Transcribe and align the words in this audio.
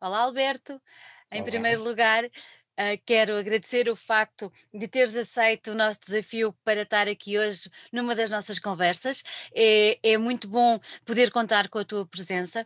Olá, 0.00 0.20
Alberto. 0.20 0.80
Em 1.28 1.42
Olá. 1.42 1.50
primeiro 1.50 1.82
lugar, 1.82 2.24
ah, 2.76 2.96
quero 3.04 3.36
agradecer 3.36 3.88
o 3.88 3.96
facto 3.96 4.52
de 4.72 4.86
teres 4.86 5.16
aceito 5.16 5.72
o 5.72 5.74
nosso 5.74 5.98
desafio 6.00 6.52
para 6.62 6.82
estar 6.82 7.08
aqui 7.08 7.36
hoje 7.36 7.68
numa 7.92 8.14
das 8.14 8.30
nossas 8.30 8.60
conversas. 8.60 9.24
É, 9.52 9.98
é 10.00 10.16
muito 10.16 10.46
bom 10.46 10.78
poder 11.04 11.32
contar 11.32 11.68
com 11.68 11.80
a 11.80 11.84
tua 11.84 12.06
presença, 12.06 12.64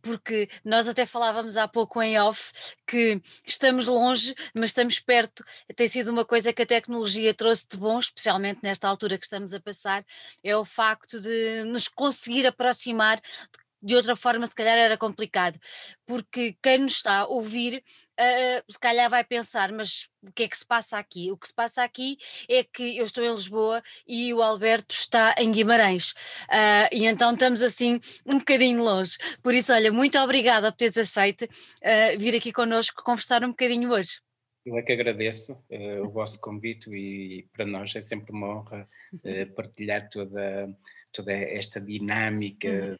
porque 0.00 0.48
nós 0.64 0.86
até 0.86 1.04
falávamos 1.04 1.56
há 1.56 1.66
pouco 1.66 2.00
em 2.00 2.16
off 2.20 2.52
que 2.86 3.20
estamos 3.44 3.88
longe, 3.88 4.32
mas 4.54 4.70
estamos 4.70 5.00
perto. 5.00 5.44
Tem 5.74 5.88
sido 5.88 6.12
uma 6.12 6.24
coisa 6.24 6.52
que 6.52 6.62
a 6.62 6.66
tecnologia 6.66 7.34
trouxe 7.34 7.66
de 7.68 7.76
bom, 7.76 7.98
especialmente 7.98 8.60
nesta 8.62 8.86
altura 8.86 9.18
que 9.18 9.24
estamos 9.24 9.52
a 9.52 9.58
passar, 9.58 10.06
é 10.44 10.56
o 10.56 10.64
facto 10.64 11.20
de 11.20 11.64
nos 11.64 11.88
conseguir 11.88 12.46
aproximar 12.46 13.16
de 13.20 13.67
outra 13.94 14.16
forma 14.16 14.46
se 14.46 14.54
calhar 14.54 14.76
era 14.76 14.96
complicado, 14.96 15.58
porque 16.06 16.56
quem 16.62 16.78
nos 16.78 16.92
está 16.96 17.18
a 17.20 17.26
ouvir, 17.26 17.82
ah, 18.18 18.62
se 18.68 18.78
calhar 18.78 19.08
vai 19.08 19.24
pensar, 19.24 19.70
mas 19.72 20.08
o 20.22 20.32
que 20.32 20.42
é 20.44 20.48
que 20.48 20.58
se 20.58 20.66
passa 20.66 20.98
aqui? 20.98 21.30
O 21.30 21.36
que 21.38 21.46
se 21.48 21.54
passa 21.54 21.82
aqui 21.82 22.16
é 22.48 22.64
que 22.64 22.98
eu 22.98 23.04
estou 23.04 23.22
em 23.24 23.32
Lisboa 23.32 23.82
e 24.06 24.32
o 24.34 24.42
Alberto 24.42 24.94
está 24.94 25.34
em 25.38 25.50
Guimarães, 25.52 26.14
ah, 26.50 26.88
e 26.92 27.06
então 27.06 27.32
estamos 27.32 27.62
assim 27.62 28.00
um 28.26 28.38
bocadinho 28.38 28.82
longe. 28.82 29.16
Por 29.42 29.54
isso, 29.54 29.72
olha, 29.72 29.92
muito 29.92 30.18
obrigada 30.18 30.70
por 30.72 30.76
teres 30.78 30.96
aceito 30.98 31.46
ah, 31.82 32.16
vir 32.18 32.34
aqui 32.36 32.52
connosco 32.52 33.02
conversar 33.02 33.44
um 33.44 33.48
bocadinho 33.50 33.90
hoje. 33.92 34.20
Eu 34.66 34.76
é 34.76 34.82
que 34.82 34.92
agradeço 34.92 35.64
eh, 35.70 35.98
o 36.00 36.10
vosso 36.10 36.38
convite 36.42 36.90
e 36.94 37.48
para 37.54 37.64
nós 37.64 37.94
é 37.96 38.02
sempre 38.02 38.32
uma 38.32 38.48
honra 38.58 38.84
eh, 39.24 39.46
partilhar 39.56 40.10
toda, 40.10 40.68
toda 41.10 41.32
esta 41.32 41.80
Uhum. 41.80 41.86
dinâmica 41.86 42.98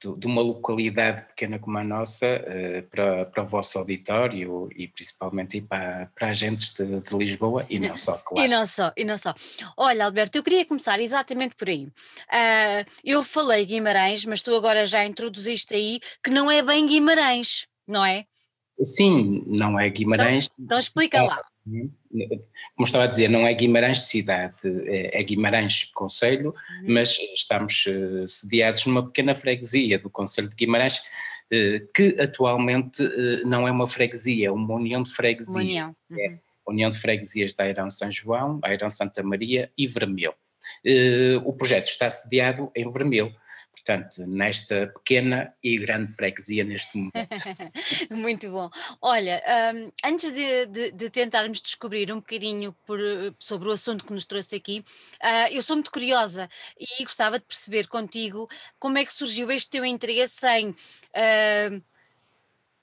de, 0.00 0.26
uma 0.26 0.40
localidade 0.40 1.22
pequena 1.28 1.58
como 1.58 1.78
a 1.78 1.84
nossa 1.84 2.26
eh, 2.26 2.82
para, 2.82 3.26
para 3.26 3.42
o 3.42 3.46
vosso 3.46 3.78
auditório 3.78 4.68
e 4.74 4.88
principalmente 4.88 5.60
para, 5.60 6.10
para 6.14 6.28
agentes 6.28 6.72
de, 6.72 7.00
de 7.00 7.16
Lisboa 7.16 7.66
e 7.68 7.78
não 7.78 7.96
só, 7.96 8.16
E 8.22 8.24
claro. 8.24 8.50
não 8.50 8.66
só, 8.66 8.92
e 8.96 9.04
não 9.04 9.18
só. 9.18 9.34
Olha, 9.76 10.04
Alberto, 10.04 10.38
eu 10.38 10.42
queria 10.42 10.64
começar 10.64 11.00
exatamente 11.00 11.54
por 11.54 11.68
aí. 11.68 11.88
Ah, 12.30 12.84
eu 13.04 13.24
falei 13.24 13.66
Guimarães, 13.66 14.24
mas 14.24 14.42
tu 14.42 14.54
agora 14.54 14.86
já 14.86 15.04
introduziste 15.04 15.74
aí 15.74 16.00
que 16.22 16.30
não 16.30 16.50
é 16.50 16.62
bem 16.62 16.86
Guimarães, 16.86 17.66
não 17.86 18.04
é? 18.04 18.24
Sim, 18.82 19.42
não 19.46 19.78
é 19.78 19.88
Então, 19.88 19.98
Guimarães, 19.98 20.48
então 20.58 20.78
explica 20.78 21.20
lá. 21.22 21.42
Como 22.74 22.86
estava 22.86 23.04
a 23.04 23.06
dizer, 23.06 23.28
não 23.28 23.46
é 23.46 23.52
Guimarães 23.54 24.02
cidade, 24.04 24.56
é 24.86 25.20
é 25.20 25.22
Guimarães 25.22 25.84
Conselho, 25.94 26.54
Uhum. 26.82 26.94
mas 26.94 27.18
estamos 27.34 27.84
eh, 27.86 28.24
sediados 28.26 28.86
numa 28.86 29.04
pequena 29.06 29.34
freguesia 29.34 29.98
do 29.98 30.08
Conselho 30.10 30.48
de 30.48 30.56
Guimarães, 30.56 31.00
eh, 31.50 31.82
que 31.94 32.16
atualmente 32.20 33.02
eh, 33.02 33.42
não 33.44 33.66
é 33.68 33.70
uma 33.70 33.86
freguesia, 33.86 34.48
é 34.48 34.50
uma 34.50 34.74
união 34.74 35.02
de 35.02 35.10
freguesias. 35.10 35.54
união. 35.56 35.94
É 36.10 36.28
Uhum. 36.28 36.38
a 36.66 36.70
União 36.70 36.90
de 36.90 36.98
Freguesias 36.98 37.54
da 37.54 37.64
Airão 37.64 37.88
São 37.90 38.10
João, 38.12 38.60
Airão 38.62 38.90
Santa 38.90 39.22
Maria 39.22 39.70
e 39.76 39.86
Vermeu. 39.86 40.34
Eh, 40.84 41.36
O 41.44 41.52
projeto 41.54 41.88
está 41.88 42.08
sediado 42.10 42.70
em 42.76 42.86
Vermeu, 42.92 43.32
portanto, 43.78 44.26
nesta 44.26 44.86
pequena 44.88 45.54
e 45.62 45.78
grande 45.78 46.12
freguesia 46.12 46.64
neste 46.64 46.96
momento. 46.96 47.14
Muito 48.10 48.50
bom. 48.50 48.70
Olha, 49.00 49.42
hum, 49.74 49.90
antes 50.04 50.32
de, 50.32 50.66
de- 50.66 50.92
de 50.92 51.10
tentarmos 51.10 51.60
descobrir 51.60 52.12
um 52.12 52.16
bocadinho 52.16 52.72
por, 52.86 52.98
sobre 53.38 53.68
o 53.68 53.72
assunto 53.72 54.04
que 54.04 54.12
nos 54.12 54.24
trouxe 54.24 54.56
aqui, 54.56 54.84
ah, 55.20 55.50
eu 55.50 55.62
sou 55.62 55.76
muito 55.76 55.90
curiosa 55.90 56.48
e 56.78 57.02
gostava 57.04 57.38
de 57.38 57.44
perceber 57.44 57.86
contigo 57.88 58.48
como 58.78 58.98
é 58.98 59.04
que 59.04 59.14
surgiu 59.14 59.50
este 59.50 59.70
teu 59.70 59.84
interesse 59.84 60.46
em 60.46 60.74
ah, 61.14 61.80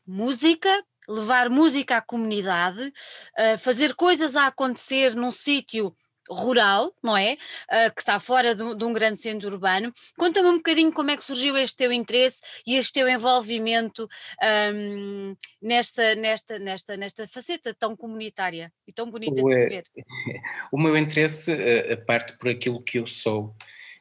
música, 0.05 0.83
levar 1.07 1.49
música 1.49 1.97
à 1.97 2.01
comunidade, 2.01 2.91
ah, 3.37 3.57
fazer 3.57 3.95
coisas 3.95 4.35
a 4.35 4.47
acontecer 4.47 5.15
num 5.15 5.31
sítio 5.31 5.95
rural, 6.29 6.93
não 7.03 7.15
é? 7.15 7.37
Ah, 7.69 7.89
que 7.89 8.01
está 8.01 8.19
fora 8.19 8.55
de, 8.55 8.63
um 8.63 8.75
de 8.75 8.83
um 8.85 8.93
grande 8.93 9.19
centro 9.19 9.49
urbano. 9.49 9.93
Conta-me 10.17 10.49
um 10.49 10.57
bocadinho 10.57 10.91
como 10.91 11.11
é 11.11 11.17
que 11.17 11.25
surgiu 11.25 11.57
este 11.57 11.77
teu 11.77 11.91
interesse 11.91 12.41
e 12.65 12.75
este 12.75 12.93
teu 12.93 13.07
envolvimento 13.07 14.07
ahm, 14.41 15.35
nesta, 15.61 16.15
nesta, 16.15 16.59
nesta, 16.59 16.97
nesta 16.97 17.27
faceta 17.27 17.73
tão 17.73 17.95
comunitária 17.95 18.71
e 18.87 18.93
tão 18.93 19.09
bonita 19.09 19.41
O, 19.41 19.49
de 19.49 19.57
se 19.57 19.63
eh, 19.65 19.69
ver. 19.69 19.83
o 20.71 20.77
meu 20.77 20.97
interesse 20.97 21.51
eh, 21.51 21.95
parte 21.95 22.37
por 22.37 22.49
aquilo 22.49 22.81
que 22.81 22.99
eu 22.99 23.07
sou, 23.07 23.55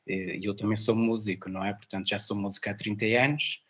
eh, 0.06 0.36
e 0.38 0.44
eu 0.44 0.56
também 0.56 0.76
sou 0.76 0.94
músico, 0.94 1.48
não 1.48 1.64
é? 1.64 1.72
Portanto, 1.72 2.08
já 2.08 2.18
sou 2.18 2.36
músico 2.36 2.68
há 2.68 2.74
30 2.74 3.04
anos 3.06 3.62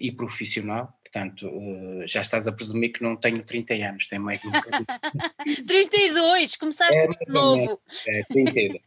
e 0.00 0.12
profissional, 0.12 0.96
portanto, 1.12 1.46
eh, 1.46 2.06
já 2.06 2.20
estás 2.20 2.46
a 2.46 2.52
presumir 2.52 2.92
que 2.92 3.02
não 3.02 3.16
tenho 3.16 3.42
30 3.42 3.74
anos, 3.74 4.06
tenho 4.06 4.22
mais 4.22 4.44
um 4.44 4.50
bocadinho. 4.50 4.86
32, 5.66 6.56
começaste 6.56 6.96
É, 6.98 7.08
novo. 7.28 7.80
é, 8.06 8.22
30. 8.24 8.80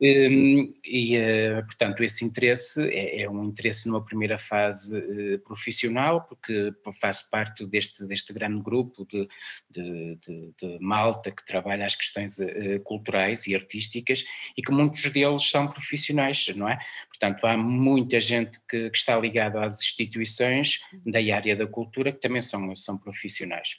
Hum, 0.00 0.74
e, 0.84 1.16
eh, 1.16 1.62
portanto, 1.62 2.02
esse 2.02 2.24
interesse 2.24 2.88
é, 2.90 3.22
é 3.22 3.30
um 3.30 3.44
interesse 3.44 3.86
numa 3.88 4.04
primeira 4.04 4.38
fase 4.38 4.96
eh, 4.98 5.38
profissional, 5.38 6.22
porque 6.26 6.72
faço 7.00 7.28
parte 7.30 7.66
deste, 7.66 8.04
deste 8.06 8.32
grande 8.32 8.60
grupo 8.62 9.06
de, 9.06 9.28
de- 9.70 10.16
de- 10.26 10.52
de 10.60 10.78
malta 10.80 11.30
que 11.30 11.44
trabalha 11.44 11.84
as 11.86 11.94
questões 11.94 12.38
eh, 12.40 12.78
culturais 12.84 13.46
e 13.46 13.54
artísticas 13.54 14.24
e 14.56 14.62
que 14.62 14.72
muitos 14.72 15.02
deles 15.12 15.50
são 15.50 15.68
profissionais, 15.68 16.46
não 16.56 16.68
é? 16.68 16.78
Portanto, 17.08 17.44
há 17.46 17.56
muita 17.56 18.20
gente 18.20 18.58
que, 18.68 18.90
que 18.90 18.98
está 18.98 19.18
ligada 19.18 19.64
às 19.64 19.78
instituições 19.80 20.80
da 21.04 21.18
área 21.34 21.56
da 21.56 21.66
cultura 21.66 22.12
que 22.12 22.20
também 22.20 22.40
são, 22.40 22.74
são 22.76 22.96
profissionais. 22.98 23.76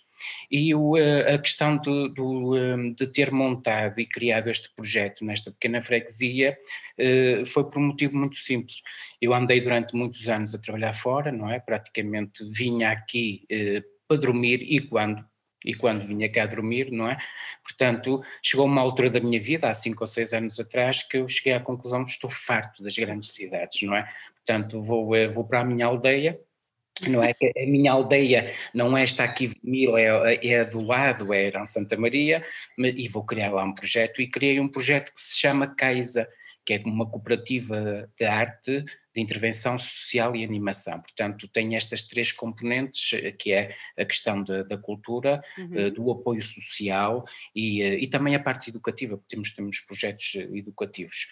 E 0.49 0.73
o, 0.73 0.97
eh, 0.97 1.33
a 1.33 1.37
questão 1.37 1.77
do, 1.77 2.09
do, 2.09 2.57
eh, 2.57 2.93
de 2.95 3.07
ter 3.07 3.31
montado 3.31 3.99
e 3.99 4.05
criado 4.05 4.49
este 4.49 4.69
projeto 4.75 5.23
nesta 5.25 5.51
pequena 5.51 5.81
freguesia 5.81 6.57
eh, 6.97 7.43
foi 7.45 7.63
por 7.69 7.79
um 7.79 7.87
motivo 7.87 8.17
muito 8.17 8.37
simples. 8.37 8.81
Eu 9.21 9.33
andei 9.33 9.61
durante 9.61 9.95
muitos 9.95 10.27
anos 10.27 10.53
a 10.53 10.59
trabalhar 10.59 10.93
fora, 10.93 11.31
não 11.31 11.49
é? 11.49 11.59
Praticamente 11.59 12.43
vinha 12.49 12.91
aqui 12.91 13.45
eh, 13.49 13.83
para 14.07 14.17
dormir 14.17 14.61
e 14.61 14.79
quando 14.79 15.25
e 15.65 15.75
quando 15.75 16.05
vinha 16.07 16.31
cá 16.31 16.45
dormir, 16.45 16.89
não 16.89 17.09
é? 17.09 17.17
Portanto, 17.61 18.23
chegou 18.41 18.65
uma 18.65 18.79
altura 18.79 19.09
da 19.09 19.19
minha 19.19 19.41
vida, 19.41 19.69
há 19.69 19.73
cinco 19.73 20.05
ou 20.05 20.07
seis 20.07 20.31
anos 20.31 20.57
atrás, 20.57 21.03
que 21.03 21.17
eu 21.17 21.27
cheguei 21.27 21.51
à 21.51 21.59
conclusão 21.59 22.05
que 22.05 22.11
estou 22.11 22.29
farto 22.29 22.81
das 22.81 22.95
grandes 22.95 23.31
cidades, 23.31 23.81
não 23.81 23.93
é? 23.93 24.09
Portanto, 24.35 24.81
vou, 24.81 25.11
vou 25.33 25.45
para 25.45 25.59
a 25.59 25.65
minha 25.65 25.85
aldeia, 25.85 26.39
não 27.07 27.23
é 27.23 27.31
a 27.31 27.65
minha 27.65 27.91
aldeia 27.91 28.53
não 28.73 28.97
é 28.97 29.03
esta 29.03 29.23
aqui 29.23 29.53
Mil, 29.63 29.97
é, 29.97 30.39
é 30.43 30.61
a 30.61 30.63
do 30.63 30.81
lado, 30.81 31.33
é 31.33 31.49
em 31.49 31.65
Santa 31.65 31.97
Maria, 31.97 32.43
e 32.77 33.07
vou 33.07 33.25
criar 33.25 33.51
lá 33.51 33.63
um 33.63 33.73
projeto, 33.73 34.21
e 34.21 34.27
criei 34.27 34.59
um 34.59 34.67
projeto 34.67 35.13
que 35.13 35.19
se 35.19 35.39
chama 35.39 35.67
CAISA, 35.75 36.27
que 36.65 36.73
é 36.73 36.79
uma 36.85 37.09
cooperativa 37.09 38.09
de 38.17 38.25
arte, 38.25 38.83
de 39.13 39.21
intervenção 39.21 39.77
social 39.77 40.35
e 40.35 40.43
animação. 40.43 41.01
Portanto, 41.01 41.47
tem 41.47 41.75
estas 41.75 42.03
três 42.03 42.31
componentes, 42.31 43.13
eh, 43.13 43.31
que 43.31 43.51
é 43.51 43.75
a 43.97 44.05
questão 44.05 44.43
da, 44.43 44.61
da 44.63 44.77
cultura, 44.77 45.41
eh, 45.57 45.61
Uhum. 45.61 45.93
do 45.93 46.11
apoio 46.11 46.43
social 46.43 47.25
e, 47.55 47.81
eh, 47.81 47.95
e 47.95 48.07
também 48.07 48.35
a 48.35 48.39
parte 48.39 48.69
educativa, 48.69 49.17
porque 49.17 49.35
temos, 49.35 49.51
temos 49.55 49.79
projetos 49.79 50.33
eh, 50.35 50.47
educativos. 50.53 51.27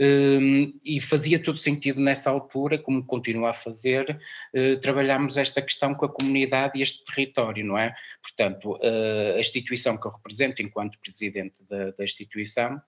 Hum, 0.00 0.78
e 0.84 1.00
fazia 1.00 1.42
todo 1.42 1.58
sentido 1.58 2.00
nessa 2.00 2.30
altura, 2.30 2.78
como 2.78 3.04
continua 3.04 3.50
a 3.50 3.52
fazer, 3.52 4.20
eh, 4.54 4.76
trabalharmos 4.76 5.36
esta 5.36 5.60
questão 5.60 5.92
com 5.92 6.06
a 6.06 6.08
comunidade 6.08 6.78
e 6.78 6.82
este 6.82 7.04
território, 7.04 7.64
não 7.64 7.76
é? 7.76 7.92
Portanto, 8.22 8.78
eh, 8.80 9.34
a 9.36 9.40
instituição 9.40 9.98
que 10.00 10.06
eu 10.06 10.12
represento 10.12 10.62
enquanto 10.62 11.00
presidente 11.00 11.64
da, 11.68 11.90
da 11.90 12.04
instituição 12.04 12.80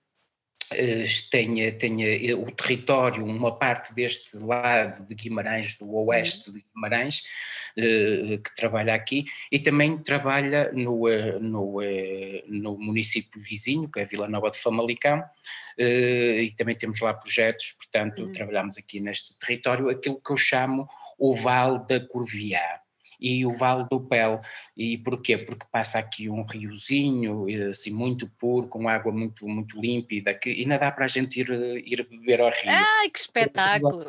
tenha, 1.31 1.73
tenha 1.73 2.09
eh, 2.31 2.35
o 2.35 2.51
território, 2.53 3.25
uma 3.25 3.57
parte 3.59 3.95
deste 3.95 4.37
lado 4.37 5.05
de 5.07 5.15
Guimarães, 5.15 5.77
do 5.77 5.85
Uhum. 5.87 6.07
oeste 6.09 6.51
de 6.53 6.65
Guimarães, 6.75 7.23
eh, 7.77 8.39
que 8.43 8.55
trabalha 8.57 8.95
aqui, 8.95 9.27
e 9.51 9.59
também 9.59 9.99
trabalha 9.99 10.71
no, 10.73 11.09
eh, 11.09 11.39
no, 11.39 11.83
eh, 11.83 12.45
no 12.47 12.79
município 12.79 13.41
vizinho, 13.43 13.89
que 13.91 14.01
é 14.01 14.05
Vila 14.05 14.29
Nova 14.29 14.51
de 14.51 14.59
Famalicão, 14.59 15.23
eh, 15.79 16.43
e 16.43 16.51
também 16.53 16.77
temos 16.77 17.01
lá 17.01 17.13
projetos, 17.15 17.73
portanto, 17.73 18.23
Uhum. 18.23 18.33
trabalhamos 18.33 18.79
aqui 18.79 19.01
neste 19.01 19.37
território, 19.39 19.89
aquilo 19.89 20.21
que 20.21 20.31
eu 20.33 20.37
chamo 20.37 20.89
o 21.19 21.35
Vale 21.35 21.81
da 21.89 22.01
Corviá. 22.01 22.81
E 23.21 23.45
o 23.47 23.51
Vale 23.53 23.87
do 23.91 24.01
Pel. 24.01 24.41
E 24.77 24.99
porquê? 24.99 25.39
Porque 25.39 25.67
passa 25.71 25.99
aqui 25.99 26.29
um 26.31 26.43
riozinho, 26.45 27.49
eh, 27.49 27.71
assim, 27.71 27.91
muito 27.93 28.29
puro, 28.39 28.69
com 28.69 28.89
água 28.89 29.13
muito, 29.13 29.47
muito 29.47 29.81
límpida, 29.81 30.33
que 30.35 30.51
ainda 30.51 30.79
dá 30.79 30.91
para 30.91 31.05
a 31.05 31.09
gente 31.09 31.41
ir, 31.41 31.51
eh, 31.51 31.83
ir 31.85 32.09
beber 32.09 32.41
ao 32.41 32.51
rio. 32.51 32.67
Ai, 32.69 33.11
que 33.11 33.19
espetáculo! 33.19 34.05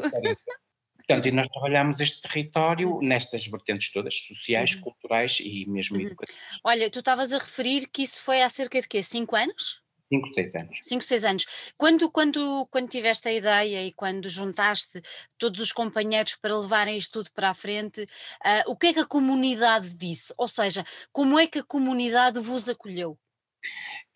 Portanto, 0.97 1.27
e 1.27 1.31
nós 1.31 1.47
trabalhamos 1.49 1.99
este 1.99 2.21
território 2.21 2.87
Uhum. 3.01 3.07
nestas 3.07 3.45
vertentes 3.47 3.91
todas, 3.91 4.15
sociais, 4.21 4.75
Uhum. 4.75 4.81
culturais 4.81 5.39
e 5.41 5.65
mesmo 5.69 5.97
Uhum. 5.97 6.03
educativas. 6.03 6.41
Olha, 6.63 6.89
tu 6.89 6.99
estavas 6.99 7.33
a 7.33 7.37
referir 7.39 7.87
que 7.87 8.03
isso 8.03 8.23
foi 8.23 8.41
há 8.41 8.49
cerca 8.49 8.81
de 8.81 8.87
quê? 8.87 9.03
Cinco 9.03 9.35
anos? 9.35 9.80
Cinco, 10.11 10.27
seis 10.33 10.55
anos. 10.55 10.79
Cinco, 10.81 11.03
seis 11.05 11.23
anos. 11.23 11.45
Quando, 11.77 12.11
quando, 12.11 12.67
quando 12.69 12.89
tiveste 12.89 13.29
a 13.29 13.33
ideia 13.33 13.85
e 13.87 13.93
quando 13.93 14.27
juntaste 14.27 15.01
todos 15.37 15.61
os 15.61 15.71
companheiros 15.71 16.35
para 16.35 16.57
levarem 16.59 16.97
isto 16.97 17.13
tudo 17.13 17.31
para 17.31 17.51
a 17.51 17.53
frente, 17.53 18.01
uh, 18.03 18.69
o 18.69 18.75
que 18.75 18.87
é 18.87 18.93
que 18.93 18.99
a 18.99 19.05
comunidade 19.05 19.93
disse? 19.93 20.33
Ou 20.37 20.49
seja, 20.49 20.85
como 21.13 21.39
é 21.39 21.47
que 21.47 21.59
a 21.59 21.63
comunidade 21.63 22.41
vos 22.41 22.67
acolheu? 22.67 23.17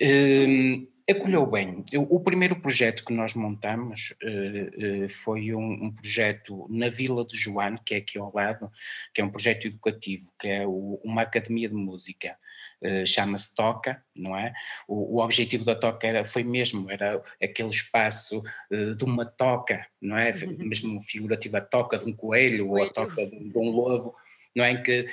Um, 0.02 0.86
acolheu 1.10 1.46
bem. 1.46 1.86
O, 2.10 2.20
primeiro 2.20 2.60
projeto 2.60 3.06
que 3.06 3.14
nós 3.14 3.34
montamos 3.34 4.14
uh, 4.22 5.06
uh, 5.06 5.10
foi 5.10 5.54
um, 5.54 5.86
um, 5.86 5.92
projeto 5.94 6.68
na 6.70 6.90
Vila 6.90 7.26
de 7.26 7.38
Joane, 7.38 7.80
que 7.86 7.94
é 7.94 7.98
aqui 8.00 8.18
ao 8.18 8.34
lado, 8.36 8.70
que 9.14 9.22
é 9.22 9.24
um 9.24 9.30
projeto 9.30 9.68
educativo, 9.68 10.30
que 10.38 10.50
é 10.50 10.68
o, 10.68 11.00
uma 11.06 11.22
academia 11.22 11.70
de 11.70 11.76
música. 11.76 12.38
Uh, 12.82 13.06
chama-se 13.06 13.56
Toca, 13.56 14.04
não 14.16 14.38
é? 14.38 14.54
O, 14.88 15.18
o, 15.18 15.24
objetivo 15.24 15.66
da 15.66 15.76
Toca 15.76 16.08
era, 16.08 16.26
foi 16.26 16.44
mesmo, 16.44 16.90
era 16.92 17.22
aquele 17.42 17.70
espaço 17.70 18.44
de 18.70 19.04
uma 19.04 19.26
toca, 19.26 19.86
não 20.02 20.18
é? 20.18 20.32
Uhum. 20.32 20.58
Mesmo 20.60 21.02
figurativa, 21.02 21.58
a 21.58 21.62
toca 21.62 21.98
de 21.98 22.06
um 22.06 22.14
coelho, 22.14 22.68
coelho. 22.68 22.70
ou 22.70 22.84
a 22.84 22.94
toca 22.94 23.26
de, 23.26 23.50
de 23.50 23.58
um 23.58 23.70
lobo, 23.70 24.16
não 24.56 24.64
é? 24.64 24.82
que, 24.82 25.08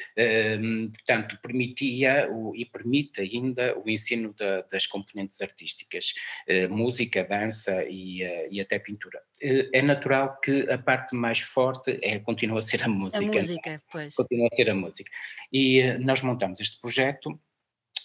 um, 0.61 0.89
portanto, 0.91 1.39
permitia 1.43 2.29
o, 2.31 2.55
e 2.55 2.65
permite 2.65 3.21
ainda 3.21 3.77
o 3.79 3.91
ensino 3.91 4.33
da, 4.35 4.63
das 4.63 4.87
componentes 4.87 5.41
artísticas, 5.43 6.15
uh, 6.49 6.73
música, 6.73 7.25
dança 7.25 7.85
e, 7.85 8.23
e 8.51 8.61
até 8.61 8.79
pintura. 8.79 9.21
É 9.41 9.83
natural 9.83 10.39
que 10.41 10.71
a 10.71 10.79
parte 10.79 11.17
mais 11.17 11.41
forte 11.41 11.99
é, 12.01 12.21
continua 12.21 12.61
a 12.61 12.63
ser 12.63 12.85
a 12.85 12.89
música. 12.89 13.25
A 13.25 13.27
música, 13.27 13.83
pois. 13.91 14.15
Continua 14.15 14.49
a 14.53 14.55
ser 14.55 14.71
a 14.71 14.75
música. 14.75 15.11
E 15.53 15.83
nós 15.99 16.23
montamos 16.23 16.61
este 16.61 16.81
projeto 16.81 17.41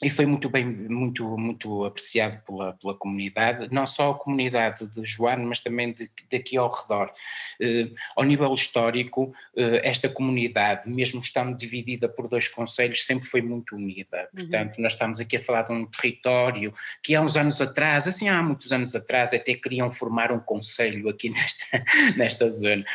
e 0.03 0.09
foi 0.09 0.25
muito 0.25 0.47
bem, 0.49 0.65
muito, 0.65 1.25
muito 1.37 1.83
apreciado 1.85 2.39
pela, 2.45 2.73
pela 2.73 2.93
comunidade, 2.93 3.67
não 3.71 3.87
só 3.87 4.11
a 4.11 4.15
comunidade 4.15 4.85
de 4.87 5.03
Joane, 5.03 5.43
mas 5.43 5.59
também 5.59 5.91
de, 5.91 6.09
daqui 6.31 6.55
ao 6.55 6.69
redor. 6.69 7.11
Eh, 7.59 7.89
ao 8.15 8.23
nível 8.23 8.53
histórico, 8.53 9.33
eh, 9.55 9.81
esta 9.83 10.07
comunidade, 10.07 10.87
mesmo 10.87 11.19
estando 11.19 11.57
dividida 11.57 12.07
por 12.07 12.27
dois 12.27 12.47
conselhos, 12.47 13.05
sempre 13.05 13.27
foi 13.27 13.41
muito 13.41 13.75
unida. 13.75 14.29
Uhum. 14.33 14.41
Portanto, 14.41 14.77
uhum. 14.77 14.83
nós 14.83 14.93
estamos 14.93 15.19
aqui 15.19 15.37
a 15.37 15.39
falar 15.39 15.63
de 15.63 15.71
um 15.71 15.85
território 15.85 16.73
que 17.01 17.15
há 17.15 17.21
uns 17.21 17.35
anos 17.35 17.59
atrás, 17.59 18.07
assim 18.07 18.29
há 18.29 18.41
muitos 18.43 18.71
anos 18.71 18.95
atrás, 18.95 19.33
até 19.33 19.55
queriam 19.55 19.89
formar 19.89 20.31
um 20.31 20.39
conselho 20.39 21.09
aqui 21.09 21.29
nesta, 21.31 21.83
nesta 22.15 22.49
zona. 22.51 22.85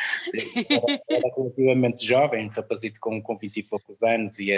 Era, 0.69 1.01
era 1.09 1.35
relativamente 1.35 2.05
jovem, 2.05 2.45
um 2.45 2.49
rapazito 2.49 2.99
com, 3.01 3.21
com 3.21 3.35
20 3.35 3.57
e 3.57 3.63
poucos 3.63 4.01
anos, 4.01 4.39
e, 4.39 4.51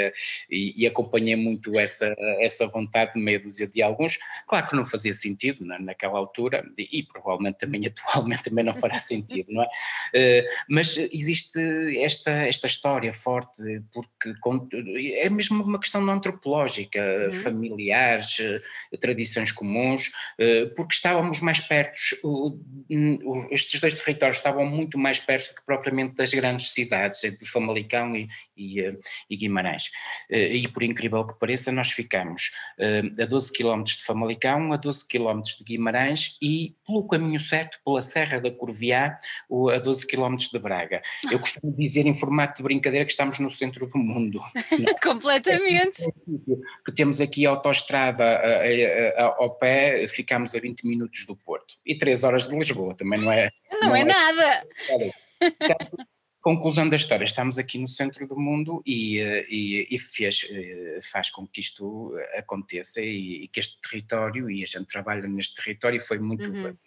e, 0.50 0.84
e 0.84 0.88
acompanhei 0.88 1.36
muito 1.36 1.78
essa 1.80 2.16
essa 2.40 2.68
vontade 2.68 3.14
de 3.14 3.20
meia 3.20 3.40
dúzia 3.40 3.68
de 3.68 3.82
alguns. 3.82 4.18
Claro 4.48 4.68
que 4.68 4.76
não 4.76 4.86
fazia 4.86 5.14
sentido 5.14 5.66
na, 5.66 5.80
naquela 5.80 6.18
altura 6.18 6.66
e, 6.78 7.00
e, 7.00 7.04
provavelmente 7.04 7.58
também 7.58 7.86
atualmente 7.88 8.44
também 8.44 8.64
não 8.64 8.74
fará 8.74 9.00
sentido, 9.00 9.52
não 9.52 9.64
é? 9.64 9.66
Uh, 9.66 10.46
mas 10.70 10.98
existe 10.98 11.60
esta, 12.02 12.32
esta 12.32 12.68
história 12.68 13.14
forte, 13.14 13.62
porque 13.94 14.34
é 15.16 15.30
mesmo 15.30 15.64
uma 15.64 15.80
questão 15.80 16.08
antropológica, 16.10 17.00
uhum. 17.26 17.32
familiares, 17.32 18.40
uh, 18.40 18.98
tradições 19.00 19.52
comuns, 19.52 20.08
uh, 20.40 20.74
porque 20.76 20.96
estávamos 20.96 21.40
mais 21.40 21.60
perto, 21.62 21.98
estes 23.52 23.82
dois 23.82 23.94
territórios 23.94 24.38
estavam 24.38 24.66
muito 24.66 24.98
mais 24.98 25.20
perto 25.20 25.56
que 25.56 25.66
propriamente 25.66 26.16
das 26.16 26.34
grandes 26.34 26.72
cidades, 26.72 27.22
de 27.22 27.46
Famalicão 27.46 28.16
e, 28.16 28.28
e, 28.56 28.88
e 29.30 29.38
Guimarães. 29.38 29.90
e 30.30 30.68
por 30.68 30.84
incrível 30.84 31.26
que 31.26 31.38
pareça, 31.40 31.72
nós 31.72 31.92
ficamos 31.92 32.25
ficamos 32.26 32.52
uh, 32.80 33.22
a 33.22 33.26
12 33.26 33.54
km 33.54 33.84
de 33.84 34.04
Famalicão, 34.04 34.74
a 34.74 34.78
12 34.78 35.08
km 35.08 35.42
de 35.42 35.64
Guimarães 35.64 36.38
e 36.42 36.76
pelo 36.86 37.08
caminho 37.08 37.40
certo, 37.40 37.80
pela 37.86 38.02
Serra 38.02 38.40
da 38.40 38.52
Corviá, 38.52 39.18
a 39.74 39.80
12 39.80 40.08
km 40.08 40.36
de 40.38 40.60
Braga. 40.60 41.02
Eu 41.32 41.40
costumo 41.40 41.72
dizer 41.78 42.06
em 42.06 42.14
formato 42.14 42.58
de 42.58 42.64
brincadeira 42.64 43.06
que 43.06 43.12
estamos 43.12 43.40
no 43.40 43.50
centro 43.50 43.88
do 43.88 43.98
mundo. 43.98 44.42
Completamente. 45.04 46.04
Que 46.86 46.92
temos 46.92 47.22
aqui 47.22 47.46
a 47.46 47.52
autoestrada 47.52 48.42
ao 49.38 49.52
pé, 49.52 50.08
ficamos 50.08 50.56
a 50.56 50.60
20 50.60 50.86
minutos 50.88 51.26
do 51.26 51.36
Porto. 51.36 51.76
E 51.86 51.96
3 51.96 52.24
horas 52.24 52.48
de 52.48 52.58
Lisboa, 52.58 52.96
também 52.96 53.20
não 53.20 53.32
é... 53.32 53.50
Não, 53.72 53.90
não 53.90 53.96
é, 53.96 54.02
é 54.02 54.06
nada. 54.06 54.68
Conclusão 56.46 56.88
da 56.88 56.96
história, 56.96 57.26
estamos 57.26 57.58
aqui 57.58 57.80
no 57.80 57.88
centro 57.88 58.28
do 58.28 58.40
mundo 58.40 58.80
e, 58.86 59.18
eh, 59.18 59.48
e, 59.50 59.88
e 59.90 59.98
fez, 59.98 60.48
eh, 60.52 61.00
faz 61.02 61.32
com 61.32 61.48
que 61.48 61.60
isto 61.60 62.14
aconteça 62.38 63.02
e, 63.02 63.46
e, 63.46 63.48
que 63.48 63.60
este 63.60 63.82
território, 63.82 64.48
e 64.52 64.62
a 64.62 64.68
gente 64.68 64.86
trabalha 64.86 65.28
neste 65.28 65.56
território, 65.56 66.00
foi 66.00 66.20
muito 66.20 66.44
uhum. 66.44 66.52
bem. 66.52 66.78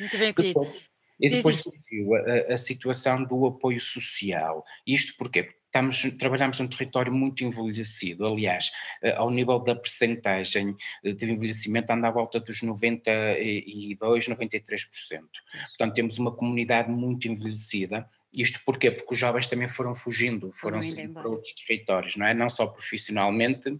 Muito 0.00 0.18
bem, 0.18 0.32
querido. 0.32 0.54
Depois, 0.54 0.82
e 1.20 1.28
depois 1.28 1.56
surgiu 1.56 2.14
a, 2.14 2.54
a, 2.54 2.56
situação 2.56 3.24
do 3.24 3.44
apoio 3.44 3.78
social. 3.78 4.64
Isto 4.86 5.18
porquê? 5.18 5.50
Estamos, 5.66 6.00
trabalhamos 6.16 6.58
num 6.58 6.66
território 6.66 7.12
muito 7.12 7.44
envelhecido, 7.44 8.26
aliás, 8.26 8.70
eh, 9.02 9.12
ao 9.12 9.30
nível 9.30 9.58
da 9.58 9.76
percentagem 9.76 10.74
de 11.04 11.30
envelhecimento 11.30 11.92
anda 11.92 12.08
à 12.08 12.10
volta 12.10 12.40
dos 12.40 12.62
92, 12.62 14.28
93%. 14.28 14.88
Portanto, 15.76 15.94
temos 15.94 16.18
uma 16.18 16.34
comunidade 16.34 16.90
muito 16.90 17.28
envelhecida, 17.28 18.08
isto 18.42 18.60
porquê? 18.64 18.90
Porque 18.90 19.14
os 19.14 19.18
jovens 19.18 19.48
também 19.48 19.68
foram 19.68 19.94
fugindo, 19.94 20.52
foram 20.52 20.80
seguindo 20.82 21.14
para 21.14 21.28
outros 21.28 21.52
territórios, 21.54 22.16
não 22.16 22.26
é? 22.26 22.34
Não 22.34 22.48
só 22.48 22.66
profissionalmente, 22.66 23.78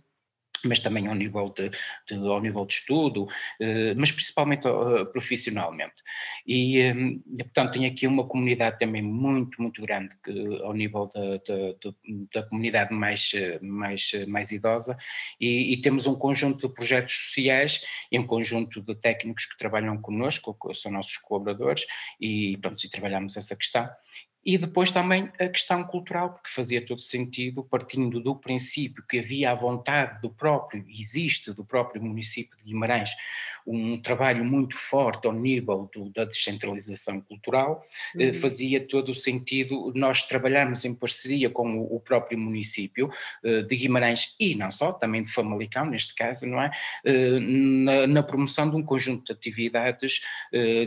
mas 0.64 0.80
também 0.80 1.06
ao 1.06 1.14
nível 1.14 1.50
de, 1.50 1.70
de, 2.08 2.14
ao 2.14 2.40
nível 2.40 2.64
de 2.64 2.74
estudo, 2.74 3.26
eh, 3.60 3.94
mas 3.94 4.10
principalmente 4.10 4.66
uh, 4.66 5.06
profissionalmente. 5.06 6.02
E, 6.46 6.82
um, 6.92 7.22
portanto, 7.38 7.72
tem 7.74 7.86
aqui 7.86 8.06
uma 8.06 8.26
comunidade 8.26 8.78
também 8.78 9.02
muito, 9.02 9.60
muito 9.62 9.80
grande 9.82 10.14
que, 10.22 10.62
ao 10.62 10.74
nível 10.74 11.08
da, 11.14 11.36
da, 11.36 11.94
da 12.34 12.42
comunidade 12.48 12.92
mais, 12.92 13.32
mais, 13.60 14.10
mais 14.26 14.50
idosa 14.50 14.96
e, 15.40 15.72
e, 15.72 15.80
temos 15.80 16.06
um 16.06 16.14
conjunto 16.14 16.66
de 16.66 16.74
projetos 16.74 17.14
sociais 17.14 17.84
e 18.10 18.18
um 18.18 18.26
conjunto 18.26 18.80
de 18.80 18.94
técnicos 18.94 19.46
que 19.46 19.56
trabalham 19.56 20.00
connosco, 20.00 20.56
que 20.60 20.74
são 20.74 20.90
nossos 20.90 21.16
colaboradores 21.18 21.84
e, 22.20 22.56
pronto, 22.60 22.84
e 22.84 22.90
trabalhamos 22.90 23.36
essa 23.36 23.56
questão 23.56 23.88
e 24.48 24.56
depois 24.56 24.90
também 24.90 25.30
a 25.38 25.46
questão 25.46 25.84
cultural, 25.84 26.30
porque 26.30 26.48
fazia 26.48 26.80
todo 26.80 27.02
sentido, 27.02 27.62
partindo 27.62 28.18
do 28.18 28.34
princípio 28.34 29.04
que 29.06 29.18
havia 29.18 29.50
a 29.50 29.54
vontade 29.54 30.22
do 30.22 30.30
próprio, 30.30 30.86
existe 30.88 31.52
do 31.52 31.62
próprio 31.62 32.02
município 32.02 32.56
de 32.56 32.64
Guimarães, 32.64 33.10
um 33.68 34.00
trabalho 34.00 34.42
muito 34.42 34.74
forte 34.74 35.26
ao 35.26 35.34
nível 35.34 35.90
do, 35.94 36.08
da 36.08 36.24
descentralização 36.24 37.20
cultural, 37.20 37.86
eh, 38.18 38.28
uhum. 38.28 38.34
fazia 38.34 38.80
todo 38.80 39.10
o 39.10 39.14
sentido 39.14 39.92
nós 39.94 40.22
trabalharmos 40.22 40.86
em 40.86 40.94
parceria 40.94 41.50
com 41.50 41.78
o, 41.78 41.96
o, 41.96 42.00
próprio 42.00 42.38
município 42.38 43.10
eh, 43.44 43.60
de 43.60 43.76
Guimarães 43.76 44.34
e 44.40 44.54
não 44.54 44.70
só, 44.70 44.92
também 44.92 45.22
de 45.22 45.30
Famalicão, 45.30 45.84
neste 45.84 46.14
caso, 46.14 46.46
não 46.46 46.62
é? 46.62 46.70
Eh, 47.04 47.38
na, 47.38 48.06
na, 48.06 48.22
promoção 48.22 48.70
de 48.70 48.76
um 48.76 48.82
conjunto 48.82 49.26
de 49.26 49.32
atividades 49.32 50.20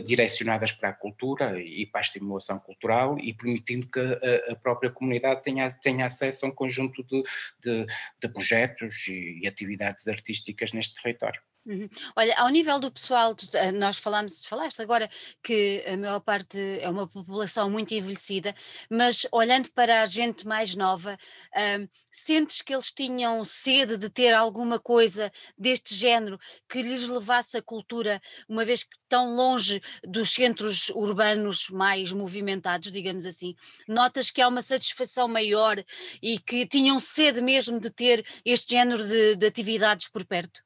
direcionadas 0.04 0.72
para 0.72 0.88
a 0.88 0.92
cultura 0.92 1.60
e 1.60 1.86
para 1.86 2.00
a 2.00 2.02
estimulação 2.02 2.58
cultural 2.58 3.18
e 3.18 3.32
permitindo 3.52 3.86
que 3.86 4.00
a, 4.00 4.52
a 4.52 4.56
própria 4.56 4.90
comunidade 4.90 5.42
tenha, 5.42 5.70
tenha 5.70 6.06
acesso 6.06 6.46
a 6.46 6.48
um 6.48 6.52
conjunto 6.52 7.04
de, 7.04 7.22
de, 7.60 7.86
de 8.20 8.28
projetos 8.28 9.06
e, 9.08 9.40
e 9.42 9.46
atividades 9.46 10.08
artísticas 10.08 10.72
neste 10.72 11.00
território. 11.00 11.40
Uhum. 11.64 11.88
Olha, 12.16 12.34
ao 12.38 12.48
nível 12.48 12.80
do 12.80 12.90
pessoal, 12.90 13.36
eh, 13.54 13.70
nós 13.70 13.96
falamos, 13.96 14.44
falaste 14.44 14.82
agora 14.82 15.08
que 15.40 15.84
a 15.86 15.96
maior 15.96 16.18
parte 16.18 16.58
é 16.58 16.88
uma 16.90 17.06
população 17.06 17.70
muito 17.70 17.94
envelhecida, 17.94 18.52
mas 18.90 19.28
olhando 19.30 19.70
para 19.70 20.02
a 20.02 20.06
gente 20.06 20.44
mais 20.44 20.74
nova, 20.74 21.16
hum, 21.56 21.88
sentes 22.12 22.62
que 22.62 22.74
eles 22.74 22.90
tinham 22.90 23.44
sede 23.44 23.96
de 23.96 24.10
ter 24.10 24.34
alguma 24.34 24.80
coisa 24.80 25.30
deste 25.56 25.94
género 25.94 26.36
que 26.68 26.82
lhes 26.82 27.06
levasse 27.06 27.56
a 27.56 27.62
cultura, 27.62 28.20
uma 28.48 28.64
vez 28.64 28.82
que 28.82 28.96
tão 29.08 29.36
longe 29.36 29.80
dos 30.02 30.30
centros 30.30 30.88
urbanos 30.90 31.68
mais 31.70 32.10
movimentados, 32.12 32.90
digamos 32.90 33.24
assim? 33.24 33.54
Notas 33.86 34.32
que 34.32 34.40
há 34.42 34.48
uma 34.48 34.62
satisfação 34.62 35.28
maior 35.28 35.76
e 36.20 36.40
que 36.40 36.66
tinham 36.66 36.98
sede 36.98 37.40
mesmo 37.40 37.78
de 37.78 37.90
ter 37.90 38.26
este 38.44 38.72
género 38.72 39.06
de, 39.06 39.36
de 39.36 39.46
atividades 39.46 40.08
por 40.08 40.24
perto? 40.26 40.60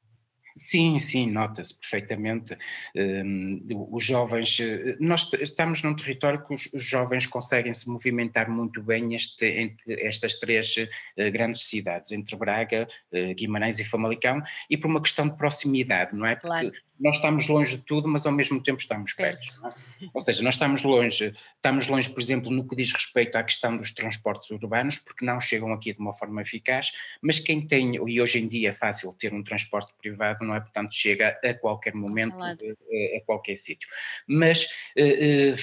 Sim, 0.57 0.97
sim, 0.97 1.29
nota-se 1.29 1.79
perfeitamente. 1.79 2.57
Um, 2.95 3.61
os 3.91 4.03
jovens, 4.03 4.59
eh, 4.59 4.97
nós 4.99 5.31
estamos 5.39 5.83
num 5.83 5.95
território 5.95 6.43
que 6.43 6.53
os, 6.53 6.69
jovens 6.73 7.27
conseguem 7.27 7.73
se 7.73 7.87
movimentar 7.87 8.49
muito 8.49 8.81
bem 8.81 9.13
este, 9.13 9.45
entre 9.45 10.01
estas 10.01 10.39
três 10.39 10.75
uh, 10.75 11.31
grandes 11.31 11.63
cidades, 11.65 12.11
entre 12.11 12.35
Braga, 12.35 12.87
uh, 13.11 13.35
Guimarães 13.35 13.79
e 13.79 13.85
Famalicão, 13.85 14.41
e 14.67 14.75
por 14.75 14.87
uma 14.87 15.01
questão 15.01 15.29
de 15.29 15.37
proximidade, 15.37 16.15
não 16.15 16.25
é? 16.25 16.35
Porque 16.35 16.47
claro 16.47 16.86
nós 16.99 17.17
estamos 17.17 17.47
longe 17.47 17.77
de 17.77 17.83
tudo, 17.83 18.07
mas 18.07 18.25
ao 18.25 18.31
mesmo 18.31 18.61
tempo 18.61 18.79
estamos 18.79 19.13
perto. 19.13 19.45
é? 19.65 19.73
Ou 20.13 20.21
seja, 20.21 20.43
nós 20.43 20.55
estamos 20.55 20.83
longe, 20.83 21.35
estamos 21.55 21.87
longe, 21.87 22.09
por 22.09 22.21
exemplo, 22.21 22.51
no 22.51 22.67
que 22.67 22.75
diz 22.75 22.91
respeito 22.91 23.35
à 23.35 23.43
questão 23.43 23.77
dos 23.77 23.91
transportes 23.91 24.49
urbanos, 24.51 24.97
porque 24.97 25.25
não 25.25 25.39
chegam 25.39 25.71
aqui 25.73 25.93
de 25.93 25.99
uma 25.99 26.13
forma 26.13 26.41
eficaz, 26.41 26.91
mas 27.21 27.39
quem 27.39 27.65
tem, 27.65 27.95
e 27.95 28.21
hoje 28.21 28.39
em 28.39 28.47
dia 28.47 28.69
é 28.69 28.73
fácil 28.73 29.13
ter 29.13 29.33
um 29.33 29.43
transporte 29.43 29.93
privado, 29.99 30.43
não 30.43 30.55
é? 30.55 30.59
Portanto, 30.59 30.93
chega 30.93 31.39
a 31.43 31.53
qualquer 31.53 31.93
momento, 31.93 32.35
a, 32.41 32.51
a 32.51 33.21
qualquer 33.25 33.55
sítio. 33.55 33.87
Mas 34.27 34.67
eh, 34.95 35.53
eh, 35.53 35.55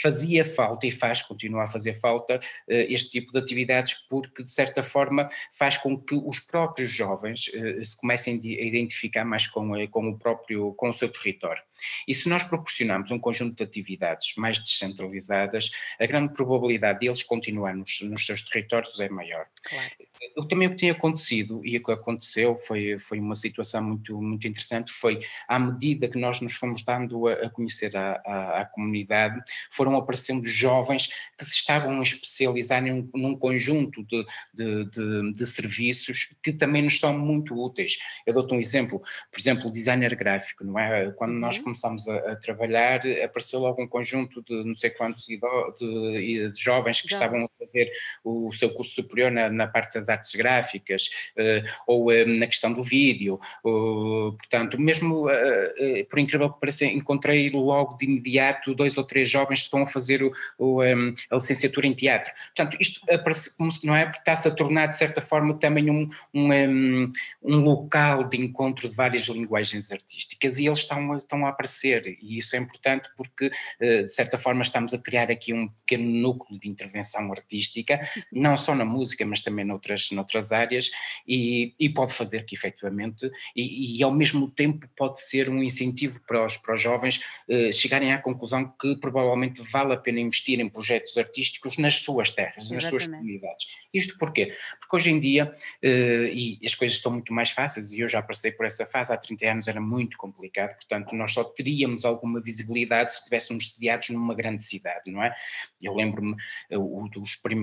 fazia 0.00 0.44
falta 0.44 0.86
e 0.86 0.92
faz, 0.92 1.22
continua 1.22 1.64
a 1.64 1.68
fazer 1.68 1.94
falta 1.94 2.40
eh, 2.68 2.86
este 2.88 3.10
tipo 3.10 3.32
de 3.32 3.38
atividades, 3.38 3.94
porque 4.08 4.42
de 4.42 4.50
certa 4.50 4.82
forma 4.82 5.28
faz 5.52 5.76
com 5.78 5.98
que 5.98 6.14
os 6.14 6.38
próprios 6.38 6.90
jovens 6.90 7.50
se 7.82 8.00
comecem 8.00 8.34
a 8.34 8.64
identificar 8.64 9.24
mais 9.24 9.46
com, 9.46 9.86
com 9.88 10.08
o 10.08 10.18
próprio, 10.18 10.72
com 10.74 10.88
o 10.90 10.92
seu 10.92 11.08
território. 11.08 11.62
E 12.06 12.14
se 12.14 12.28
nós 12.28 12.42
proporcionarmos 12.42 13.10
um 13.10 13.18
conjunto 13.18 13.56
de 13.56 13.62
atividades 13.62 14.34
mais 14.36 14.58
descentralizadas, 14.58 15.70
a 15.98 16.06
grande 16.06 16.32
probabilidade 16.32 17.00
deles 17.00 17.22
continuar 17.22 17.74
nos, 17.74 18.00
nos 18.02 18.24
seus 18.24 18.42
territórios 18.44 18.98
é 19.00 19.08
maior. 19.08 19.46
Claro. 19.62 19.90
Eu, 20.36 20.46
também 20.46 20.68
o 20.68 20.70
que 20.72 20.78
tem 20.78 20.90
acontecido, 20.90 21.60
e 21.64 21.76
o 21.76 21.82
que 21.82 21.92
aconteceu 21.92 22.56
foi, 22.56 22.98
foi 22.98 23.18
uma 23.18 23.34
situação 23.34 23.82
muito, 23.82 24.20
muito 24.20 24.46
interessante, 24.46 24.92
foi 24.92 25.20
à 25.46 25.58
medida 25.58 26.08
que 26.08 26.18
nós 26.18 26.40
nos 26.40 26.54
fomos 26.54 26.82
dando 26.82 27.26
a, 27.26 27.32
a 27.34 27.50
conhecer 27.50 27.96
a, 27.96 28.20
a, 28.24 28.60
a, 28.60 28.64
comunidade, 28.64 29.40
foram 29.70 29.96
aparecendo 29.96 30.46
jovens 30.46 31.08
que 31.36 31.44
se 31.44 31.52
estavam 31.52 32.00
a 32.00 32.02
especializar 32.02 32.82
num, 32.82 33.08
num 33.14 33.36
conjunto 33.36 34.04
de, 34.04 34.26
de, 34.54 34.84
de, 34.90 35.32
de, 35.32 35.46
serviços 35.46 36.34
que 36.42 36.52
também 36.52 36.82
nos 36.82 36.98
são 36.98 37.18
muito 37.18 37.54
úteis. 37.54 37.98
Eu 38.26 38.34
dou-te 38.34 38.54
um 38.54 38.60
exemplo, 38.60 39.00
por 39.30 39.38
exemplo, 39.38 39.68
o 39.68 39.72
designer 39.72 40.14
gráfico, 40.16 40.64
não 40.64 40.78
é? 40.78 41.10
Quando 41.12 41.32
uhum. 41.32 41.40
nós 41.40 41.58
começámos 41.58 42.08
a, 42.08 42.36
trabalhar, 42.36 43.00
apareceu 43.24 43.60
logo 43.60 43.82
um 43.82 43.88
conjunto 43.88 44.42
de 44.42 44.64
não 44.64 44.74
sei 44.74 44.90
quantos 44.90 45.26
de, 45.26 46.50
jovens 46.58 47.00
que 47.00 47.12
estavam 47.12 47.44
a 47.44 47.48
fazer 47.58 47.90
o 48.24 48.52
seu 48.52 48.70
curso 48.70 48.94
superior 48.94 49.30
na, 49.30 49.48
na 49.50 49.66
parte 49.66 49.94
das 49.94 50.08
artes 50.08 50.17
gráficas, 50.34 51.10
uh, 51.36 51.68
ou 51.86 52.10
uh, 52.10 52.26
na 52.26 52.46
questão 52.46 52.72
do 52.72 52.82
vídeo, 52.82 53.40
uh, 53.64 54.32
portanto, 54.32 54.80
mesmo 54.80 55.28
eh, 55.28 56.06
por 56.08 56.18
incrível 56.18 56.50
que 56.50 56.60
pareça, 56.60 56.84
encontrei 56.84 57.50
logo 57.50 57.96
de 57.96 58.04
imediato 58.04 58.74
dois 58.74 58.96
ou 58.96 59.04
três 59.04 59.28
jovens 59.28 59.60
que 59.60 59.64
estão 59.66 59.82
a 59.82 59.86
fazer 59.86 60.22
o, 60.22 60.32
o, 60.58 60.80
a 60.80 61.34
licenciatura 61.34 61.86
em 61.86 61.94
teatro. 61.94 62.32
Portanto, 62.54 62.76
isto 62.80 63.00
aparece 63.12 63.56
não 63.84 63.94
é, 63.94 64.10
está-se 64.10 64.48
a 64.48 64.50
tornar 64.50 64.86
de 64.86 64.96
certa 64.96 65.20
forma 65.20 65.54
também 65.54 65.90
um, 65.90 66.08
um, 66.32 66.52
um, 66.52 67.12
um 67.42 67.56
local 67.56 68.24
de 68.24 68.38
encontro 68.38 68.88
de 68.88 68.94
várias 68.94 69.24
linguagens 69.24 69.90
artísticas. 69.90 70.58
E 70.58 70.66
eles 70.66 70.80
estão, 70.80 71.16
estão 71.16 71.46
a 71.46 71.50
aparecer. 71.50 72.18
E 72.20 72.38
isso 72.38 72.54
é 72.56 72.58
importante 72.58 73.08
porque 73.16 73.50
de 73.80 74.08
certa 74.08 74.38
forma 74.38 74.62
estamos 74.62 74.94
a 74.94 74.98
criar 74.98 75.30
aqui 75.30 75.52
um 75.52 75.68
pequeno 75.68 76.08
núcleo 76.08 76.58
de 76.58 76.68
intervenção 76.68 77.30
artística, 77.32 78.00
não 78.32 78.56
só 78.56 78.74
na 78.74 78.84
música, 78.84 79.24
mas 79.24 79.42
também 79.42 79.64
noutras, 79.64 79.97
noutras 80.10 80.52
áreas, 80.52 80.90
e, 81.26 81.74
e 81.78 81.88
pode 81.88 82.12
fazer 82.12 82.44
que 82.44 82.54
efetivamente, 82.54 83.30
e, 83.54 83.98
e, 83.98 84.02
ao 84.02 84.12
mesmo 84.12 84.50
tempo 84.50 84.88
pode 84.96 85.20
ser 85.20 85.48
um 85.48 85.62
incentivo 85.62 86.20
para 86.26 86.44
os, 86.44 86.56
para 86.56 86.74
os 86.74 86.80
jovens 86.80 87.22
eh, 87.48 87.72
chegarem 87.72 88.12
à 88.12 88.18
conclusão 88.18 88.72
que 88.80 88.96
provavelmente 88.96 89.62
vale 89.62 89.94
a 89.94 89.96
pena 89.96 90.20
investir 90.20 90.60
em 90.60 90.68
projetos 90.68 91.16
artísticos 91.16 91.78
nas 91.78 91.96
suas 91.96 92.30
terras, 92.30 92.70
Exatamente. 92.70 92.74
nas 92.74 92.90
suas 92.90 93.06
comunidades. 93.06 93.66
Isto 93.92 94.18
porquê? 94.18 94.54
Porque 94.80 94.96
hoje 94.96 95.10
em 95.10 95.20
dia, 95.20 95.54
eh, 95.82 96.30
e 96.32 96.60
as 96.64 96.74
coisas 96.74 96.96
estão 96.96 97.12
muito 97.12 97.32
mais 97.32 97.50
fáceis, 97.50 97.92
e 97.92 98.00
eu 98.00 98.08
já 98.08 98.22
passei 98.22 98.52
por 98.52 98.66
essa 98.66 98.86
fase, 98.86 99.12
há 99.12 99.16
30 99.16 99.46
anos 99.46 99.68
era 99.68 99.80
muito 99.80 100.16
complicado, 100.16 100.74
portanto 100.74 101.14
nós 101.14 101.32
só 101.32 101.44
teríamos 101.44 102.04
alguma 102.04 102.40
visibilidade 102.40 103.12
se 103.12 103.18
estivéssemos 103.18 103.72
sediados 103.72 104.10
numa 104.10 104.34
grande 104.34 104.62
cidade, 104.62 105.10
não 105.10 105.22
é? 105.22 105.34
Eu 105.82 105.94
lembro-me 105.94 106.36
eh, 106.70 106.76
o, 106.76 107.04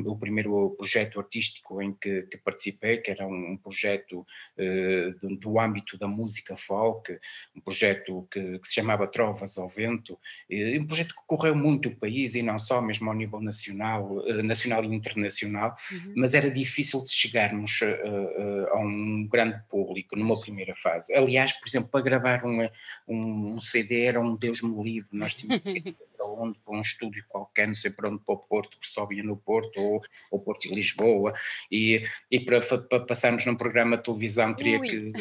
o 0.05 0.17
primeiro 0.17 0.71
projeto 0.77 1.19
artístico 1.19 1.81
em 1.81 1.91
que, 1.93 2.23
que 2.25 2.37
participei, 2.37 2.97
que 2.97 3.11
era 3.11 3.27
um, 3.27 3.57
projeto 3.57 4.25
uh, 4.57 5.19
do, 5.19 5.35
do, 5.35 5.59
âmbito 5.59 5.97
da 5.97 6.07
música 6.07 6.55
folk, 6.57 7.17
um 7.55 7.61
projeto 7.61 8.27
que, 8.31 8.59
que 8.59 8.67
se 8.67 8.75
chamava 8.75 9.07
Trovas 9.07 9.57
ao 9.57 9.69
Vento, 9.69 10.19
um 10.49 10.85
projeto 10.85 11.15
que 11.15 11.21
correu 11.25 11.55
muito 11.55 11.89
o 11.89 11.95
país 11.95 12.35
e 12.35 12.41
não 12.41 12.59
só, 12.59 12.81
mesmo 12.81 13.09
ao 13.09 13.15
nível 13.15 13.41
nacional, 13.41 14.17
uh, 14.17 14.43
nacional 14.43 14.83
e 14.83 14.93
internacional, 14.93 15.75
uhum. 15.91 16.13
mas 16.15 16.33
era 16.33 16.49
difícil 16.49 17.01
de 17.03 17.11
chegarmos 17.11 17.79
a 18.71 18.79
um 18.79 19.27
grande 19.27 19.61
público 19.69 20.15
numa 20.15 20.39
primeira 20.39 20.75
fase. 20.75 21.13
Aliás, 21.13 21.53
por 21.53 21.67
exemplo, 21.67 21.89
para 21.89 22.01
gravar 22.01 22.45
um, 22.45 22.69
um, 23.07 23.53
um 23.55 23.59
CD 23.59 24.03
era 24.03 24.19
um 24.19 24.35
Deus 24.35 24.61
me 24.61 24.83
livre, 24.83 25.09
nós 25.11 25.35
tínhamos 25.35 25.63
onde, 26.25 26.59
para 26.59 26.75
um 26.75 26.81
estúdio 26.81 27.23
qualquer, 27.27 27.67
não 27.67 27.75
sei 27.75 27.91
para 27.91 28.09
onde, 28.09 28.23
para 28.23 28.35
o 28.35 28.37
Porto, 28.37 28.79
que 28.79 28.87
só 28.87 29.07
ia 29.11 29.23
no 29.23 29.37
Porto, 29.37 29.79
ou, 29.79 30.01
ou 30.31 30.39
Porto 30.39 30.65
e 30.65 30.73
Lisboa, 30.73 31.33
e, 31.71 32.03
e 32.29 32.39
para, 32.39 32.61
para 32.61 32.99
passarmos 33.01 33.45
num 33.45 33.55
programa 33.55 33.97
de 33.97 34.03
televisão 34.03 34.53
teria 34.53 34.79
Ui. 34.79 34.87
que. 34.87 35.11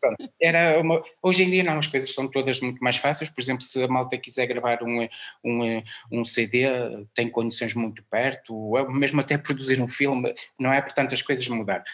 Pronto, 0.00 0.32
era 0.40 0.80
uma, 0.80 1.02
hoje 1.22 1.42
em 1.42 1.50
dia 1.50 1.64
não, 1.64 1.78
as 1.78 1.86
coisas 1.86 2.12
são 2.12 2.28
todas 2.28 2.60
muito 2.60 2.82
mais 2.82 2.96
fáceis, 2.96 3.30
por 3.30 3.40
exemplo, 3.40 3.62
se 3.62 3.82
a 3.82 3.88
malta 3.88 4.18
quiser 4.18 4.46
gravar 4.46 4.82
um, 4.82 5.08
um, 5.44 5.82
um 6.10 6.24
CD, 6.24 6.66
tem 7.14 7.28
condições 7.28 7.74
muito 7.74 8.02
perto, 8.04 8.54
ou 8.54 8.90
mesmo 8.90 9.20
até 9.20 9.38
produzir 9.38 9.80
um 9.80 9.88
filme, 9.88 10.34
não 10.58 10.72
é? 10.72 10.80
Portanto, 10.80 11.14
as 11.14 11.22
coisas 11.22 11.46
mudaram. 11.48 11.84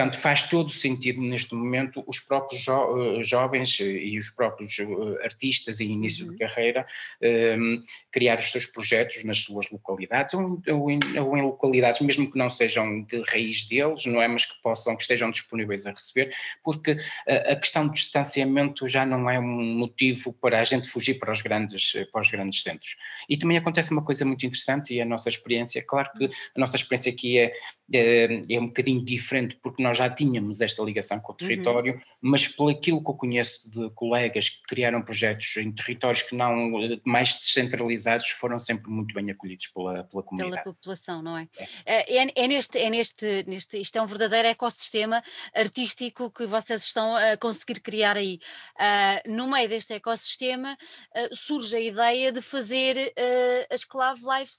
Portanto, 0.00 0.18
faz 0.18 0.44
todo 0.44 0.70
sentido 0.70 1.20
neste 1.20 1.54
momento 1.54 2.02
os 2.06 2.18
próprios 2.18 2.62
jo 2.62 3.18
eh, 3.18 3.22
jovens 3.22 3.78
eh, 3.80 3.84
e 3.84 4.18
os 4.18 4.30
próprios 4.30 4.78
eh, 4.78 5.24
artistas 5.26 5.78
em 5.78 5.90
início 5.90 6.24
uhum. 6.24 6.32
de 6.32 6.38
carreira 6.38 6.86
um, 7.20 7.26
ehm, 7.26 7.82
criar 8.10 8.38
os 8.38 8.50
seus 8.50 8.64
projetos 8.64 9.22
nas 9.24 9.42
suas 9.42 9.70
localidades 9.70 10.32
ou, 10.32 10.58
ou, 10.68 10.90
em, 10.90 11.00
ou, 11.18 11.36
em, 11.36 11.42
localidades 11.42 12.00
mesmo 12.00 12.30
que 12.30 12.38
não 12.38 12.48
sejam 12.48 13.02
de 13.02 13.20
raiz 13.28 13.68
deles, 13.68 14.06
não 14.06 14.22
é, 14.22 14.26
mas 14.26 14.46
que 14.46 14.54
possam, 14.62 14.96
que 14.96 15.02
estejam 15.02 15.30
disponíveis 15.30 15.84
a 15.84 15.90
receber, 15.90 16.34
porque 16.64 16.96
a, 17.28 17.52
a 17.52 17.56
questão 17.56 17.86
do 17.86 17.92
distanciamento 17.92 18.88
já 18.88 19.04
não 19.04 19.28
é 19.28 19.38
um 19.38 19.74
motivo 19.76 20.32
para 20.32 20.60
a 20.60 20.64
gente 20.64 20.88
fugir 20.88 21.18
para 21.18 21.30
os 21.30 21.42
grandes, 21.42 21.92
para 22.10 22.22
os 22.22 22.30
grandes 22.30 22.62
centros. 22.62 22.96
E 23.28 23.36
também 23.36 23.58
acontece 23.58 23.92
uma 23.92 24.04
coisa 24.04 24.24
muito 24.24 24.46
interessante 24.46 24.94
e 24.94 25.02
a 25.02 25.04
nossa 25.04 25.28
experiência, 25.28 25.84
claro 25.86 26.10
que 26.16 26.24
a 26.24 26.58
nossa 26.58 26.76
experiência 26.76 27.12
aqui 27.12 27.38
é, 27.38 27.52
é, 27.92 28.42
é 28.48 28.60
um 28.60 28.66
bocadinho 28.68 29.04
diferente 29.04 29.58
porque 29.62 29.82
nós 29.82 29.98
já 29.98 30.08
tínhamos 30.08 30.60
esta 30.60 30.82
ligação 30.82 31.20
com 31.20 31.32
o 31.32 31.32
uhum. 31.32 31.36
território, 31.36 31.94
uhum. 31.94 32.00
mas 32.20 32.46
pelo 32.46 32.68
aquilo 32.68 33.02
que 33.02 33.10
eu 33.10 33.14
conheço 33.14 33.70
de 33.70 33.90
colegas 33.90 34.48
que 34.48 34.62
criaram 34.62 35.02
projetos 35.02 35.56
em 35.56 35.72
territórios 35.72 36.22
que 36.22 36.36
não 36.36 36.70
mais 37.04 37.36
descentralizados 37.38 38.28
foram 38.30 38.58
sempre 38.58 38.90
muito 38.90 39.14
bem 39.14 39.30
acolhidos 39.30 39.66
pela, 39.68 40.04
pela 40.04 40.22
comunidade. 40.22 40.62
Pela 40.62 40.74
população, 40.74 41.22
não 41.22 41.36
é? 41.36 41.48
É, 41.84 42.16
é, 42.16 42.32
é 42.34 42.48
neste, 42.48 42.78
é 42.78 42.90
neste, 42.90 43.44
neste, 43.46 43.78
isto 43.78 43.96
é 43.96 44.02
um 44.02 44.06
verdadeiro 44.06 44.48
ecossistema 44.48 45.22
artístico 45.54 46.30
que 46.30 46.46
vocês 46.46 46.84
estão 46.84 47.14
a 47.14 47.36
conseguir 47.36 47.80
criar 47.80 48.16
aí. 48.16 48.38
Uh, 48.76 49.30
no 49.30 49.50
meio 49.50 49.68
deste 49.68 49.92
ecossistema 49.94 50.74
uh, 50.74 51.34
surge 51.34 51.76
a 51.76 51.80
ideia 51.80 52.32
de 52.32 52.40
fazer 52.40 53.12
uh, 53.16 53.74
as 53.74 53.84
Clave 53.84 54.22
Live 54.22 54.50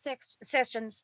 Sessions. 0.41 1.03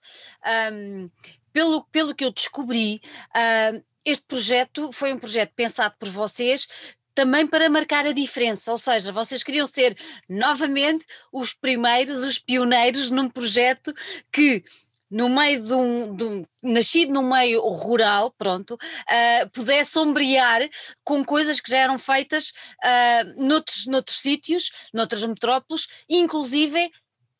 Um, 0.74 1.10
pelo, 1.58 1.84
pelo 1.86 2.14
que 2.14 2.24
eu 2.24 2.32
descobri, 2.32 3.02
uh, 3.36 3.84
este 4.06 4.24
projeto 4.28 4.92
foi 4.92 5.12
um 5.12 5.18
projeto 5.18 5.54
pensado 5.56 5.96
por 5.98 6.08
vocês 6.08 6.68
também 7.16 7.48
para 7.48 7.68
marcar 7.68 8.06
a 8.06 8.12
diferença, 8.12 8.72
ou 8.72 8.78
seja, 8.78 9.12
vocês 9.12 9.44
queriam 9.44 9.66
ser 9.66 9.98
novamente 10.30 11.04
os 11.34 11.56
primeiros, 11.56 12.24
os 12.24 12.38
pioneiros 12.38 13.10
num 13.10 13.28
projeto 13.28 13.92
que 14.32 14.64
no 15.10 15.30
meio 15.30 15.64
de 15.64 15.74
um, 15.74 16.16
de 16.16 16.24
um, 16.26 16.46
nascido 16.64 17.12
no 17.12 17.24
meio 17.24 17.62
rural, 17.62 18.32
pronto, 18.38 18.76
uh, 18.76 19.50
pudesse 19.52 19.94
sombrear 19.94 20.62
com 21.04 21.26
coisas 21.26 21.60
que 21.60 21.72
já 21.72 21.80
eram 21.80 21.98
feitas 21.98 22.54
uh, 22.84 23.44
noutros, 23.48 23.88
noutros 23.88 24.20
sítios, 24.20 24.70
noutras 24.94 25.26
metrópoles, 25.26 25.88
inclusive 26.08 26.92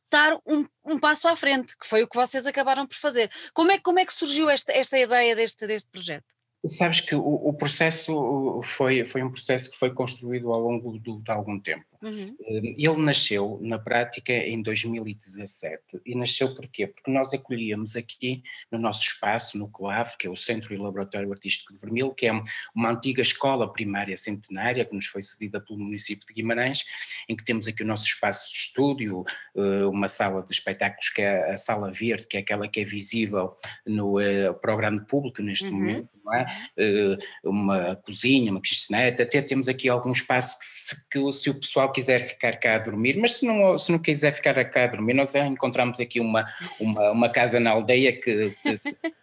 dar 0.10 0.38
um, 0.46 0.66
um, 0.86 1.00
passo 1.00 1.28
à 1.28 1.36
frente, 1.36 1.78
que 1.78 1.88
foi 1.88 2.04
o 2.04 2.08
que 2.08 2.16
vocês 2.16 2.46
acabaram 2.46 2.88
por 2.88 2.96
fazer. 2.96 3.30
Como 3.54 3.72
é, 3.72 3.80
como 3.80 4.00
é 4.00 4.06
que 4.06 4.14
surgiu 4.14 4.50
esta, 4.50 4.72
esta 4.72 4.98
ideia 4.98 5.36
deste, 5.36 5.66
deste 5.68 5.90
projeto? 5.90 6.26
Sabes 6.66 7.02
que 7.02 7.16
o, 7.16 7.22
o, 7.22 7.54
processo 7.54 8.62
foi, 8.64 9.06
foi 9.06 9.24
um 9.24 9.32
processo 9.32 9.70
que 9.72 9.78
foi 9.78 9.94
construído 9.94 10.52
ao 10.52 10.60
longo 10.60 10.98
do, 10.98 11.22
de 11.22 11.32
algum 11.32 11.60
tempo. 11.60 11.86
Uhum. 12.02 12.36
Hum, 12.40 12.76
ele 12.78 13.02
nasceu, 13.02 13.60
na 13.62 13.80
prática, 13.80 14.34
em 14.34 14.62
2017. 14.62 16.02
E 16.06 16.16
nasceu 16.16 16.54
porquê? 16.54 16.88
Porque 16.88 17.12
nós 17.12 17.34
acolhíamos 17.34 17.96
aqui, 17.96 18.44
no 18.72 18.78
nosso 18.78 19.04
espaço, 19.04 19.58
no 19.58 19.70
CLAV, 19.70 20.16
que 20.18 20.28
é 20.28 20.30
o 20.30 20.36
Centro 20.36 20.74
e 20.74 20.78
Laboratório 20.78 21.32
Artístico 21.32 21.74
de 21.74 21.80
Vermil, 21.80 22.12
que 22.14 22.28
é 22.28 22.44
uma 22.76 22.92
antiga 22.92 23.22
escola 23.22 23.72
primária 23.72 24.16
centenária, 24.16 24.86
que 24.86 24.96
nos 24.96 25.08
foi 25.08 25.22
cedida 25.22 25.60
pelo 25.60 25.80
município 25.80 26.26
de 26.28 26.34
Guimarães, 26.34 26.86
em 27.28 27.36
que 27.36 27.44
temos 27.44 27.68
aqui 27.68 27.84
o 27.84 27.88
nosso 27.88 28.06
espaço 28.06 28.52
de 28.52 28.58
estúdio, 28.58 29.24
hum, 29.56 29.90
uma 29.90 30.08
sala 30.08 30.44
de 30.44 30.52
espetáculos 30.52 31.10
que 31.10 31.22
é 31.22 31.52
a 31.52 31.58
Sala 31.58 31.92
Verde, 31.92 32.28
que 32.28 32.38
é 32.38 32.40
aquela 32.40 32.68
que 32.68 32.80
é 32.80 32.84
visível 32.84 33.56
no 33.86 34.20
uh, 34.20 34.54
programa 34.62 35.02
público 35.02 35.42
neste 35.42 35.66
uhum. 35.66 35.74
momento, 35.74 36.18
é? 36.34 36.46
Eh, 36.78 37.18
uma 37.44 37.96
cozinha, 37.96 38.52
uma 38.52 38.62
kitchenette, 38.62 39.22
até 39.22 39.42
temos 39.42 39.68
aqui 39.68 39.88
algum 39.90 40.12
espaço 40.12 40.60
que 40.60 40.66
se, 40.66 41.10
que 41.10 41.34
se 41.34 41.50
o 41.50 41.56
pessoal 41.56 41.87
pessoal 41.88 41.92
quiser 41.92 42.20
ficar 42.20 42.58
cá 42.58 42.76
a 42.76 42.80
dormir, 42.80 43.18
mas 43.18 43.38
se 43.38 43.46
não, 43.46 43.80
se 43.80 43.92
não 43.92 44.00
quiser 44.00 44.34
ficar 44.34 44.64
cá 44.66 44.84
a 44.84 44.88
dormir, 44.88 45.14
nós 45.14 45.34
encontramos 45.36 46.00
aqui 46.00 46.20
uma, 46.20 46.46
uma, 46.80 47.12
uma 47.12 47.30
casa 47.30 47.60
na 47.60 47.72
aldeia 47.72 48.14
que, 48.14 48.54
que 48.62 48.80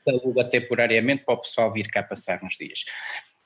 aluga 0.09 0.44
temporariamente 0.44 1.25
para 1.25 1.35
o 1.35 1.40
pessoal 1.40 1.73
vir 1.73 1.88
cá 1.88 2.02
passar 2.02 2.42
uns 2.42 2.56
dias. 2.56 2.85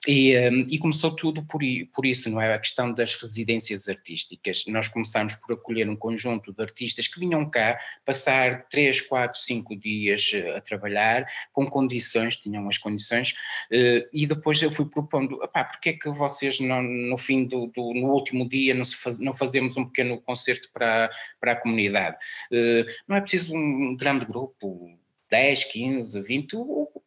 E, 0.07 0.38
um, 0.49 0.67
e, 0.71 0.78
começou 0.78 1.11
tudo 1.11 1.43
por, 1.45 1.61
por, 1.93 2.07
isso, 2.07 2.31
não 2.31 2.40
é? 2.40 2.55
A 2.55 2.59
questão 2.59 2.93
das 2.93 3.14
residências 3.14 3.88
artísticas. 3.88 4.64
Nós 4.69 4.87
começámos 4.87 5.35
por 5.35 5.55
acolher 5.55 5.88
um 5.88 5.97
conjunto 5.97 6.52
de 6.52 6.62
artistas 6.62 7.09
que 7.09 7.19
vinham 7.19 7.49
cá 7.50 7.78
passar 8.05 8.69
3, 8.69 9.00
4, 9.00 9.40
5 9.40 9.76
dias 9.76 10.31
eh, 10.33 10.57
a 10.57 10.61
trabalhar, 10.61 11.26
com 11.52 11.67
condições, 11.67 12.37
tinham 12.37 12.69
as 12.69 12.78
condições, 12.78 13.33
uh, 13.73 14.09
e 14.12 14.26
depois 14.26 14.62
eu 14.62 14.71
fui 14.71 14.87
propondo, 14.87 15.38
pá, 15.52 15.64
porque 15.64 15.90
é 15.90 15.93
que 15.95 16.09
vocês 16.11 16.61
não, 16.61 16.83
no 16.83 17.19
fim 17.19 17.45
do, 17.45 17.67
do, 17.67 17.93
no 17.93 18.12
último 18.12 18.49
dia 18.49 18.75
não, 18.75 18.85
faz, 18.85 19.19
não, 19.19 19.33
fazemos 19.33 19.76
um 19.76 19.85
pequeno 19.85 20.21
concerto 20.21 20.71
para, 20.73 21.11
para 21.40 21.52
a 21.52 21.57
comunidade? 21.57 22.17
Uh, 22.52 22.87
não 23.07 23.17
é 23.17 23.21
preciso 23.21 23.55
um 23.57 23.97
grande 23.97 24.25
grupo, 24.25 24.97
10, 25.31 25.64
15, 25.64 26.21
20, 26.23 26.57
o, 26.57 26.98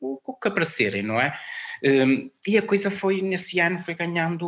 que 0.41 0.47
aparecerem, 0.47 1.03
não 1.03 1.19
é? 1.19 1.37
Um, 1.83 2.29
e 2.47 2.57
a 2.57 2.61
coisa 2.61 2.91
foi, 2.91 3.21
nesse 3.21 3.59
ano, 3.59 3.79
foi 3.79 3.95
ganhando 3.95 4.45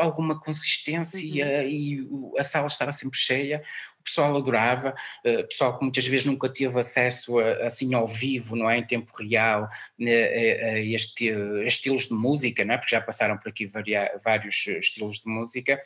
alguma 0.00 0.40
consistência 0.40 1.46
uhum. 1.46 1.68
e 1.68 2.08
a 2.38 2.42
sala 2.42 2.66
estava 2.66 2.90
sempre 2.90 3.18
cheia, 3.18 3.62
o 4.00 4.02
pessoal 4.04 4.36
adorava, 4.36 4.94
uh, 5.24 5.46
pessoal 5.46 5.78
que 5.78 5.84
muitas 5.84 6.06
vezes 6.06 6.26
nunca 6.26 6.48
teve 6.48 6.78
acesso 6.78 7.38
a, 7.38 7.66
assim 7.66 7.94
ao 7.94 8.06
vivo, 8.08 8.56
não 8.56 8.68
é, 8.68 8.78
em 8.78 8.86
tempo 8.86 9.12
real, 9.16 9.64
a, 9.64 9.68
a, 10.00 10.80
este, 10.80 11.30
a 11.30 11.64
estilos 11.64 12.08
de 12.08 12.14
música, 12.14 12.64
não 12.64 12.74
é, 12.74 12.78
porque 12.78 12.94
já 12.94 13.00
passaram 13.00 13.38
por 13.38 13.48
aqui 13.48 13.66
varia, 13.66 14.10
vários 14.22 14.66
estilos 14.66 15.20
de 15.20 15.28
música, 15.28 15.80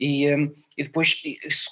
e, 0.00 0.32
um, 0.34 0.52
e 0.76 0.82
depois 0.82 1.20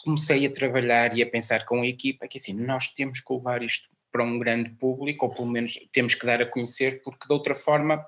comecei 0.05 0.47
a 0.47 0.52
trabalhar 0.52 1.17
e 1.17 1.23
a 1.23 1.29
pensar 1.29 1.64
com 1.64 1.83
a 1.83 1.87
equipa 1.87 2.29
que 2.29 2.38
assim, 2.38 2.55
nós 2.55 2.91
temos 2.91 3.21
que 3.21 3.33
levar 3.33 3.62
isto 3.62 3.88
para 4.12 4.23
um 4.23 4.38
grande 4.38 4.71
público, 4.71 5.26
ou 5.26 5.35
pelo 5.35 5.49
menos 5.49 5.75
temos 5.90 6.14
que 6.14 6.26
dar 6.26 6.40
a 6.42 6.47
conhecer, 6.47 7.02
porque 7.02 7.26
de 7.26 7.33
outra 7.33 7.54
forma 7.54 8.07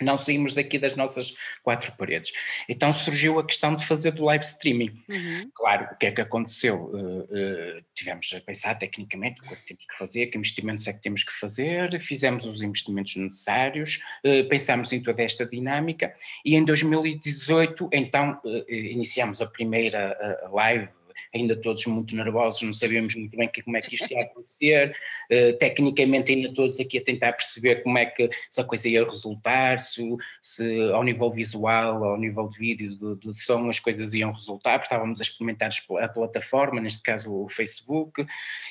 não 0.00 0.18
saímos 0.18 0.54
daqui 0.54 0.78
das 0.78 0.94
nossas 0.94 1.34
quatro 1.62 1.92
paredes. 1.92 2.32
Então 2.68 2.92
surgiu 2.92 3.38
a 3.38 3.46
questão 3.46 3.74
de 3.74 3.84
fazer 3.84 4.12
do 4.12 4.24
live 4.24 4.44
streaming. 4.44 5.02
Uhum. 5.08 5.50
Claro, 5.54 5.88
o 5.92 5.96
que 5.96 6.06
é 6.06 6.12
que 6.12 6.20
aconteceu? 6.20 6.90
Uh, 6.92 7.20
uh, 7.22 7.84
tivemos 7.94 8.30
a 8.36 8.40
pensar 8.40 8.74
tecnicamente 8.74 9.40
o 9.40 9.48
que 9.48 9.54
é 9.54 9.56
que 9.56 9.66
temos 9.66 9.86
que 9.86 9.98
fazer, 9.98 10.26
que 10.26 10.38
investimentos 10.38 10.86
é 10.86 10.92
que 10.92 11.00
temos 11.00 11.24
que 11.24 11.32
fazer, 11.32 11.98
fizemos 12.00 12.44
os 12.44 12.60
investimentos 12.62 13.16
necessários, 13.16 14.02
uh, 14.24 14.48
pensámos 14.48 14.92
em 14.92 15.02
toda 15.02 15.22
esta 15.22 15.46
dinâmica 15.46 16.14
e 16.44 16.54
em 16.54 16.64
2018 16.64 17.88
então 17.92 18.40
iniciamos 18.68 19.40
a 19.40 19.46
primeira 19.46 20.16
live 20.52 20.88
ainda 21.34 21.56
todos 21.56 21.84
muito 21.86 22.14
nervosos, 22.14 22.62
não 22.62 22.72
sabíamos 22.72 23.14
muito 23.14 23.36
bem 23.36 23.48
que, 23.48 23.62
como 23.62 23.76
é 23.76 23.82
que 23.82 23.94
isto 23.94 24.10
ia 24.12 24.22
acontecer, 24.22 24.96
uh, 25.30 25.58
tecnicamente 25.58 26.32
ainda 26.32 26.52
todos 26.54 26.78
aqui 26.80 26.98
a 26.98 27.04
tentar 27.04 27.32
perceber 27.32 27.82
como 27.82 27.98
é 27.98 28.06
que 28.06 28.28
essa 28.50 28.64
coisa 28.64 28.88
ia 28.88 29.04
resultar, 29.04 29.80
se, 29.80 30.02
se 30.42 30.80
ao 30.92 31.02
nível 31.02 31.30
visual, 31.30 32.04
ao 32.04 32.18
nível 32.18 32.48
de 32.48 32.58
vídeo, 32.58 32.96
de, 32.96 33.28
de 33.28 33.34
som, 33.34 33.68
as 33.68 33.80
coisas 33.80 34.14
iam 34.14 34.32
resultar, 34.32 34.78
porque 34.78 34.86
estávamos 34.86 35.20
a 35.20 35.22
experimentar 35.22 35.70
a 36.00 36.08
plataforma, 36.08 36.80
neste 36.80 37.02
caso 37.02 37.34
o 37.34 37.48
Facebook, 37.48 38.26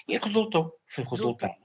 e 0.07 0.17
resultou, 0.17 0.73
foi 0.85 1.03
resultado. 1.03 1.55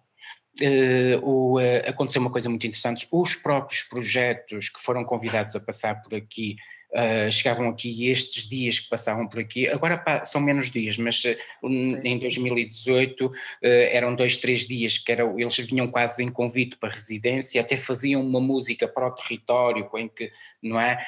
Uh, 0.61 1.25
o, 1.25 1.59
uh, 1.59 1.89
aconteceu 1.89 2.21
uma 2.21 2.31
coisa 2.31 2.49
muito 2.49 2.67
interessante, 2.67 3.07
os 3.11 3.35
próprios 3.35 3.83
projetos 3.83 4.69
que 4.69 4.81
foram 4.81 5.05
convidados 5.05 5.55
a 5.55 5.61
passar 5.61 6.03
por 6.03 6.15
aqui 6.15 6.57
Uh, 6.93 7.31
chegavam 7.31 7.69
aqui 7.69 8.09
estes 8.09 8.49
dias 8.49 8.81
que 8.81 8.89
passavam 8.89 9.29
por 9.29 9.39
aqui, 9.39 9.69
agora 9.69 9.97
pá, 9.97 10.25
são 10.25 10.41
menos 10.41 10.73
dias, 10.73 10.97
mas 10.97 11.23
uh, 11.23 11.69
em 12.03 12.19
2018 12.19 13.27
uh, 13.27 13.33
eram 13.63 14.13
dois, 14.13 14.37
três 14.37 14.67
dias 14.67 14.99
que 14.99 15.13
era, 15.13 15.23
eles 15.41 15.57
vinham 15.59 15.87
quase 15.87 16.25
em 16.25 16.29
convite 16.29 16.77
para 16.77 16.93
residência, 16.93 17.61
até 17.61 17.77
faziam 17.77 18.21
uma 18.21 18.41
música 18.41 18.89
para 18.89 19.07
o 19.07 19.13
território, 19.13 19.89
em 19.99 20.09
que, 20.09 20.33
não 20.61 20.81
é, 20.81 20.99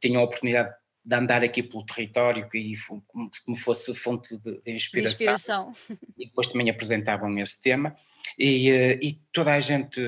tinham 0.00 0.20
a 0.22 0.24
oportunidade 0.24 0.72
de 1.04 1.16
andar 1.16 1.42
aqui 1.42 1.62
pelo 1.62 1.84
território 1.84 2.48
e 2.54 2.74
como 3.44 3.56
fosse 3.56 3.94
fonte 3.94 4.36
de, 4.38 4.60
de 4.60 4.72
inspiração. 4.72 5.12
inspiração. 5.12 5.72
E 6.16 6.26
depois 6.26 6.48
também 6.48 6.68
apresentavam 6.68 7.36
esse 7.38 7.62
tema. 7.62 7.94
E, 8.38 8.70
eh, 8.70 8.98
e, 9.02 9.18
toda 9.32 9.52
a 9.52 9.60
gente, 9.60 10.00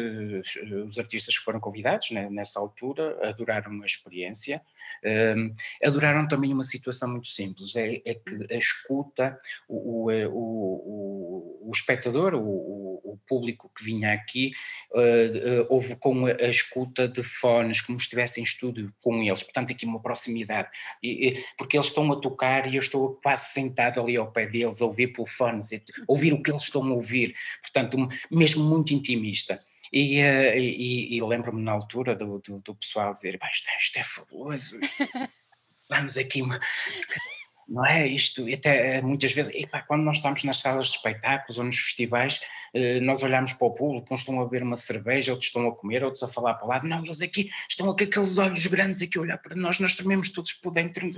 os 0.86 0.98
artistas 0.98 1.38
que 1.38 1.44
foram 1.44 1.60
convidados 1.60 2.10
né, 2.10 2.28
nessa 2.30 2.58
altura, 2.58 3.16
adoraram 3.28 3.82
a 3.82 3.86
experiência, 3.86 4.60
um, 5.04 5.54
adoraram 5.84 6.28
também 6.28 6.52
uma 6.52 6.64
situação 6.64 7.08
muito 7.08 7.28
simples, 7.28 7.74
é, 7.76 8.02
é 8.04 8.14
que 8.14 8.52
a 8.52 8.56
escuta, 8.56 9.40
o, 9.68 10.10
o, 10.10 10.28
o, 10.28 11.68
o 11.68 11.70
espectador, 11.72 12.34
o, 12.34 12.80
público 13.26 13.70
que 13.76 13.84
vinha 13.84 14.12
aqui, 14.12 14.50
uh, 14.92 15.66
houve 15.68 15.94
com 15.94 16.26
a, 16.26 16.32
escuta 16.48 17.06
de 17.06 17.22
fones, 17.22 17.80
como 17.80 17.96
estivesse 17.96 18.40
em 18.40 18.44
estúdio 18.44 18.92
com 19.00 19.22
eles, 19.22 19.44
portanto 19.44 19.72
aqui 19.72 19.86
uma 19.86 20.00
proximidade, 20.00 20.68
e, 21.00 21.28
e, 21.28 21.44
porque 21.56 21.76
eles 21.76 21.86
estão 21.86 22.10
a 22.12 22.16
tocar 22.16 22.66
e 22.66 22.74
eu 22.74 22.80
estou 22.80 23.14
quase 23.22 23.52
sentado 23.52 24.00
ali 24.00 24.16
ao 24.16 24.32
pé 24.32 24.46
deles, 24.46 24.82
a 24.82 24.84
ouvir 24.84 25.08
por 25.08 25.28
fones, 25.28 25.68
ouvir 26.08 26.32
o 26.32 26.42
que 26.42 26.50
eles 26.50 26.64
estão 26.64 26.82
a 26.84 26.92
ouvir, 26.92 27.36
portanto 27.62 27.96
mesmo 28.30 28.64
muito 28.64 28.94
intimista. 28.94 29.60
E, 29.92 30.20
uh, 30.20 30.56
e, 30.56 31.16
e 31.16 31.22
lembro-me 31.22 31.62
na 31.62 31.72
altura 31.72 32.14
do, 32.14 32.38
do, 32.38 32.60
do 32.60 32.74
pessoal 32.76 33.12
dizer, 33.12 33.38
isto, 33.52 33.68
é, 33.68 33.76
isto 33.78 33.98
é 33.98 34.04
fabuloso, 34.04 34.78
vamos 35.88 36.16
aqui 36.16 36.42
uma... 36.42 36.60
Não 37.70 37.86
é 37.86 38.04
isto, 38.04 38.48
e 38.48 38.54
até 38.54 38.96
eh, 38.96 39.00
muitas 39.00 39.30
vezes, 39.30 39.54
epá, 39.54 39.80
quando 39.82 40.02
nós 40.02 40.16
estamos 40.16 40.42
nas 40.42 40.60
salas 40.60 40.88
de 40.88 40.96
espetáculos 40.96 41.56
ou 41.56 41.64
nos 41.64 41.78
festivais, 41.78 42.40
eh, 42.74 42.98
nós 42.98 43.22
olhamos 43.22 43.52
para 43.52 43.68
o 43.68 43.70
público, 43.72 44.12
uns 44.12 44.22
estão 44.22 44.40
a 44.40 44.44
beber 44.44 44.64
uma 44.64 44.74
cerveja, 44.74 45.30
outros 45.30 45.50
estão 45.50 45.68
a 45.68 45.72
comer, 45.72 46.02
outros 46.02 46.20
a 46.24 46.26
falar 46.26 46.54
para 46.54 46.66
o 46.66 46.68
lado, 46.68 46.88
não, 46.88 47.04
eles 47.04 47.22
aqui 47.22 47.48
estão 47.68 47.86
com 47.86 47.92
aqueles 48.02 48.38
olhos 48.38 48.66
grandes 48.66 49.00
aqui 49.02 49.16
a 49.18 49.20
olhar 49.20 49.38
para 49.38 49.54
nós, 49.54 49.78
nós 49.78 49.94
trememos 49.94 50.30
todos 50.30 50.52
por 50.54 50.72
dentro, 50.72 51.08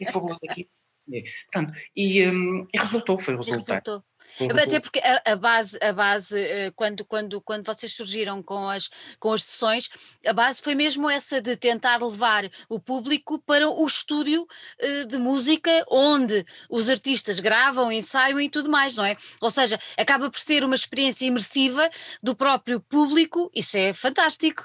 é 0.00 0.10
fabuloso 0.10 0.40
aqui. 0.48 0.66
Pronto, 1.52 1.78
e, 1.94 2.26
um, 2.26 2.66
e 2.72 2.78
resultou, 2.78 3.18
foi 3.18 3.34
o 3.34 3.42
resultado. 3.42 3.84
Resultou. 3.84 4.04
Até 4.62 4.80
porque 4.80 5.00
a, 5.00 5.32
a, 5.32 5.36
base, 5.36 5.78
a 5.82 5.92
base 5.92 6.38
eh, 6.38 6.70
quando, 6.74 7.04
quando, 7.04 7.40
quando 7.40 7.64
vocês 7.64 7.92
surgiram 7.92 8.42
com 8.42 8.68
as, 8.68 8.90
com 9.18 9.32
as 9.32 9.42
sessões, 9.42 9.88
a 10.26 10.32
base 10.32 10.62
foi 10.62 10.74
mesmo 10.74 11.08
essa 11.08 11.40
de 11.40 11.56
tentar 11.56 12.02
levar 12.02 12.50
o 12.68 12.78
público 12.78 13.38
para 13.40 13.68
o 13.68 13.84
estúdio 13.84 14.46
eh, 14.78 15.04
de 15.04 15.18
música 15.18 15.70
onde 15.90 16.44
os 16.70 16.88
artistas 16.88 17.40
gravam, 17.40 17.90
ensaiam 17.90 18.40
e 18.40 18.48
tudo 18.48 18.70
mais, 18.70 18.96
não 18.96 19.04
é? 19.04 19.16
Ou 19.40 19.50
seja, 19.50 19.78
acaba 19.96 20.30
por 20.30 20.38
ser 20.38 20.64
uma 20.64 20.74
experiência 20.74 21.26
imersiva 21.26 21.90
do 22.22 22.34
próprio 22.34 22.80
público, 22.80 23.50
isso 23.54 23.76
é 23.76 23.92
fantástico. 23.92 24.64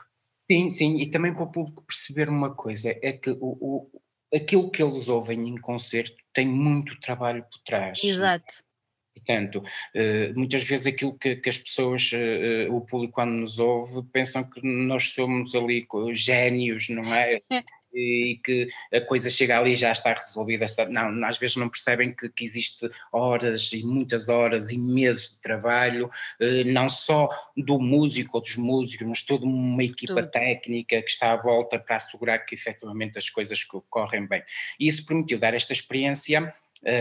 Sim, 0.49 0.69
sim, 0.69 0.97
e 0.99 1.09
também 1.09 1.33
para 1.33 1.43
o 1.43 1.51
público 1.51 1.85
perceber 1.85 2.29
uma 2.29 2.53
coisa, 2.53 2.95
é 3.01 3.13
que 3.13 3.29
o, 3.31 3.37
o 3.41 4.01
aquilo 4.33 4.69
que 4.69 4.81
eles 4.81 5.07
ouvem 5.07 5.47
em 5.47 5.57
concerto 5.57 6.15
tem 6.33 6.47
muito 6.47 6.99
trabalho 6.99 7.43
por 7.43 7.59
trás. 7.63 7.99
Exato. 8.03 8.63
Portanto, 9.25 9.63
eh, 9.93 10.33
muitas 10.35 10.63
vezes 10.63 10.87
aquilo 10.87 11.17
que, 11.17 11.37
que 11.37 11.49
as 11.49 11.57
pessoas, 11.57 12.11
eh, 12.13 12.67
o 12.69 12.81
público 12.81 13.13
quando 13.13 13.31
nos 13.31 13.59
ouve, 13.59 14.05
pensam 14.11 14.43
que 14.43 14.61
nós 14.65 15.11
somos 15.11 15.55
ali 15.55 15.87
génios, 16.13 16.89
não 16.89 17.03
é? 17.13 17.39
e 17.93 18.39
que 18.43 18.67
a 18.91 18.99
coisa 19.01 19.29
chega 19.29 19.59
ali 19.59 19.71
e 19.71 19.75
já 19.75 19.91
está 19.91 20.13
resolvida. 20.13 20.65
Não, 20.89 21.25
às 21.25 21.37
vezes 21.37 21.55
não 21.55 21.69
percebem 21.69 22.13
que, 22.13 22.27
que 22.29 22.43
existe 22.43 22.89
horas 23.11 23.71
e 23.71 23.83
muitas 23.83 24.29
horas 24.29 24.71
e 24.71 24.77
meses 24.77 25.33
de 25.33 25.41
trabalho, 25.41 26.09
eh, 26.39 26.63
não 26.63 26.89
só 26.89 27.29
do 27.55 27.79
músico 27.79 28.37
ou 28.37 28.41
dos 28.41 28.55
músicos, 28.55 29.07
mas 29.07 29.21
toda 29.21 29.45
uma 29.45 29.83
equipa 29.83 30.23
Tudo. 30.23 30.31
técnica 30.31 31.01
que 31.01 31.11
está 31.11 31.33
à 31.33 31.35
volta 31.35 31.77
para 31.77 31.97
assegurar 31.97 32.39
que 32.45 32.55
efetivamente 32.55 33.17
as 33.17 33.29
coisas 33.29 33.63
correm 33.63 34.27
bem. 34.27 34.43
E 34.79 34.87
isso 34.87 35.05
permitiu 35.05 35.39
dar 35.39 35.53
esta 35.53 35.73
experiência 35.73 36.51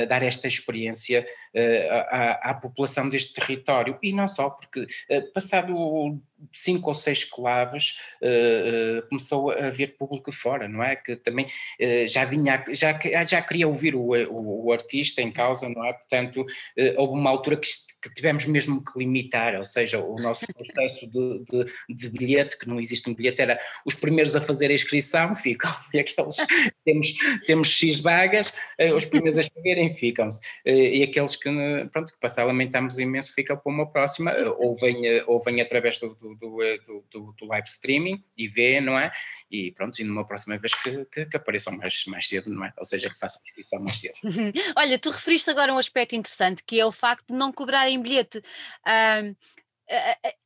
dar 0.08 0.22
esta 0.22 0.46
experiência 0.46 1.26
à, 1.54 2.50
à, 2.50 2.54
população 2.54 3.08
deste 3.08 3.34
território. 3.34 3.98
E 4.02 4.12
não 4.12 4.26
só, 4.26 4.50
porque 4.50 4.80
uh, 4.80 5.32
passado 5.32 6.20
cinco 6.52 6.88
ou 6.88 6.94
seis 6.94 7.22
claves 7.24 7.98
uh, 8.20 9.06
começou 9.08 9.50
a 9.50 9.66
haver 9.66 9.96
público 9.96 10.32
fora, 10.32 10.66
não 10.66 10.82
é? 10.82 10.96
Que 10.96 11.14
também 11.14 11.46
já 12.08 12.24
vinha, 12.24 12.64
já, 12.70 12.98
já 13.24 13.42
queria 13.42 13.68
ouvir 13.68 13.94
o, 13.94 14.10
o, 14.10 14.66
o, 14.66 14.72
artista 14.72 15.22
em 15.22 15.30
causa, 15.30 15.68
não 15.68 15.84
é? 15.84 15.92
Portanto, 15.92 16.44
houve 16.96 17.14
uma 17.14 17.30
altura 17.30 17.56
que, 17.56 17.68
que, 18.02 18.12
tivemos 18.12 18.46
mesmo 18.46 18.82
que 18.82 18.98
limitar, 18.98 19.54
ou 19.56 19.64
seja, 19.64 20.00
o 20.00 20.16
nosso 20.16 20.46
processo 20.52 21.08
de, 21.08 21.44
de, 21.44 21.72
de, 21.94 22.10
bilhete, 22.10 22.58
que 22.58 22.68
não 22.68 22.80
existe 22.80 23.08
um 23.08 23.14
bilhete, 23.14 23.42
era 23.42 23.60
os 23.84 23.94
primeiros 23.94 24.34
a 24.34 24.40
fazer 24.40 24.70
a 24.70 24.74
inscrição 24.74 25.34
ficam, 25.34 25.72
e 25.94 26.00
aqueles, 26.00 26.36
temos, 26.84 27.14
temos 27.46 27.68
X 27.68 28.00
vagas, 28.00 28.56
os 28.96 29.04
primeiros 29.04 29.38
a 29.38 29.42
escreverem 29.42 29.94
ficam-se, 29.94 30.40
e 30.64 31.02
aqueles 31.02 31.36
que, 31.42 31.50
pronto, 31.90 32.12
que 32.12 32.20
passar 32.20 32.44
lamentamos 32.44 32.98
imenso, 32.98 33.34
fica 33.34 33.56
para 33.56 33.72
uma 33.72 33.90
próxima, 33.90 34.32
ou 34.58 34.76
vem, 34.76 35.22
ou 35.26 35.40
vem 35.40 35.60
através 35.60 35.98
do, 35.98 36.14
do, 36.14 36.34
do, 36.36 37.04
do, 37.10 37.32
do 37.32 37.46
live 37.46 37.68
streaming 37.68 38.24
e 38.36 38.48
vê, 38.48 38.80
não 38.80 38.98
é? 38.98 39.10
E 39.50 39.72
pronto, 39.72 39.98
e 39.98 40.04
numa 40.04 40.24
próxima 40.24 40.56
vez 40.58 40.74
que, 40.74 41.04
que, 41.06 41.26
que, 41.26 41.36
apareçam 41.36 41.76
mais, 41.76 42.04
mais 42.06 42.28
cedo, 42.28 42.50
não 42.50 42.64
é? 42.64 42.72
Ou 42.78 42.84
seja, 42.84 43.10
que 43.10 43.18
façam 43.18 43.42
inscrição 43.44 43.82
mais 43.82 43.98
cedo. 43.98 44.14
Olha, 44.76 44.98
tu 44.98 45.10
referiste 45.10 45.50
agora 45.50 45.74
um 45.74 45.78
aspecto 45.78 46.14
interessante, 46.14 46.62
que 46.64 46.78
é 46.78 46.86
o 46.86 46.92
facto 46.92 47.28
de 47.28 47.34
não 47.34 47.52
cobrarem 47.52 48.00
bilhete. 48.00 48.40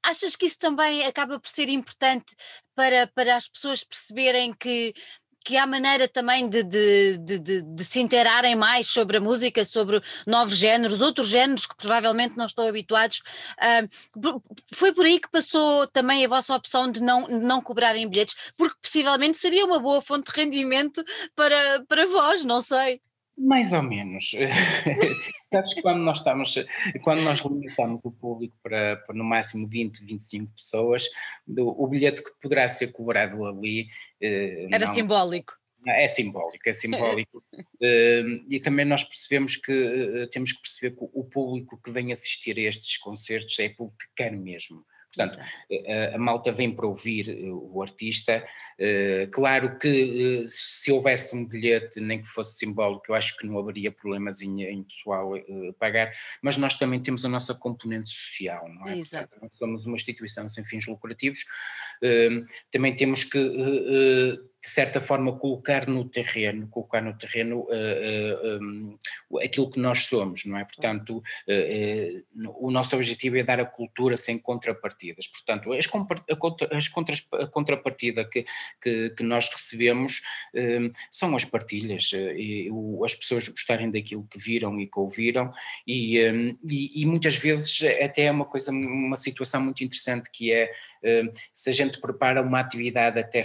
Achas 0.03 0.35
que 0.35 0.47
isso 0.47 0.59
também 0.59 1.05
acaba 1.05 1.39
por 1.39 1.49
ser 1.49 1.69
importante 1.69 2.35
para, 2.75 3.07
para 3.09 3.37
as 3.37 3.49
pessoas 3.49 3.85
perceberem 3.85 4.53
que 4.53 4.95
que 5.47 5.57
há 5.57 5.65
maneira 5.65 6.09
também 6.09 6.49
de, 6.49 6.65
de, 6.65 7.19
de, 7.19 7.63
de, 7.63 7.85
se 7.85 8.01
interarem 8.01 8.57
mais 8.57 8.89
sobre 8.89 9.19
a 9.19 9.21
música, 9.21 9.65
sobre 9.65 10.03
novos 10.27 10.57
géneros, 10.57 11.01
outros 11.01 11.29
géneros 11.29 11.67
que 11.67 11.77
provavelmente 11.77 12.37
não 12.37 12.47
estão 12.47 12.67
habituados. 12.67 13.23
Uh, 13.57 14.43
foi 14.75 14.93
por 14.93 15.07
aí 15.07 15.21
que 15.21 15.31
passou 15.31 15.87
também 15.87 16.25
a 16.25 16.29
vossa 16.29 16.53
opção 16.53 16.91
de 16.91 17.01
não, 17.01 17.29
não 17.29 17.63
cobrarem 17.63 18.09
bilhetes, 18.09 18.35
porque 18.57 18.75
possivelmente 18.83 19.39
seria 19.39 19.65
uma 19.65 19.79
boa 19.79 20.03
fonte 20.03 20.33
de 20.33 20.37
rendimento 20.37 21.05
para, 21.37 21.85
para 21.89 22.07
vós, 22.07 22.45
não 22.45 22.61
sei. 22.61 23.01
Mais 23.39 23.73
ou 23.73 23.83
menos. 23.83 24.33
Sabes 25.53 25.75
que 25.75 25.83
quando 25.83 26.01
nós 26.01 26.19
estamos, 26.19 26.55
quando 27.03 27.23
nós 27.23 27.41
limitamos 27.41 28.01
o 28.05 28.11
público 28.11 28.57
para, 28.63 28.97
para 28.97 29.15
no 29.15 29.25
máximo 29.25 29.67
20, 29.67 30.05
25 30.05 30.53
pessoas, 30.53 31.05
o, 31.47 31.85
o 31.85 31.87
bilhete 31.87 32.23
que 32.23 32.31
poderá 32.41 32.67
ser 32.67 32.93
cobrado 32.93 33.45
ali. 33.45 33.89
Eh, 34.21 34.69
Era 34.71 34.87
não, 34.87 34.95
simbólico. 34.95 35.53
É 35.87 36.09
simbólico, 36.09 36.69
é 36.69 36.73
simbólico. 36.73 37.45
uh, 37.53 37.63
e 38.51 38.59
também 38.59 38.85
nós 38.85 39.05
percebemos 39.05 39.57
que 39.57 39.73
uh, 39.73 40.27
temos 40.31 40.53
que 40.53 40.61
perceber 40.61 40.97
que 40.97 41.07
o 41.13 41.25
público 41.25 41.81
que 41.81 41.91
vem 41.91 42.11
assistir 42.11 42.59
a 42.59 42.63
estes 42.63 42.97
concertos 42.97 43.57
é 43.59 43.69
público 43.69 43.99
que 43.99 44.09
quer 44.17 44.33
mesmo. 44.33 44.85
Portanto, 45.17 45.39
a, 45.41 46.15
a, 46.15 46.19
malta 46.19 46.53
vem 46.53 46.75
para 46.75 46.87
ouvir 46.87 47.31
eh, 47.31 47.51
o 47.51 47.83
artista. 47.83 48.47
Uh, 48.79 49.31
claro 49.31 49.79
que 49.79 50.45
se 50.49 50.93
houvesse 50.93 51.35
um 51.35 51.47
bilhete, 51.47 51.99
nem 51.99 52.21
que 52.21 52.29
fosse 52.29 52.59
simbólico, 52.59 53.05
eu 53.09 53.15
acho 53.15 53.37
que 53.39 53.47
não 53.47 53.59
haveria 53.59 53.91
problemas 53.91 54.43
em, 54.43 54.63
em 54.63 54.85
pessoal 54.85 55.33
pagar, 55.79 56.13
mas 56.43 56.59
nós 56.59 56.75
também 56.75 57.01
temos 57.01 57.25
a 57.25 57.29
nossa 57.29 57.55
componente 57.55 58.11
social, 58.11 58.69
não 58.69 58.87
é? 58.87 58.99
Exato. 58.99 59.31
Portanto, 59.31 59.57
somos 59.57 59.87
uma 59.87 59.97
instituição 59.97 60.47
sem 60.49 60.65
fins 60.65 60.87
lucrativos, 60.87 61.45
também 62.71 62.95
temos 62.95 63.25
que 63.25 63.39
de 64.63 64.71
certa 64.71 65.01
forma 65.01 65.39
colocar 65.39 65.87
no 65.87 66.05
terreno, 66.05 66.67
colocar 66.69 67.01
no 67.01 67.17
terreno 67.17 67.61
uh, 67.61 67.69
uh, 67.69 68.63
um, 68.63 68.99
aquilo 69.43 69.71
que 69.71 69.79
nós 69.79 70.07
somos, 70.07 70.45
não 70.45 70.59
é? 70.59 70.65
Portanto, 70.65 71.19
uh, 71.19 72.57
o 72.59 72.71
nosso 72.71 72.97
objetivo 72.97 73.37
é 73.37 73.45
dar 73.45 73.61
a 73.61 73.65
cultura 73.65 74.17
sem 74.17 74.39
contrapartidas. 74.39 75.29
Portanto, 75.29 75.73
as, 75.73 75.89
as 76.73 76.89
contras, 76.89 77.29
a 77.33 77.47
contrapartida 77.47 78.25
que, 78.25 78.45
que, 78.83 79.11
que 79.11 79.23
nós 79.23 79.49
recebemos 79.49 80.23
são 81.11 81.35
as 81.37 81.45
partilhas 81.45 82.11
e 82.13 82.69
o, 82.71 83.05
as 83.05 83.15
pessoas 83.15 83.49
gostarem 83.49 83.91
daquilo 83.91 84.27
que 84.29 84.39
viram 84.39 84.81
e 84.81 84.87
que 84.87 84.99
ouviram 84.99 85.53
e, 85.87 86.23
um, 86.29 86.59
e, 86.69 87.03
e 87.03 87.07
muitas 87.07 87.37
vezes 87.37 87.83
até 88.03 88.25
é 88.25 88.31
uma 88.31 88.45
coisa, 88.45 88.71
uma 88.71 89.17
situação 89.17 89.61
muito 89.61 89.85
interessante 89.85 90.31
que 90.31 90.53
é 90.53 90.71
Hum, 90.96 90.96
se 91.53 91.71
a 91.71 91.73
gente 91.73 92.01
prepara 92.01 92.43
uma 92.43 92.61
atividade 92.61 93.19
até 93.19 93.45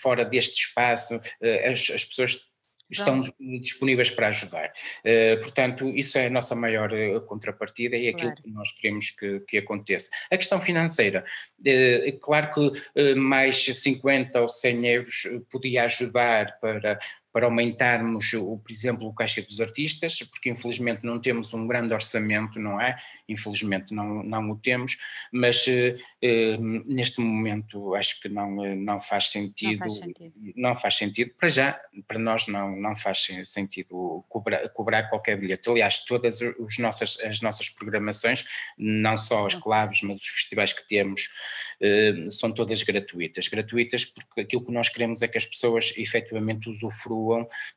fora 0.00 0.24
deste 0.24 0.66
espaço, 0.66 1.20
eh, 1.40 1.68
as, 1.68 1.90
as 1.90 2.04
pessoas 2.04 2.48
estão 2.90 3.20
disponíveis 3.60 4.10
para 4.10 4.28
ajudar. 4.28 4.72
Uh, 5.04 5.38
portanto, 5.40 5.88
isso 5.88 6.18
é 6.18 6.26
a 6.26 6.30
nossa 6.30 6.54
maior 6.54 6.90
uh, 6.92 7.20
contrapartida 7.22 7.96
e 7.96 8.06
é 8.06 8.10
aquilo 8.10 8.30
claro. 8.30 8.42
que 8.42 8.50
nós 8.50 8.72
queremos 8.72 9.10
que, 9.10 9.40
que, 9.40 9.58
aconteça. 9.58 10.08
A 10.30 10.36
questão 10.36 10.60
financeira, 10.60 11.24
uh, 11.60 12.18
claro 12.20 12.50
que 12.50 13.14
mais 13.14 13.64
50 13.64 14.40
ou 14.40 14.48
100 14.48 14.86
euros 14.86 15.22
podia 15.50 15.84
ajudar 15.84 16.58
para 16.60 16.98
para 17.32 17.46
aumentarmos, 17.46 18.30
por 18.30 18.70
exemplo, 18.70 19.06
o 19.06 19.12
caixa 19.12 19.42
dos 19.42 19.60
artistas, 19.60 20.18
porque 20.20 20.48
infelizmente 20.48 21.04
não 21.04 21.20
temos 21.20 21.52
um 21.52 21.66
grande 21.66 21.92
orçamento, 21.92 22.58
não 22.58 22.80
é? 22.80 22.96
Infelizmente 23.28 23.92
não, 23.94 24.22
não 24.22 24.50
o 24.50 24.56
temos, 24.56 24.96
mas 25.30 25.66
eh, 25.68 25.96
eh 26.22 26.56
neste 26.58 27.20
momento 27.20 27.94
acho 27.94 28.20
que 28.20 28.28
não, 28.28 28.64
eh, 28.64 28.74
não, 28.74 28.98
faz 28.98 29.30
sentido, 29.30 29.80
não 29.80 29.88
faz 29.88 29.98
sentido. 29.98 30.32
Não 30.56 30.76
faz 30.76 30.96
sentido, 30.96 31.30
para 31.38 31.48
já, 31.48 31.80
para 32.06 32.18
nós 32.18 32.46
não, 32.46 32.74
não 32.74 32.96
faz 32.96 33.28
sentido 33.44 34.24
cobrar, 34.28 34.68
cobrar 34.70 35.02
qualquer 35.04 35.36
bilhete. 35.38 35.68
Aliás, 35.68 36.04
todas 36.04 36.40
os 36.40 36.78
nossas, 36.78 37.20
as 37.20 37.40
nossas 37.42 37.68
programações, 37.68 38.46
não 38.76 39.16
só 39.16 39.46
as 39.46 39.54
claves, 39.54 40.00
mas 40.02 40.16
os 40.16 40.28
festivais 40.28 40.72
que 40.72 40.86
temos, 40.86 41.28
eh, 41.80 42.26
são 42.30 42.52
todas 42.52 42.82
gratuitas. 42.82 43.48
Gratuitas 43.48 44.04
porque 44.06 44.40
aquilo 44.40 44.64
que 44.64 44.72
nós 44.72 44.88
queremos 44.88 45.20
é 45.20 45.28
que 45.28 45.38
as 45.38 45.44
pessoas 45.44 45.92
efetivamente 45.96 46.68
usufruam 46.68 47.17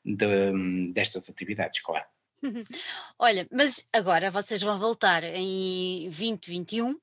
de, 0.03 0.91
destas 0.93 1.29
atividades, 1.29 1.81
claro. 1.81 2.05
Olha, 3.19 3.47
mas 3.51 3.87
agora 3.93 4.31
vocês 4.31 4.61
vão 4.61 4.79
voltar 4.79 5.23
em 5.23 6.09
2021, 6.09 6.95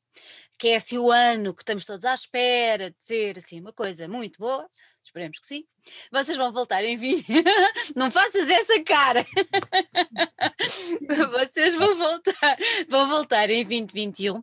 que 0.58 0.68
é 0.68 0.76
assim 0.76 0.98
o 0.98 1.10
ano 1.10 1.54
que 1.54 1.62
estamos 1.62 1.84
todos 1.84 2.04
à 2.04 2.14
espera 2.14 2.90
de 2.90 2.96
ser 3.02 3.38
assim 3.38 3.60
uma 3.60 3.72
coisa 3.72 4.08
muito 4.08 4.38
boa, 4.38 4.68
esperemos 5.04 5.38
que 5.38 5.46
sim. 5.46 5.64
Vocês 6.10 6.36
vão 6.36 6.52
voltar 6.52 6.84
em 6.84 6.96
20. 6.96 7.26
Não 7.96 8.10
faças 8.10 8.48
essa 8.50 8.82
cara! 8.82 9.24
vocês 11.32 11.74
vão 11.74 11.94
voltar, 11.94 12.56
vão 12.88 13.08
voltar 13.08 13.50
em 13.50 13.64
2021, 13.64 14.42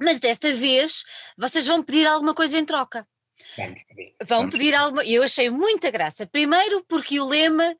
mas 0.00 0.18
desta 0.18 0.52
vez 0.52 1.04
vocês 1.36 1.66
vão 1.66 1.82
pedir 1.82 2.06
alguma 2.06 2.34
coisa 2.34 2.58
em 2.58 2.64
troca. 2.64 3.06
Vamos 3.56 3.82
pedir. 3.84 4.14
Vão 4.24 4.38
Vamos 4.38 4.54
pedir 4.54 4.74
alguma. 4.74 5.04
Eu 5.04 5.22
achei 5.22 5.50
muita 5.50 5.90
graça. 5.90 6.26
Primeiro, 6.26 6.84
porque 6.84 7.20
o 7.20 7.24
lema 7.24 7.72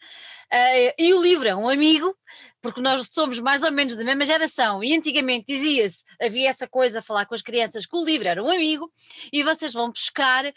uh, 0.53 0.95
e 0.99 1.15
o 1.15 1.23
livro 1.23 1.49
é 1.49 1.55
um 1.55 1.69
amigo, 1.69 2.17
porque 2.61 2.81
nós 2.81 3.09
somos 3.13 3.41
mais 3.41 3.63
ou 3.63 3.73
menos 3.73 3.97
da 3.97 4.05
mesma 4.05 4.25
geração 4.25 4.85
e 4.85 4.95
antigamente 4.95 5.47
dizia-se, 5.47 6.05
havia 6.21 6.49
essa 6.49 6.69
coisa 6.69 6.99
a 6.99 7.03
falar 7.03 7.27
com 7.27 7.35
as 7.35 7.43
crianças 7.43 7.87
que 7.87 7.97
o 7.97 8.05
livro 8.05 8.29
era 8.29 8.43
um 8.43 8.51
amigo 8.51 8.91
e 9.33 9.43
vocês 9.43 9.73
vão 9.73 9.91
buscar 9.91 10.45
uh, 10.45 10.53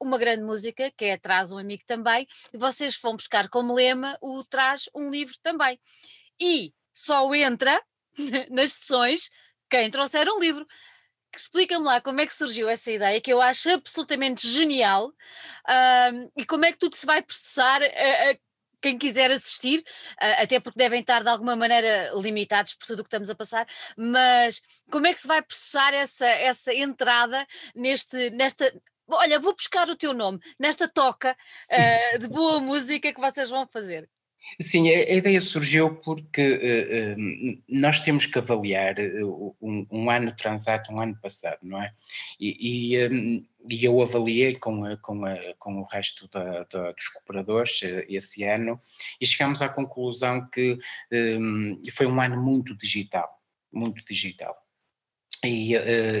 uma 0.00 0.18
grande 0.18 0.42
música 0.42 0.92
que 0.96 1.06
é 1.06 1.16
Traz 1.16 1.52
um 1.52 1.58
Amigo 1.58 1.82
também 1.86 2.26
e 2.52 2.58
vocês 2.58 2.98
vão 3.02 3.16
buscar 3.16 3.48
como 3.48 3.74
lema 3.74 4.16
o 4.20 4.44
Traz 4.44 4.88
um 4.94 5.10
Livro 5.10 5.34
também. 5.42 5.80
E 6.40 6.72
só 6.94 7.34
entra 7.34 7.82
nas 8.50 8.72
sessões 8.72 9.30
quem 9.68 9.90
trouxer 9.90 10.28
um 10.28 10.38
livro 10.38 10.66
explica-me 11.40 11.84
lá 11.84 12.00
como 12.00 12.20
é 12.20 12.26
que 12.26 12.34
surgiu 12.34 12.68
essa 12.68 12.90
ideia, 12.90 13.20
que 13.20 13.32
eu 13.32 13.40
acho 13.40 13.70
absolutamente 13.70 14.48
genial, 14.48 15.12
um, 15.68 16.30
e 16.36 16.44
como 16.44 16.64
é 16.64 16.72
que 16.72 16.78
tudo 16.78 16.96
se 16.96 17.06
vai 17.06 17.22
processar 17.22 17.82
a, 17.82 18.30
a 18.30 18.36
quem 18.80 18.98
quiser 18.98 19.30
assistir, 19.30 19.82
até 20.18 20.60
porque 20.60 20.78
devem 20.78 21.00
estar 21.00 21.22
de 21.22 21.28
alguma 21.28 21.56
maneira 21.56 22.12
limitados 22.14 22.74
por 22.74 22.86
tudo 22.86 23.00
o 23.00 23.02
que 23.02 23.08
estamos 23.08 23.30
a 23.30 23.34
passar, 23.34 23.66
mas 23.96 24.62
como 24.90 25.06
é 25.06 25.14
que 25.14 25.20
se 25.20 25.26
vai 25.26 25.42
processar 25.42 25.92
essa, 25.92 26.26
essa 26.26 26.72
entrada 26.72 27.46
neste, 27.74 28.30
nesta. 28.30 28.72
Olha, 29.08 29.40
vou 29.40 29.54
buscar 29.54 29.88
o 29.88 29.96
teu 29.96 30.12
nome, 30.12 30.38
nesta 30.58 30.88
toca 30.88 31.36
uh, 31.70 32.18
de 32.18 32.28
boa 32.28 32.60
música 32.60 33.12
que 33.12 33.20
vocês 33.20 33.48
vão 33.48 33.66
fazer. 33.66 34.08
Sim, 34.60 34.88
a, 34.88 34.98
a 34.98 35.14
ideia 35.14 35.40
surgiu 35.40 35.96
porque 35.96 37.16
uh, 37.16 37.62
nós 37.68 38.00
temos 38.00 38.26
que 38.26 38.38
avaliar 38.38 38.96
uh, 38.98 39.54
um, 39.60 39.86
um, 39.90 40.10
ano 40.10 40.34
transato, 40.34 40.92
um 40.92 41.00
ano 41.00 41.16
passado, 41.20 41.58
não 41.62 41.82
é? 41.82 41.92
E, 42.40 42.94
e, 42.94 43.08
um, 43.08 43.44
e 43.68 43.84
eu 43.84 44.00
avaliei 44.00 44.56
com, 44.56 44.96
com, 44.98 45.22
com 45.58 45.80
o 45.80 45.84
resto 45.84 46.28
da, 46.28 46.64
da, 46.64 46.92
dos 46.92 47.08
cooperadores 47.08 47.80
esse 48.08 48.44
ano 48.44 48.80
e 49.20 49.26
chegámos 49.26 49.60
à 49.60 49.68
conclusão 49.68 50.48
que 50.48 50.78
hum, 51.12 51.82
foi 51.92 52.06
um 52.06 52.20
ano 52.20 52.40
muito 52.40 52.76
digital, 52.76 53.28
muito 53.72 54.04
digital. 54.04 54.56
E, 55.44 55.74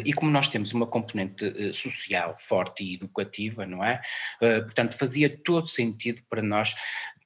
e, 0.04 0.12
como 0.12 0.30
nós 0.30 0.48
temos 0.48 0.72
uma 0.72 0.86
componente 0.86 1.72
social 1.72 2.36
forte 2.38 2.84
e 2.84 2.94
educativa, 2.94 3.66
não 3.66 3.82
é? 3.82 4.00
Portanto, 4.38 4.96
fazia 4.96 5.28
todo 5.28 5.66
sentido 5.66 6.22
para 6.28 6.42
nós 6.42 6.74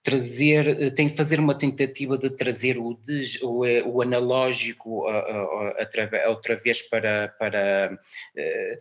trazer, 0.02 0.66
eh, 0.66 0.90
tem 0.90 1.08
que 1.08 1.16
fazer 1.16 1.38
uma 1.38 1.54
tentativa 1.54 2.16
de 2.16 2.30
trazer 2.30 2.78
o, 2.78 2.98
o, 3.42 3.64
eh, 3.64 3.82
o 3.82 4.00
analógico 4.02 5.04
outra 6.26 6.56
vez 6.56 6.82
para, 6.82 7.28
para, 7.38 7.98
eh, 8.36 8.78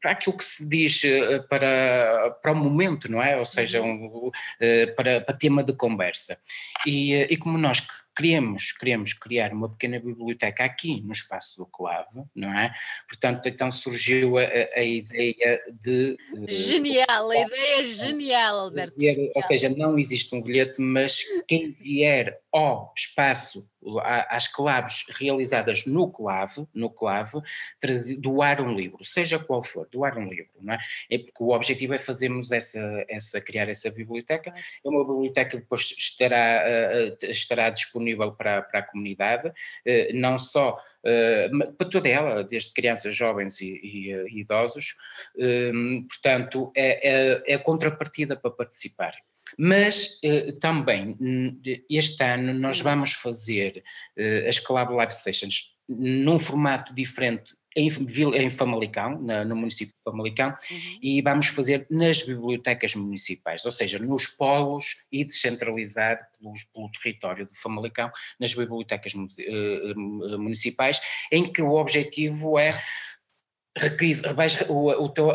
para 0.00 0.12
aquilo 0.12 0.36
que 0.36 0.44
se 0.44 0.68
diz 0.68 1.02
para, 1.48 2.30
para 2.42 2.52
o 2.52 2.54
momento, 2.54 3.10
não 3.10 3.22
é? 3.22 3.36
Ou 3.36 3.44
seja, 3.44 3.82
uhum. 3.82 4.28
um, 4.28 4.94
para, 4.94 5.20
para 5.20 5.36
tema 5.36 5.62
de 5.62 5.72
conversa. 5.72 6.38
E, 6.86 7.14
e 7.14 7.36
como 7.36 7.58
nós 7.58 7.80
queremos, 8.16 8.72
queremos 8.72 9.12
criar 9.12 9.52
uma 9.52 9.68
pequena 9.68 10.00
biblioteca 10.00 10.64
aqui 10.64 11.02
no 11.02 11.12
espaço 11.12 11.58
do 11.58 11.66
Clave, 11.66 12.22
não 12.34 12.58
é? 12.58 12.74
Portanto, 13.06 13.46
então 13.46 13.70
surgiu 13.70 14.38
a, 14.38 14.42
a 14.74 14.82
ideia 14.82 15.60
de... 15.82 16.16
Genial, 16.48 17.30
a 17.30 17.38
ideia 17.38 17.80
é 17.80 17.84
genial, 17.84 18.58
Alberto. 18.60 18.96
Ou 19.34 19.42
seja, 19.46 19.68
não 19.68 19.98
existe 19.98 20.34
um 20.34 20.40
bilhete, 20.40 20.80
mas 20.80 21.22
quem 21.46 21.72
vier 21.72 22.40
ao 22.56 22.90
espaço, 22.96 23.70
às 24.30 24.48
claves 24.48 25.04
realizadas 25.10 25.84
no 25.84 26.10
clave, 26.10 26.66
no 26.72 26.88
clave, 26.88 27.38
doar 28.18 28.62
um 28.62 28.74
livro, 28.74 29.04
seja 29.04 29.38
qual 29.38 29.62
for, 29.62 29.86
doar 29.92 30.16
um 30.16 30.26
livro, 30.26 30.54
não 30.62 30.72
é? 30.72 30.78
é 31.10 31.18
porque 31.18 31.44
o 31.44 31.50
objetivo 31.50 31.92
é 31.92 31.98
fazermos 31.98 32.50
essa, 32.50 33.04
essa 33.10 33.42
criar 33.42 33.68
essa 33.68 33.90
biblioteca, 33.90 34.54
é 34.82 34.88
uma 34.88 35.04
biblioteca 35.04 35.50
que 35.50 35.56
depois 35.58 35.94
estará, 35.98 36.64
estará 37.24 37.68
disponível 37.68 38.32
para, 38.32 38.62
para 38.62 38.80
a 38.80 38.82
comunidade, 38.82 39.52
não 40.14 40.38
só 40.38 40.82
para 41.76 41.88
toda 41.90 42.08
ela, 42.08 42.42
desde 42.42 42.72
crianças, 42.72 43.14
jovens 43.14 43.60
e, 43.60 43.66
e, 43.66 44.12
e 44.30 44.40
idosos, 44.40 44.96
portanto, 46.08 46.72
é, 46.74 47.42
é, 47.42 47.52
é 47.52 47.54
a 47.54 47.58
contrapartida 47.58 48.34
para 48.34 48.50
participar. 48.50 49.14
Mas 49.58 50.18
eh, 50.22 50.52
também 50.60 51.16
este 51.88 52.22
ano 52.22 52.52
nós 52.52 52.80
vamos 52.80 53.12
fazer 53.12 53.82
eh, 54.16 54.46
as 54.48 54.58
Collab 54.58 54.92
Live 54.92 55.14
Sessions 55.14 55.74
num 55.88 56.38
formato 56.38 56.92
diferente 56.92 57.54
em, 57.76 57.88
em 58.34 58.50
Famalicão, 58.50 59.20
na, 59.22 59.44
no 59.44 59.54
município 59.54 59.94
de 59.94 60.02
Famalicão, 60.02 60.48
uhum. 60.48 60.98
e 61.02 61.20
vamos 61.20 61.48
fazer 61.48 61.86
nas 61.90 62.22
bibliotecas 62.22 62.94
municipais, 62.94 63.64
ou 63.64 63.70
seja, 63.70 63.98
nos 63.98 64.26
polos 64.26 64.96
e 65.12 65.24
descentralizar 65.24 66.18
pelo, 66.38 66.54
pelo 66.72 66.90
território 66.90 67.46
de 67.46 67.56
Famalicão, 67.58 68.10
nas 68.40 68.54
bibliotecas 68.54 69.12
uh, 69.14 70.38
municipais, 70.38 71.00
em 71.30 71.52
que 71.52 71.60
o 71.60 71.74
objetivo 71.74 72.58
é 72.58 72.82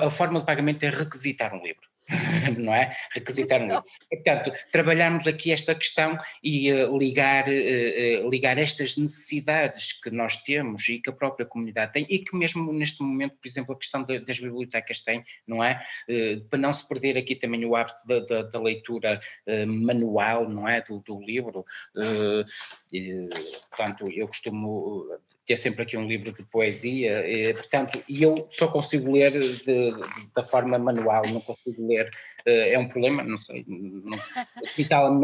a 0.02 0.10
forma 0.10 0.40
de 0.40 0.46
pagamento 0.48 0.84
é 0.84 0.90
requisitar 0.90 1.54
um 1.54 1.64
livro. 1.64 1.91
não 2.58 2.74
é? 2.74 2.96
Requisitar 3.12 3.62
um 3.62 3.66
livro. 3.66 3.84
Portanto, 4.10 4.52
trabalharmos 4.72 5.28
aqui 5.28 5.52
esta 5.52 5.74
questão 5.74 6.18
e 6.44 6.72
uh, 6.72 6.98
ligar, 6.98 7.48
uh, 7.48 8.26
uh, 8.26 8.30
ligar 8.30 8.58
estas 8.58 8.98
necessidades 8.98 9.94
que 9.94 10.10
nós 10.10 10.38
temos 10.38 10.88
e 10.90 11.00
que 11.00 11.10
a 11.10 11.14
própria 11.14 11.46
comunidade 11.46 11.94
tem 11.94 12.06
e 12.10 12.20
que 12.20 12.36
mesmo 12.36 12.72
neste 12.74 13.02
momento, 13.02 13.36
por 13.42 13.48
exemplo, 13.48 13.74
a 13.74 13.78
questão 13.78 14.04
de, 14.04 14.20
das 14.20 14.40
bibliotecas 14.40 15.02
tem, 15.02 15.24
não 15.48 15.64
é? 15.64 15.82
para 16.50 16.60
não 16.60 16.74
se 16.74 16.88
perder 16.88 17.18
aqui 17.18 17.36
também 17.36 17.66
o 17.66 17.76
hábito 17.76 17.98
da, 18.06 18.20
da, 18.20 18.42
da 18.44 18.60
leitura 18.60 19.20
manual, 19.68 20.50
não 20.50 20.68
é? 20.68 20.82
Do, 20.82 21.00
do 21.00 21.20
livro. 21.22 21.66
E, 22.92 23.30
portanto, 23.70 24.06
eu 24.12 24.28
costumo 24.28 25.06
ter 25.46 25.58
sempre 25.58 25.84
aqui 25.84 25.98
um 25.98 26.08
livro 26.08 26.32
de 26.32 26.44
poesia, 26.44 27.26
e, 27.28 27.54
portanto, 27.54 28.04
e 28.08 28.24
eu 28.24 28.48
só 28.52 28.68
consigo 28.68 29.12
ler 29.12 29.32
de, 29.40 29.64
de, 29.64 29.94
da 30.36 30.44
forma 30.44 30.78
manual, 30.78 31.24
não 31.28 31.42
consigo 31.42 31.88
ler 31.88 32.01
eh, 32.46 32.74
é 32.74 32.80
um 32.80 32.88
problema, 32.88 33.24
não 33.24 33.38
sei. 33.38 33.66
Não, 33.68 34.18
digital, 34.76 35.22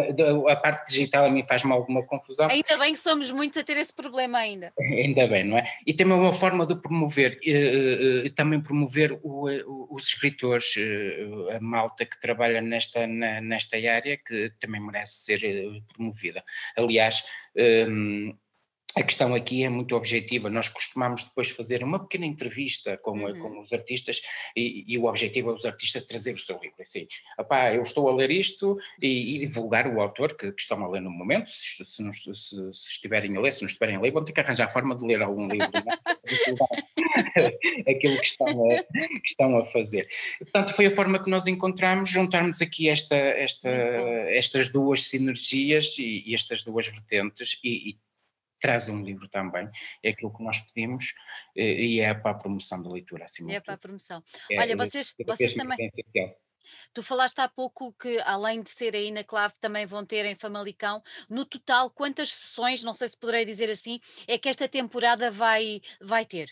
a 0.49 0.55
parte 0.55 0.91
digital 0.91 1.25
a 1.25 1.29
mim 1.29 1.43
faz-me 1.45 1.71
alguma 1.71 2.03
confusão. 2.05 2.47
Ainda 2.49 2.77
bem 2.77 2.93
que 2.93 2.99
somos 2.99 3.31
muitos 3.31 3.57
a 3.57 3.63
ter 3.63 3.77
esse 3.77 3.93
problema 3.93 4.37
ainda. 4.39 4.73
Ainda 4.79 5.27
bem, 5.27 5.43
não 5.43 5.57
é? 5.57 5.65
E 5.85 5.93
também 5.93 6.17
uma 6.17 6.33
forma 6.33 6.65
de 6.65 6.75
promover, 6.75 7.39
uh, 7.45 8.27
uh, 8.27 8.29
também 8.31 8.61
promover 8.61 9.19
o, 9.23 9.47
os 9.89 10.07
escritores, 10.07 10.73
a 11.55 11.59
malta 11.59 12.05
que 12.05 12.19
trabalha 12.19 12.61
nesta, 12.61 13.05
nesta 13.07 13.77
área, 13.77 14.17
que 14.17 14.51
também 14.59 14.81
merece 14.81 15.23
ser 15.23 15.39
promovida. 15.93 16.43
Aliás, 16.75 17.23
um, 17.55 18.35
a 18.95 19.04
questão 19.04 19.36
aqui 19.36 19.63
é 19.63 19.69
muito 19.69 19.95
objetiva. 19.95 20.50
Nós 20.50 20.69
costumamos 20.69 21.23
depois 21.23 21.50
fazer 21.50 21.84
uma 21.84 22.00
pequena 22.00 22.26
entrevista 22.26 22.97
com, 22.97 23.19
uhum. 23.19 23.39
com 23.39 23.62
os 23.62 23.71
artistas 23.71 24.21
e, 24.56 24.86
e, 24.88 24.97
o 24.97 25.06
objetivo 25.06 25.52
é 25.52 25.54
os 25.54 25.65
artistas 25.65 26.04
trazer 26.04 26.34
o 26.34 26.39
seu 26.39 26.60
livro. 26.60 26.78
Assim, 26.80 27.08
opá, 27.38 27.73
eu 27.73 27.82
estou 27.82 28.10
a 28.10 28.15
ler 28.15 28.32
isto 28.32 28.78
e, 29.02 29.36
e 29.36 29.39
divulgar 29.45 29.88
o 29.88 30.02
autor 30.02 30.36
que, 30.36 30.52
que, 30.52 30.62
estão 30.62 30.84
a 30.84 30.88
ler 30.88 31.02
no 31.02 31.12
momento. 31.12 31.50
Se, 31.50 31.86
se, 31.86 32.04
se, 32.13 32.34
se, 32.34 32.89
estiverem 32.89 33.36
a 33.38 33.39
ler, 33.39 33.54
se 33.54 33.62
não 33.62 33.67
estiverem 33.67 33.97
a 33.97 34.00
ler, 34.00 34.12
vão 34.12 34.23
ter 34.23 34.32
que 34.32 34.39
arranjar 34.39 34.69
forma 34.69 34.95
de 34.95 35.06
ler 35.06 35.21
algum 35.21 35.47
livro. 35.47 35.69
É? 37.36 37.58
Aquilo 37.91 38.17
que 38.17 38.26
estão, 38.26 38.71
a, 38.71 38.84
que 38.84 39.21
estão 39.28 39.58
a 39.58 39.65
fazer. 39.65 40.08
Portanto, 40.39 40.73
foi 40.73 40.88
a 40.88 40.91
forma 40.91 41.21
que 41.21 41.30
nós 41.30 41.45
encontramos 41.45 42.10
juntarmos 42.10 42.62
aqui 42.62 42.89
esta, 42.89 43.15
esta, 43.15 43.69
estas 43.69 44.69
duas 44.69 45.04
sinergias 45.04 45.97
e, 46.00 46.23
e 46.26 46.34
estas 46.34 46.63
duas 46.63 46.88
vertentes 46.88 47.60
e, 47.63 47.97
traz 48.60 48.89
um 48.89 49.04
livro 49.04 49.28
também, 49.30 49.70
é 50.04 50.10
aquilo 50.10 50.36
que 50.36 50.43
nós 50.43 50.60
pedimos 50.60 51.13
eh, 51.56 51.82
e 51.82 52.00
é 52.00 52.13
para 52.13 52.32
a 52.32 52.36
promoção 52.36 52.82
da 52.82 52.89
leitura, 52.89 53.26
acima 53.26 53.52
É 53.52 53.60
para 53.60 53.76
a 53.76 53.78
promoção. 53.78 54.24
É, 54.52 54.60
Olha, 54.60 54.76
vocês, 54.76 55.13
vocês 55.26 55.54
também... 55.54 55.91
Tu 56.93 57.02
falaste 57.02 57.39
há 57.39 57.48
pouco 57.48 57.93
que, 57.93 58.20
além 58.22 58.62
de 58.62 58.70
ser 58.70 58.93
aí 58.93 59.10
na 59.10 59.24
clave, 59.24 59.54
também 59.60 59.86
vão 59.86 60.06
ter 60.06 60.26
em 60.26 60.36
Famalicão. 60.36 61.02
No 61.30 61.46
total, 61.46 61.89
quantas 61.89 62.34
sessões, 62.34 62.84
não 62.84 62.93
sei 62.93 63.08
se 63.08 63.17
poderei 63.17 63.46
dizer 63.46 63.70
assim, 63.70 64.00
é 64.28 64.38
que 64.38 64.50
esta 64.50 64.67
temporada 64.67 65.32
vai, 65.32 65.82
vai 66.02 66.26
ter? 66.26 66.50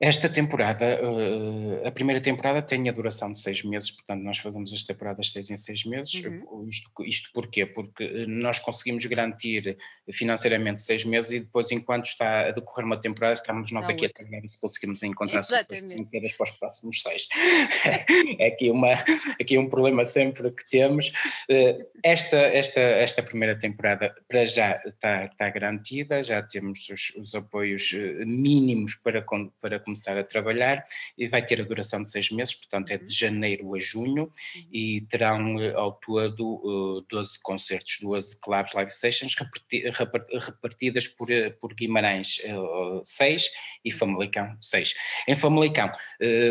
Esta 0.00 0.28
temporada, 0.28 1.00
uh, 1.02 1.84
a 1.84 1.90
primeira 1.90 2.20
temporada 2.20 2.62
tem 2.62 2.88
a 2.88 2.92
duração 2.92 3.32
de 3.32 3.40
seis 3.40 3.64
meses, 3.64 3.90
portanto 3.90 4.22
nós 4.22 4.38
fazemos 4.38 4.72
as 4.72 4.84
temporadas 4.84 5.32
seis 5.32 5.50
em 5.50 5.56
seis 5.56 5.84
meses. 5.84 6.14
Uhum. 6.22 6.68
Isto, 6.68 7.04
isto 7.04 7.30
porquê? 7.32 7.66
Porque 7.66 8.04
eh, 8.04 8.26
nós 8.28 8.60
conseguimos 8.60 9.04
garantir 9.06 9.76
financeiramente 10.12 10.82
seis 10.82 11.04
meses 11.04 11.32
e 11.32 11.40
depois, 11.40 11.72
enquanto 11.72 12.06
está 12.06 12.46
a 12.46 12.50
decorrer 12.52 12.86
uma 12.86 13.00
temporada, 13.00 13.34
estamos 13.34 13.72
nós 13.72 13.86
Não, 13.86 13.94
aqui 13.94 14.06
a 14.06 14.08
trabalhar 14.08 14.48
se 14.48 14.60
conseguimos 14.60 15.02
encontrar 15.02 15.42
financeiras 15.42 16.32
para 16.32 16.44
os 16.44 16.50
próximos 16.52 17.02
seis. 17.02 17.26
é 18.38 18.46
aqui, 18.46 18.70
uma, 18.70 18.92
aqui 19.40 19.58
um 19.58 19.68
problema 19.68 20.04
sempre 20.04 20.52
que 20.52 20.68
temos. 20.70 21.08
Uh, 21.50 21.84
esta, 22.04 22.36
esta, 22.36 22.80
esta 22.80 23.20
primeira 23.20 23.58
temporada, 23.58 24.14
para 24.28 24.44
já, 24.44 24.80
está, 24.86 25.24
está 25.24 25.50
garantida, 25.50 26.22
já 26.22 26.40
temos 26.40 26.88
os, 26.88 27.12
os 27.16 27.34
apoios 27.34 27.90
mínimos 28.24 28.94
para, 28.94 29.26
para 29.60 29.87
começar 29.88 30.18
a 30.18 30.24
trabalhar 30.24 30.84
e 31.16 31.26
vai 31.26 31.44
ter 31.44 31.60
a 31.60 31.64
duração 31.64 32.02
de 32.02 32.10
seis 32.10 32.30
meses, 32.30 32.54
portanto 32.54 32.90
é 32.90 32.98
de 32.98 33.04
uhum. 33.04 33.10
janeiro 33.10 33.74
a 33.74 33.80
junho 33.80 34.24
uhum. 34.24 34.68
e 34.70 35.00
terão 35.02 35.60
eh, 35.60 35.72
ao 35.72 35.92
todo 35.92 37.04
12 37.08 37.36
eh, 37.36 37.40
concertos, 37.42 37.98
12 38.02 38.40
clubs 38.40 38.72
live 38.74 38.90
sessions 38.90 39.34
repartidas 39.34 41.08
por, 41.08 41.30
eh, 41.30 41.50
por 41.50 41.74
Guimarães 41.74 42.40
6 43.04 43.50
e 43.84 43.90
Famalicão 43.90 44.56
6. 44.60 44.94
Em 45.26 45.34
Famalicão 45.34 45.90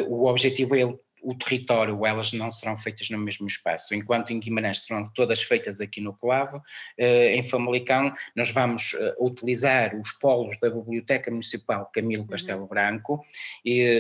o 0.08 0.26
objetivo 0.26 0.76
é 0.76 1.07
o 1.28 1.36
território, 1.36 2.06
elas 2.06 2.32
não 2.32 2.50
serão 2.50 2.78
feitas 2.78 3.10
no 3.10 3.18
mesmo 3.18 3.46
espaço, 3.48 3.94
enquanto 3.94 4.32
em 4.32 4.40
Guimarães 4.40 4.84
serão 4.84 5.04
todas 5.12 5.44
feitas 5.44 5.82
aqui 5.82 6.00
no 6.00 6.14
Colavo, 6.14 6.64
eh, 6.98 7.36
em 7.36 7.44
Famalicão 7.44 8.14
nós 8.34 8.50
vamos 8.50 8.94
eh, 8.94 9.14
utilizar 9.20 9.94
os 10.00 10.14
polos 10.14 10.58
da 10.62 10.70
Biblioteca 10.70 11.30
Municipal 11.30 11.92
Camilo 11.94 12.22
uhum. 12.22 12.30
Castelo 12.30 12.66
Branco, 12.66 13.22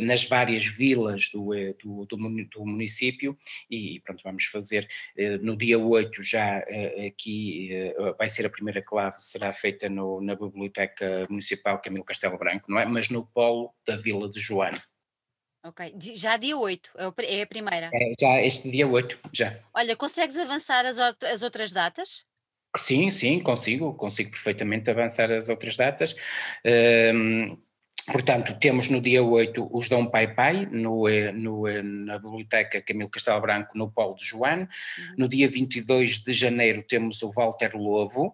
nas 0.03 0.23
várias 0.23 0.65
vilas 0.65 1.29
do, 1.33 1.53
eh, 1.53 1.75
do, 1.83 2.05
do, 2.05 2.15
do, 2.15 2.65
município 2.65 3.37
e 3.69 3.99
pronto, 4.05 4.23
vamos 4.23 4.45
fazer 4.45 4.87
no 5.41 5.57
dia 5.57 5.77
8 5.77 6.23
já 6.23 6.59
aqui, 7.05 7.71
vai 8.17 8.29
ser 8.29 8.45
a 8.45 8.49
primeira 8.49 8.81
clave, 8.81 9.17
será 9.19 9.51
feita 9.51 9.89
no, 9.89 10.21
na 10.21 10.33
Biblioteca 10.33 11.27
Municipal 11.29 11.81
Camilo 11.81 12.05
Castelo 12.05 12.37
Branco, 12.37 12.71
não 12.71 12.79
é? 12.79 12.85
Mas 12.85 13.09
no 13.09 13.25
polo 13.25 13.73
da 13.85 13.97
Vila 13.97 14.29
de 14.29 14.39
Joana. 14.39 14.81
Ok, 15.67 15.95
já 16.15 16.37
dia 16.37 16.57
8, 16.57 16.91
é, 16.97 17.39
é 17.39 17.41
a 17.41 17.47
primeira. 17.47 17.89
É, 17.93 18.13
já 18.19 18.41
este 18.41 18.71
dia 18.71 18.87
8, 18.87 19.19
já. 19.33 19.59
Olha, 19.73 19.95
consegues 19.95 20.37
avançar 20.37 20.85
as, 20.85 20.97
as 20.97 21.43
outras 21.43 21.73
datas? 21.73 22.23
Sim, 22.77 23.11
sim, 23.11 23.39
consigo, 23.39 23.93
consigo 23.95 24.31
perfeitamente 24.31 24.89
avançar 24.89 25.31
as 25.31 25.49
outras 25.49 25.75
datas. 25.75 26.15
Um, 26.65 27.57
Portanto, 28.09 28.57
temos 28.57 28.87
no 28.87 29.01
dia 29.01 29.21
8 29.21 29.67
os 29.69 29.89
Dom 29.89 30.05
Pai 30.05 30.33
Pai, 30.33 30.65
no, 30.71 31.09
eh, 31.09 31.33
no, 31.33 31.67
eh, 31.67 31.83
na 31.83 32.17
Biblioteca 32.17 32.81
Camilo 32.81 33.09
Castelo 33.09 33.41
Branco, 33.41 33.77
no 33.77 33.91
Polo 33.91 34.15
de 34.15 34.25
João. 34.25 34.59
Uhum. 34.59 35.15
No 35.17 35.27
dia 35.27 35.49
22 35.49 36.19
de 36.19 36.31
janeiro 36.31 36.81
temos 36.87 37.21
o 37.21 37.29
Walter 37.29 37.75
Lovo, 37.75 38.33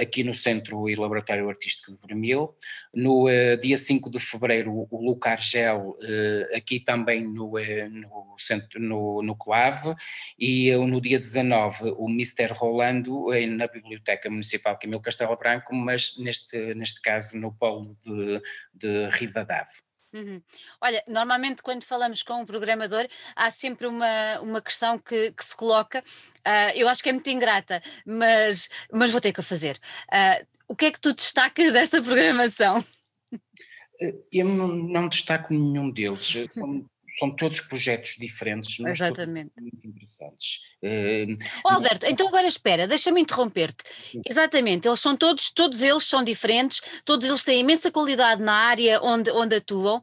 aqui 0.00 0.24
no 0.24 0.34
Centro 0.34 0.88
e 0.88 0.94
Laboratório 0.94 1.48
Artístico 1.48 1.92
de 1.92 2.06
Vermil. 2.06 2.54
No 2.94 3.26
dia 3.60 3.76
5 3.76 4.10
de 4.10 4.18
fevereiro, 4.18 4.86
o 4.90 5.04
Luca 5.04 5.30
Argel, 5.30 5.96
aqui 6.54 6.80
também 6.80 7.22
no, 7.22 7.52
no, 7.52 8.36
centro, 8.38 8.80
no, 8.80 9.22
no 9.22 9.36
Clave. 9.36 9.94
E 10.38 10.74
no 10.74 11.00
dia 11.00 11.18
19, 11.18 11.94
o 11.96 12.08
Mr. 12.08 12.52
Rolando, 12.52 13.26
na 13.56 13.66
Biblioteca 13.66 14.30
Municipal 14.30 14.78
Camilo 14.78 15.00
Castelo 15.00 15.36
Branco, 15.36 15.74
mas 15.74 16.16
neste, 16.18 16.74
neste 16.74 17.00
caso 17.00 17.36
no 17.36 17.52
Polo 17.52 17.96
de 18.04 18.40
de 18.72 19.08
Rivadavia. 19.10 19.89
Uhum. 20.12 20.42
Olha, 20.80 21.02
normalmente 21.06 21.62
quando 21.62 21.84
falamos 21.84 22.22
com 22.22 22.42
um 22.42 22.46
programador 22.46 23.06
há 23.36 23.50
sempre 23.50 23.86
uma, 23.86 24.40
uma 24.40 24.60
questão 24.60 24.98
que, 24.98 25.32
que 25.32 25.44
se 25.44 25.54
coloca, 25.54 26.00
uh, 26.00 26.72
eu 26.74 26.88
acho 26.88 27.02
que 27.02 27.10
é 27.10 27.12
muito 27.12 27.30
ingrata, 27.30 27.80
mas, 28.04 28.68
mas 28.92 29.10
vou 29.10 29.20
ter 29.20 29.32
que 29.32 29.40
a 29.40 29.44
fazer. 29.44 29.78
Uh, 30.08 30.46
o 30.66 30.74
que 30.74 30.86
é 30.86 30.90
que 30.90 31.00
tu 31.00 31.14
destacas 31.14 31.72
desta 31.72 32.02
programação? 32.02 32.84
Eu 34.32 34.46
não, 34.46 34.66
não 34.68 35.08
destaco 35.08 35.52
nenhum 35.52 35.90
deles. 35.90 36.34
Como 36.54 36.89
são 37.20 37.30
todos 37.30 37.60
projetos 37.60 38.16
diferentes, 38.18 38.78
mas 38.78 38.92
Exatamente. 38.92 39.52
muito 39.60 39.86
interessantes. 39.86 40.60
Oh, 41.62 41.68
Alberto, 41.68 42.06
então 42.06 42.26
agora 42.26 42.46
espera, 42.46 42.88
deixa-me 42.88 43.20
interromper-te. 43.20 43.84
Exatamente, 44.26 44.88
eles 44.88 45.00
são 45.00 45.14
todos, 45.14 45.50
todos 45.50 45.82
eles 45.82 46.04
são 46.04 46.24
diferentes, 46.24 46.80
todos 47.04 47.28
eles 47.28 47.44
têm 47.44 47.60
imensa 47.60 47.90
qualidade 47.90 48.42
na 48.42 48.54
área 48.54 49.00
onde, 49.02 49.30
onde 49.30 49.56
atuam. 49.56 50.02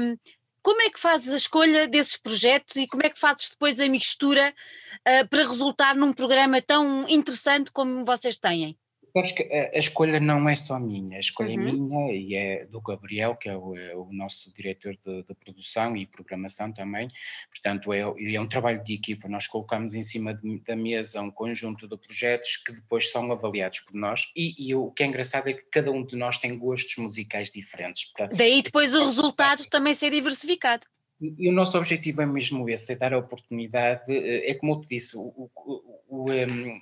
Um, 0.00 0.16
como 0.62 0.80
é 0.82 0.88
que 0.90 0.98
fazes 0.98 1.32
a 1.34 1.36
escolha 1.36 1.86
desses 1.86 2.16
projetos 2.16 2.76
e 2.76 2.86
como 2.86 3.04
é 3.04 3.10
que 3.10 3.20
fazes 3.20 3.50
depois 3.50 3.78
a 3.78 3.88
mistura 3.88 4.54
uh, 5.00 5.28
para 5.28 5.46
resultar 5.46 5.94
num 5.94 6.14
programa 6.14 6.62
tão 6.62 7.06
interessante 7.08 7.70
como 7.70 8.04
vocês 8.06 8.38
têm? 8.38 8.76
Sabes 9.18 9.32
que 9.32 9.42
a, 9.42 9.76
a, 9.76 9.78
escolha 9.78 10.20
não 10.20 10.48
é 10.48 10.54
só 10.54 10.78
minha, 10.78 11.16
a 11.16 11.20
escolha 11.20 11.52
é 11.52 11.56
uhum. 11.56 11.68
é 11.68 11.72
minha 11.72 12.12
e 12.12 12.34
é 12.34 12.66
do 12.66 12.80
Gabriel, 12.80 13.34
que 13.34 13.48
é 13.48 13.56
o, 13.56 13.76
é 13.76 13.94
o 13.96 14.08
nosso 14.12 14.52
diretor 14.54 14.96
de, 15.04 15.22
de, 15.24 15.34
produção 15.34 15.96
e 15.96 16.06
programação 16.06 16.72
também. 16.72 17.08
Portanto, 17.50 17.92
é, 17.92 18.00
é, 18.00 18.40
um 18.40 18.46
trabalho 18.46 18.82
de 18.82 18.94
equipa. 18.94 19.28
Nós 19.28 19.46
colocamos 19.46 19.94
em 19.94 20.02
cima 20.02 20.34
de, 20.34 20.60
da 20.60 20.76
mesa 20.76 21.20
um 21.20 21.30
conjunto 21.30 21.88
de 21.88 21.96
projetos 21.96 22.56
que 22.58 22.72
depois 22.72 23.10
são 23.10 23.30
avaliados 23.32 23.80
por 23.80 23.94
nós. 23.94 24.30
E, 24.36 24.54
e, 24.58 24.74
o 24.74 24.90
que 24.90 25.02
é 25.02 25.06
engraçado 25.06 25.48
é 25.48 25.52
que 25.52 25.64
cada 25.70 25.90
um 25.90 26.04
de 26.04 26.16
nós 26.16 26.38
tem 26.38 26.56
gostos 26.56 26.96
musicais 26.96 27.50
diferentes. 27.50 28.04
Portanto, 28.04 28.36
Daí 28.36 28.62
depois 28.62 28.94
o 28.94 29.04
resultado 29.04 29.66
também 29.68 29.94
ser 29.94 30.10
diversificado. 30.10 30.86
E, 31.20 31.48
o 31.48 31.52
nosso 31.52 31.76
objetivo 31.76 32.22
é 32.22 32.26
mesmo 32.26 32.68
esse, 32.70 32.92
é 32.92 32.96
dar 32.96 33.12
a 33.12 33.18
oportunidade, 33.18 34.12
eh, 34.12 34.50
é 34.50 34.54
como 34.54 34.74
eu 34.74 34.80
te 34.80 34.88
disse, 34.90 35.16
o, 35.16 35.50
o, 35.56 36.00
o 36.08 36.30
um, 36.30 36.80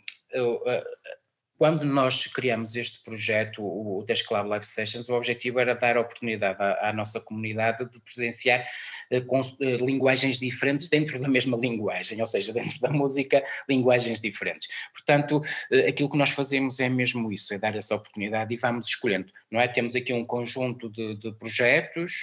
quando 1.59 1.85
nós 1.85 2.27
criamos 2.27 2.77
este 2.77 3.03
projeto, 3.03 3.63
o 3.63 4.05
das 4.07 4.21
Club 4.21 4.47
Live 4.47 4.67
Sessions, 4.67 5.09
o 5.09 5.15
objetivo 5.15 5.59
era 5.59 5.75
dar 5.75 5.97
a 5.97 6.01
oportunidade 6.01 6.63
à, 6.63 6.91
à 6.91 6.93
nossa 6.93 7.19
comunidade 7.19 7.91
de 7.91 7.99
presenciar 7.99 8.67
uh, 9.11 9.25
com, 9.25 9.41
uh, 9.41 9.55
linguagens 9.81 10.39
diferentes 10.39 10.89
dentro 10.89 11.19
da 11.19 11.29
mesma 11.29 11.57
linguagem, 11.57 12.21
ou 12.21 12.27
seja, 12.27 12.53
dentro 12.55 12.79
da 12.81 12.91
música, 12.91 13.43
linguagens 13.69 14.21
diferentes. 14.21 14.69
Portanto, 14.93 15.39
uh, 15.39 15.89
aquilo 15.89 16.11
que 16.11 16.19
nós 16.19 16.31
fazemos 16.31 16.79
é 16.79 16.91
mesmo 16.91 17.33
isso, 17.33 17.55
é 17.55 17.59
dar 17.59 17.75
essa 17.75 17.95
oportunidade 17.95 18.53
e 18.53 18.57
vamos 18.59 18.89
escolhendo, 18.89 19.33
não 19.51 19.61
é? 19.61 19.67
Temos 19.67 19.97
aqui 19.97 20.13
um 20.13 20.27
conjunto 20.27 20.91
de, 20.91 21.17
de 21.17 21.33
projetos, 21.33 22.23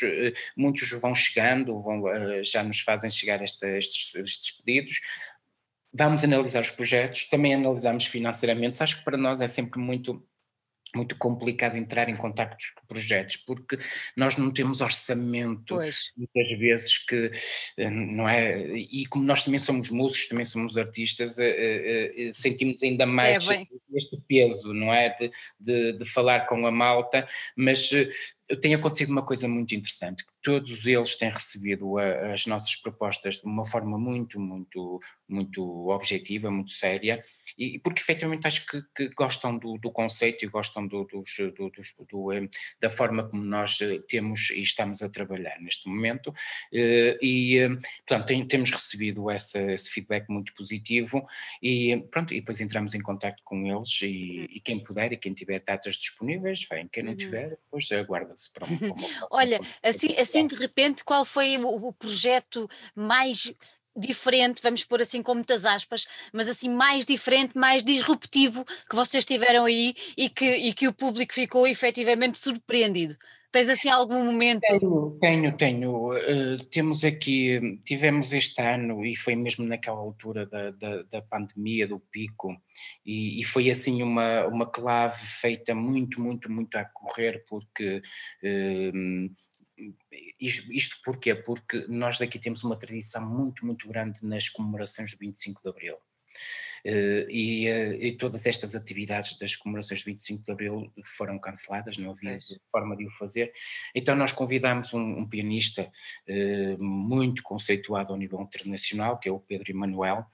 muitos 0.56 0.90
vão 1.02 1.16
chegando, 1.16 1.80
vão, 1.80 2.04
já 2.44 2.64
nos 2.64 2.82
fazem 2.82 3.10
chegar 3.10 3.42
esta, 3.42 3.68
estes, 3.78 4.14
estes 4.16 4.52
pedidos, 4.58 5.00
vamos 5.94 6.24
analisar 6.24 6.62
os 6.62 6.72
projetos, 6.72 7.30
também 7.30 7.54
analisamos 7.54 8.06
financeiramente. 8.06 8.82
Acho 8.82 8.98
que 8.98 9.06
para 9.06 9.18
nós 9.18 9.42
é 9.42 9.48
sempre 9.48 9.80
muito 9.80 10.26
muito 10.96 11.18
complicado 11.18 11.76
entrar 11.76 12.08
em 12.08 12.16
contactos 12.16 12.72
com 12.76 12.86
projetos, 12.86 13.38
porque 13.38 13.80
nós 14.16 14.38
não 14.38 14.52
temos 14.52 14.80
orçamento, 14.82 15.76
pois. 15.76 16.12
muitas 16.16 16.60
vezes 16.60 16.98
que, 17.00 17.32
eh, 17.78 17.90
não 17.90 18.30
é, 18.30 18.68
e 18.78 19.06
como 19.08 19.26
nós 19.26 19.44
também 19.44 19.60
somos 19.60 19.90
músicos, 19.90 20.28
também 20.28 20.46
somos 20.46 20.78
artistas, 20.78 21.40
eh, 21.40 22.14
eh, 22.16 22.30
sentimos 22.32 22.82
ainda 22.84 23.06
mais 23.06 23.44
é 23.48 23.66
este 23.96 24.22
peso, 24.28 24.74
não 24.74 24.94
é, 24.94 25.10
de, 25.16 25.32
de, 25.60 25.94
de 25.94 26.06
falar 26.06 26.42
com 26.48 26.66
a 26.66 26.72
malta, 26.72 27.28
mas 27.56 27.90
tem 28.62 28.76
acontecido 28.76 29.10
uma 29.10 29.26
coisa 29.26 29.48
muito 29.48 29.74
interessante, 29.74 30.26
que 30.26 30.33
todos 30.44 30.86
eles 30.86 31.16
têm 31.16 31.30
recebido 31.30 31.98
a, 31.98 32.34
as 32.34 32.46
nossas 32.46 32.76
propostas 32.76 33.36
de 33.36 33.46
uma 33.46 33.66
forma 33.66 33.98
muito, 33.98 34.40
muito, 34.40 35.00
muito 35.28 35.88
objetiva, 35.88 36.52
muito 36.52 36.72
séria, 36.74 37.24
e 37.58 37.80
porque 37.80 38.02
efetivamente 38.02 38.46
acho 38.46 38.66
que, 38.66 38.82
que 38.96 39.10
gostam 39.16 39.58
do, 39.58 39.78
do, 39.78 39.92
conceito 39.92 40.44
e 40.44 40.48
gostam 40.48 40.86
do, 40.86 41.06
dos, 41.06 41.30
do, 41.56 41.72
do, 42.10 42.32
eh, 42.34 42.50
da 42.80 42.90
forma 42.90 43.28
como 43.30 43.44
nós 43.44 43.80
eh, 43.82 44.00
temos 44.08 44.50
e 44.50 44.62
estamos 44.62 45.02
a 45.02 45.10
trabalhar 45.10 45.60
neste 45.62 45.88
momento, 45.88 46.34
eh, 46.74 47.18
e 47.22 47.60
portanto 48.06 48.28
tem, 48.28 48.46
temos 48.46 48.70
recebido 48.70 49.30
essa, 49.30 49.60
esse 49.72 49.90
feedback 49.90 50.28
muito 50.30 50.54
positivo, 50.54 51.26
e 51.62 51.98
pronto, 52.12 52.34
e 52.34 52.40
depois 52.40 52.60
entramos 52.60 52.94
em 52.94 53.02
contato 53.02 53.42
com 53.46 53.66
eles, 53.66 54.02
e, 54.02 54.40
uhum. 54.40 54.48
e 54.50 54.60
quem 54.60 54.84
puder 54.84 55.14
e 55.14 55.18
quem 55.18 55.34
tiver 55.34 55.64
datas 55.64 55.96
disponíveis, 55.96 56.68
vem, 56.70 56.88
quem 56.90 57.04
não 57.04 57.12
uhum. 57.12 57.18
tiver, 57.18 57.50
depois 57.50 57.90
aguarda 57.92 58.36
se 58.36 58.52
para, 58.52 58.68
Olha, 59.32 59.60
assim, 59.82 60.16
assim 60.18 60.33
de 60.48 60.56
repente, 60.56 61.04
qual 61.04 61.24
foi 61.24 61.58
o, 61.58 61.88
o 61.88 61.94
projeto 61.94 62.70
mais 62.96 63.54
diferente, 63.96 64.62
vamos 64.62 64.84
pôr 64.84 65.02
assim 65.02 65.22
com 65.22 65.36
muitas 65.36 65.66
aspas, 65.66 66.08
mas 66.34 66.50
assim 66.50 66.70
mais 66.70 67.06
diferente, 67.06 67.58
mais 67.58 67.84
disruptivo 67.84 68.66
que 68.90 68.96
vocês 68.96 69.24
tiveram 69.24 69.66
aí 69.66 69.94
e 70.18 70.30
que, 70.30 70.46
e 70.46 70.74
que 70.74 70.88
o 70.88 70.94
público 70.94 71.34
ficou 71.34 71.68
efetivamente 71.68 72.38
surpreendido? 72.38 73.16
Tens 73.54 73.70
assim 73.70 73.88
algum 73.88 74.26
momento? 74.26 74.62
Tenho, 74.62 75.18
tenho, 75.22 75.58
tenho. 75.58 76.12
Uh, 76.12 76.66
temos 76.72 77.04
aqui, 77.04 77.80
tivemos 77.86 78.34
este 78.34 78.60
ano, 78.60 79.06
e 79.06 79.16
foi 79.16 79.36
mesmo 79.36 79.64
naquela 79.64 80.00
altura 80.00 80.48
da, 80.48 80.72
da, 80.72 81.04
da 81.04 81.22
pandemia, 81.22 81.88
do 81.88 82.00
pico, 82.00 82.60
e, 83.06 83.40
e, 83.40 83.44
foi 83.44 83.70
assim 83.70 84.02
uma, 84.02 84.48
uma 84.48 84.66
clave 84.66 85.24
feita 85.24 85.76
muito, 85.76 86.20
muito, 86.20 86.52
muito 86.52 86.76
a 86.76 86.84
correr, 86.84 87.46
porque 87.48 88.02
uh, 88.44 89.30
isto, 90.40 90.98
porquê? 91.04 91.34
Porque 91.36 91.86
nós 91.88 92.20
daqui 92.20 92.40
temos 92.40 92.64
uma 92.64 92.78
tradição 92.78 93.28
muito, 93.28 93.66
muito 93.66 93.88
grande 93.88 94.26
nas 94.26 94.50
comemorações 94.50 95.12
do 95.12 95.18
25 95.18 95.62
de 95.62 95.70
Abril. 95.70 95.96
Uh, 96.86 97.24
e, 97.30 97.70
uh, 97.70 97.94
e, 97.94 98.18
todas 98.18 98.46
estas 98.46 98.76
atividades 98.76 99.38
das 99.38 99.56
comemorações 99.56 100.04
do 100.04 100.08
25 100.08 100.44
de 100.44 100.52
Abril 100.52 100.92
foram 101.02 101.40
canceladas, 101.40 101.98
não 101.98 102.12
havia 102.12 102.38
forma 102.70 102.98
de 102.98 103.06
o 103.06 103.12
fazer. 103.12 103.54
Então 103.96 104.16
nós 104.18 104.34
convidamos 104.34 104.94
um, 104.94 105.20
um 105.20 105.30
pianista 105.30 105.90
uh, 106.28 106.84
muito 106.84 107.42
conceituado 107.42 108.12
ao 108.12 108.20
nível 108.20 108.42
internacional, 108.42 109.18
que 109.18 109.30
é 109.30 109.32
o 109.32 109.40
Pedro 109.40 109.72
Emanuel, 109.72 110.26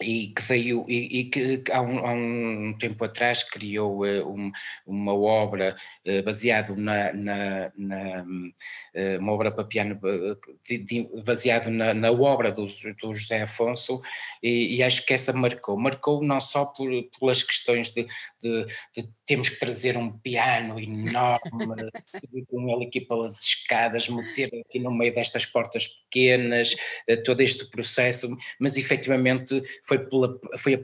e 0.00 0.28
que 0.28 0.42
veio 0.42 0.84
e, 0.88 1.20
e 1.20 1.24
que 1.24 1.62
há 1.72 1.80
um, 1.80 2.06
há 2.06 2.12
um, 2.12 2.76
tempo 2.78 3.04
atrás 3.04 3.42
criou 3.42 4.04
uh, 4.04 4.32
um, 4.32 4.52
uma 4.86 5.12
obra 5.12 5.76
uh, 6.06 6.22
baseado 6.22 6.76
na, 6.76 7.12
na, 7.12 7.72
na 7.76 8.22
uh, 8.22 9.18
uma 9.18 9.32
obra 9.32 9.50
para 9.50 9.64
piano 9.64 9.98
baseado 11.24 11.68
na, 11.68 11.92
na 11.92 12.12
obra 12.12 12.52
do, 12.52 12.66
do, 13.00 13.14
José 13.14 13.42
Afonso 13.42 14.00
e, 14.42 14.76
e, 14.76 14.82
acho 14.82 15.04
que 15.04 15.14
essa 15.14 15.32
marcou, 15.32 15.76
marcou 15.76 16.22
não 16.22 16.40
só 16.40 16.64
por, 16.64 16.88
pelas 17.18 17.42
questões 17.42 17.90
de, 17.90 18.06
de, 18.40 18.66
de 18.94 19.18
temos 19.26 19.48
que 19.50 19.58
trazer 19.58 19.96
um 19.96 20.10
piano 20.10 20.78
enorme, 20.80 21.90
subir 22.18 22.46
com 22.46 22.68
ele 22.70 22.86
aqui 22.86 23.00
pelas 23.00 23.40
escadas, 23.44 24.08
meter 24.08 24.50
aqui 24.66 24.78
no 24.78 24.90
meio 24.90 25.12
destas 25.12 25.44
portas 25.44 25.86
pequenas, 25.86 26.74
todo 27.26 27.42
este 27.42 27.68
processo, 27.68 28.34
mas 28.58 28.78
efetivamente 28.78 29.62
foi, 29.88 29.98
pela, 29.98 30.38
foi 30.58 30.74
a 30.74 30.80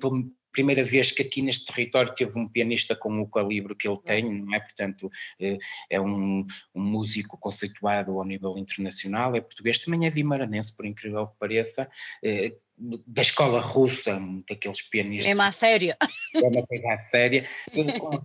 primeira 0.50 0.82
vez 0.82 1.12
que 1.12 1.20
aqui 1.20 1.42
neste 1.42 1.66
território 1.66 2.14
teve 2.14 2.38
um 2.38 2.48
pianista 2.48 2.96
com 2.96 3.20
o 3.20 3.28
calibre 3.28 3.74
que 3.74 3.86
ele 3.86 3.98
tem, 3.98 4.42
não 4.42 4.54
é? 4.54 4.60
Portanto, 4.60 5.10
eh, 5.38 5.58
é 5.90 6.00
um, 6.00 6.46
um 6.74 6.82
músico 6.82 7.36
conceituado 7.36 8.18
ao 8.18 8.24
nível 8.24 8.56
internacional, 8.56 9.36
é 9.36 9.40
português, 9.40 9.78
também 9.78 10.06
é 10.06 10.10
vimaranense, 10.10 10.74
por 10.74 10.86
incrível 10.86 11.26
que 11.26 11.38
pareça, 11.38 11.90
eh, 12.22 12.54
da 12.76 13.22
escola 13.22 13.60
russa, 13.60 14.20
daqueles 14.48 14.82
pianistas. 14.82 15.30
É 15.30 15.34
uma 15.34 15.52
séria. 15.52 15.96
É 16.34 16.42
uma 16.42 16.66
coisa 16.66 16.96
séria, 16.96 17.48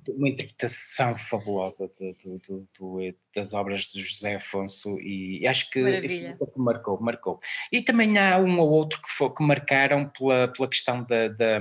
uma 0.08 0.30
interpretação 0.30 1.16
fabulosa 1.16 1.90
de, 2.00 2.14
de, 2.14 2.40
de, 2.40 3.16
das 3.36 3.54
obras 3.54 3.84
de 3.92 4.02
José 4.02 4.36
Afonso 4.36 5.00
e 5.00 5.46
acho 5.48 5.70
que 5.70 5.80
isso 5.80 6.52
que 6.52 6.60
marcou, 6.60 7.00
marcou. 7.00 7.40
E 7.72 7.82
também 7.82 8.18
há 8.18 8.38
um 8.40 8.60
ou 8.60 8.70
outro 8.70 9.02
que, 9.02 9.10
foi, 9.10 9.34
que 9.34 9.44
marcaram 9.44 10.10
pela, 10.10 10.48
pela 10.48 10.68
questão 10.68 11.04
da, 11.04 11.28
da 11.28 11.60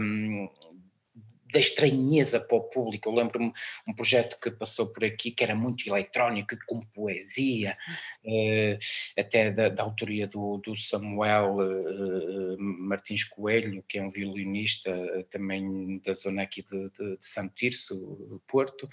da 1.53 1.59
estranheza 1.59 2.41
para 2.41 2.57
o 2.57 2.63
público. 2.63 3.09
Eu 3.09 3.15
lembro-me 3.15 3.53
um 3.87 3.95
projeto 3.95 4.39
que 4.41 4.51
passou 4.51 4.93
por 4.93 5.05
aqui 5.05 5.31
que 5.31 5.43
era 5.43 5.55
muito 5.55 5.89
eletrónico, 5.89 6.57
com 6.67 6.81
poesia, 6.81 7.77
eh, 8.25 8.79
até 9.19 9.51
da, 9.51 9.69
da, 9.69 9.83
autoria 9.83 10.27
do, 10.27 10.59
do 10.59 10.77
Samuel 10.77 11.57
eh, 11.63 12.57
Martins 12.59 13.25
Coelho, 13.25 13.83
que 13.89 13.99
é 13.99 14.03
um 14.03 14.11
violinista 14.11 14.91
eh, 14.91 15.25
também 15.31 15.99
da 16.05 16.13
zona 16.13 16.43
aqui 16.43 16.63
de, 16.63 16.91
de, 16.91 17.17
de 17.17 17.27
Santo 17.27 17.55
Tirso, 17.55 18.43
Porto, 18.47 18.89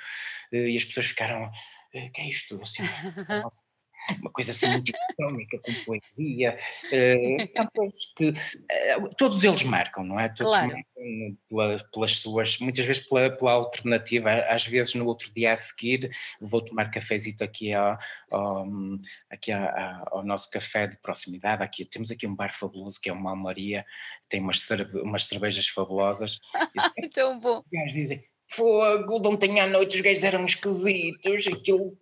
e 0.52 0.76
as 0.76 0.86
pessoas 0.86 1.08
ficaram, 1.08 1.52
que 1.92 2.22
é 2.22 2.30
isto? 2.30 2.62
Assim, 2.62 2.84
uma 4.20 4.32
coisa 4.32 4.52
assim 4.52 4.68
muito 4.68 4.92
económica, 5.12 5.60
com 5.60 5.74
poesia, 5.86 6.58
uh, 6.86 7.48
que 8.16 8.30
uh, 8.30 9.10
todos 9.18 9.44
eles 9.44 9.64
marcam, 9.64 10.04
não 10.04 10.20
é? 10.20 10.30
Todos 10.30 10.54
claro. 10.54 10.68
marcam 10.68 11.38
pelas, 11.50 11.84
pelas, 11.92 12.18
suas, 12.18 12.58
muitas 12.60 12.86
vezes 12.86 13.08
pela, 13.08 13.30
pela, 13.30 13.52
alternativa, 13.52 14.32
às 14.50 14.66
vezes 14.66 14.96
no 14.96 15.06
outro 15.06 15.32
dia 15.34 15.52
a 15.52 15.56
seguir 15.56 16.10
vou 16.42 16.62
tomar 16.62 16.90
cafezito 16.90 17.44
aqui, 17.44 17.74
ao, 17.74 17.98
ao, 18.32 18.68
aqui 19.30 19.52
ao, 19.52 20.18
ao 20.18 20.24
nosso 20.24 20.50
café 20.50 20.88
de 20.88 20.98
proximidade, 20.98 21.64
aqui 21.64 21.86
temos 21.86 22.12
aqui 22.12 22.26
um 22.26 22.36
bar 22.36 22.54
fabuloso 22.54 23.00
que 23.02 23.10
é 23.10 23.14
uma 23.14 23.36
Maria, 23.36 23.86
tem 24.30 24.42
umas, 24.42 24.60
cerve, 24.60 25.00
umas 25.00 25.26
cervejas 25.26 25.68
fabulosas. 25.68 26.40
Tão 27.14 27.40
bom. 27.40 27.64
Os 27.88 27.94
dizem, 27.94 28.24
fogo, 28.48 29.20
de 29.20 29.28
ontem 29.28 29.60
à 29.60 29.68
noite 29.68 29.96
os 29.96 30.02
gajos 30.02 30.24
eram 30.24 30.46
esquisitos, 30.46 31.48
aquilo, 31.48 31.98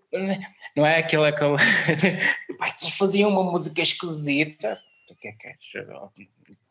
não 0.76 0.86
é 0.86 0.98
aquilo, 0.98 1.26
aquilo 1.26 1.58
pai, 2.64 2.74
faziam 2.98 3.30
uma 3.30 3.44
música 3.44 3.82
esquisita. 3.82 4.80
O 5.10 5.16
que 5.16 5.28
é 5.28 5.32
que 5.34 5.48
é? 5.48 5.56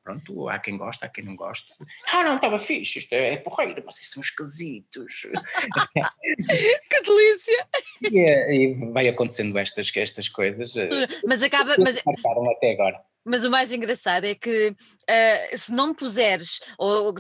Pronto, 0.03 0.49
há 0.49 0.59
quem 0.59 0.77
gosta, 0.77 1.07
há 1.07 1.09
quem 1.09 1.25
não 1.25 1.37
gosta. 1.37 1.73
Ah, 2.13 2.25
não, 2.25 2.35
estava 2.35 2.59
fixe, 2.59 2.99
isto 2.99 3.13
é, 3.13 3.35
é 3.35 3.37
porreiro, 3.37 3.85
vocês 3.85 4.11
são 4.11 4.21
esquisitos. 4.21 5.23
que 6.91 7.03
delícia! 7.03 7.69
E, 8.11 8.19
é, 8.19 8.55
e, 8.55 8.75
vai 8.91 9.07
acontecendo 9.09 9.57
estas, 9.59 9.93
estas 9.95 10.29
coisas. 10.29 10.75
Eh, 10.77 10.89
mas 11.25 11.43
acaba. 11.43 11.77
Mas, 11.79 12.03
marcaram 12.05 12.51
até 12.51 12.73
agora. 12.73 13.01
Mas 13.25 13.45
o 13.45 13.51
mais 13.51 13.73
engraçado 13.73 14.25
é 14.25 14.35
que 14.35 14.71
uh, 14.71 15.57
se 15.57 15.73
não 15.73 15.95
puseres, 15.95 16.61
ou 16.77 17.15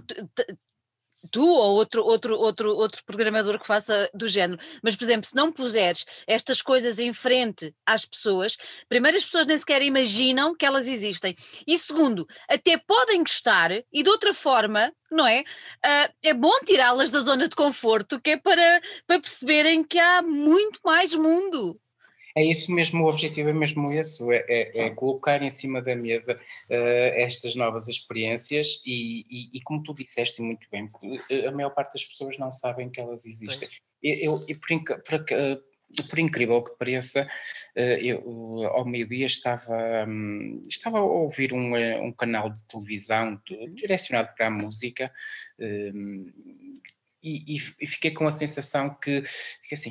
tu 1.30 1.44
ou 1.44 1.74
outro, 1.74 2.02
outro, 2.02 2.36
outro, 2.36 2.70
outro 2.74 3.04
programador 3.04 3.58
que 3.58 3.66
faça 3.66 4.10
do 4.14 4.28
género. 4.28 4.60
Mas, 4.82 4.96
por 4.96 5.04
exemplo, 5.04 5.26
se 5.26 5.34
não 5.34 5.52
puseres 5.52 6.04
estas 6.26 6.60
coisas 6.60 6.98
em 6.98 7.12
frente 7.12 7.74
às 7.86 8.04
pessoas, 8.04 8.56
primeiro 8.88 9.16
as 9.16 9.24
pessoas 9.24 9.46
nem 9.46 9.58
sequer 9.58 9.82
imaginam 9.82 10.54
que 10.54 10.66
elas 10.66 10.88
existem. 10.88 11.34
E 11.66 11.78
segundo, 11.78 12.26
até 12.48 12.76
podem 12.76 13.22
gostar 13.22 13.70
e 13.92 14.02
de 14.02 14.08
outra 14.08 14.34
forma, 14.34 14.92
não 15.10 15.26
é? 15.26 15.40
Uh, 15.40 16.12
é 16.22 16.34
bom 16.34 16.58
tirá-las 16.64 17.10
da 17.10 17.20
zona 17.20 17.48
de 17.48 17.56
conforto, 17.56 18.20
que 18.20 18.30
é 18.30 18.36
para, 18.36 18.80
para 19.06 19.20
perceberem 19.20 19.84
que 19.84 19.98
há 19.98 20.22
muito 20.22 20.80
mais 20.84 21.14
mundo. 21.14 21.78
É 22.34 22.44
isso 22.44 22.72
mesmo, 22.72 23.04
o 23.04 23.08
objetivo 23.08 23.50
é 23.50 23.52
mesmo 23.52 23.92
esse, 23.92 24.22
é, 24.32 24.44
é, 24.48 24.86
é 24.86 24.90
colocar 24.90 25.42
em 25.42 25.50
cima 25.50 25.82
da 25.82 25.94
mesa 25.94 26.40
uh, 26.70 26.74
estas 27.14 27.54
novas 27.54 27.88
experiências 27.88 28.82
e, 28.86 29.26
e, 29.28 29.50
e, 29.58 29.60
como 29.62 29.82
tu 29.82 29.94
disseste 29.94 30.40
muito 30.40 30.66
bem, 30.70 30.88
a 31.46 31.50
maior 31.50 31.70
parte 31.70 31.94
das 31.94 32.04
pessoas 32.04 32.38
não 32.38 32.50
sabem 32.50 32.90
que 32.90 33.00
elas 33.00 33.26
existem. 33.26 33.68
Eu, 34.02 34.44
eu 34.48 34.58
por, 34.58 35.02
por, 35.02 35.24
por, 36.08 36.18
incrível 36.18 36.62
que 36.62 36.76
pareça, 36.76 37.28
eh, 37.76 38.00
eu 38.02 38.64
ao 38.66 38.84
meio-dia 38.84 39.26
estava, 39.26 40.06
hum, 40.08 40.66
estava 40.68 40.98
a 40.98 41.02
ouvir 41.02 41.52
um, 41.52 41.76
eh, 41.76 42.00
um 42.00 42.10
canal 42.12 42.50
de 42.50 42.64
televisão 42.64 43.40
uhum. 43.50 43.74
direcionado 43.74 44.34
para 44.34 44.48
a 44.48 44.50
música 44.50 45.12
hum, 45.58 46.32
e, 47.22 47.54
e, 47.54 47.86
fiquei 47.86 48.10
com 48.10 48.26
a 48.26 48.32
sensação 48.32 48.90
que, 48.94 49.22
que 49.68 49.74
assim 49.74 49.90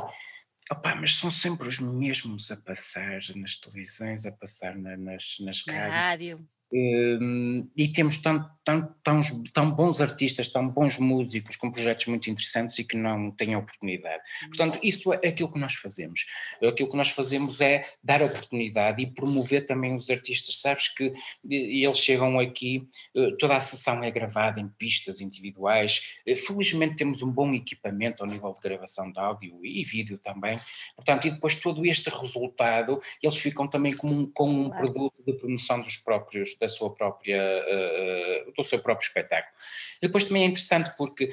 Opa, 0.72 0.96
mas 0.96 1.16
são 1.16 1.30
sempre 1.30 1.68
os 1.68 1.80
mesmos 1.80 2.50
a 2.50 2.56
passar 2.56 3.20
nas 3.36 3.58
televisões, 3.58 4.26
a 4.26 4.32
passar 4.32 4.78
na, 4.78 4.96
nas, 4.96 5.36
nas 5.42 5.62
rádios. 5.68 5.94
rádio. 5.94 6.50
E 6.74 7.88
temos 7.90 8.18
tão, 8.18 8.50
tão, 8.64 8.96
tão, 9.04 9.22
tão, 9.54 9.72
bons 9.72 10.00
artistas, 10.00 10.50
tão 10.50 10.68
bons 10.68 10.98
músicos 10.98 11.56
com 11.56 11.72
projetos 11.72 12.06
muito 12.08 12.30
interessantes 12.30 12.78
e 12.80 12.84
que 12.84 12.96
não 12.96 13.32
têm 13.32 13.56
oportunidade. 13.56 14.22
Portanto, 14.48 14.80
isso 14.82 15.14
é 15.14 15.28
aquilo 15.28 15.52
que 15.52 15.60
nós 15.60 15.74
fazemos. 15.74 16.26
Aquilo 16.64 16.90
que 16.90 16.98
nós 16.98 17.10
fazemos 17.10 17.60
é 17.60 17.88
dar 18.04 18.22
oportunidade 18.22 19.02
e 19.02 19.08
promover 19.08 19.66
também 19.66 19.96
os 19.96 20.10
artistas. 20.10 20.60
Sabes 20.60 20.88
que 20.88 21.14
eles 21.50 21.98
chegam 21.98 22.40
aqui, 22.40 22.88
eh, 23.16 23.32
toda 23.40 23.56
a 23.56 23.60
sessão 23.60 24.04
é 24.04 24.12
gravada 24.12 24.60
em 24.60 24.68
pistas 24.68 25.20
individuais. 25.20 26.16
Eh, 26.26 26.36
felizmente 26.36 26.96
temos 26.96 27.22
um 27.22 27.32
bom 27.32 27.54
equipamento 27.54 28.24
ao 28.24 28.30
nível 28.30 28.54
de 28.54 28.62
gravação 28.62 29.12
de 29.12 29.20
áudio 29.20 29.66
e 29.66 29.84
vídeo 29.84 30.18
também. 30.18 30.58
Portanto, 30.96 31.28
e 31.28 31.32
depois 31.32 31.56
todo 31.56 31.86
este 31.86 32.10
resultado, 32.10 33.02
eles 33.22 33.38
ficam 33.38 33.68
também 33.68 33.94
com 33.94 34.08
um, 34.08 34.32
com 34.32 34.50
um 34.50 34.70
claro. 34.70 34.94
produto 34.94 35.24
de 35.26 35.34
promoção 35.34 35.82
dos 35.82 35.98
próprios 35.98 36.56
da 36.62 36.70
sua 36.70 36.94
própria, 36.94 37.42
uh, 37.42 38.54
do 38.56 38.64
seu 38.64 38.80
próprio 38.80 39.08
espetáculo. 39.08 39.54
Depois 40.00 40.26
também 40.26 40.44
é 40.44 40.46
interessante 40.46 40.94
porque 40.96 41.32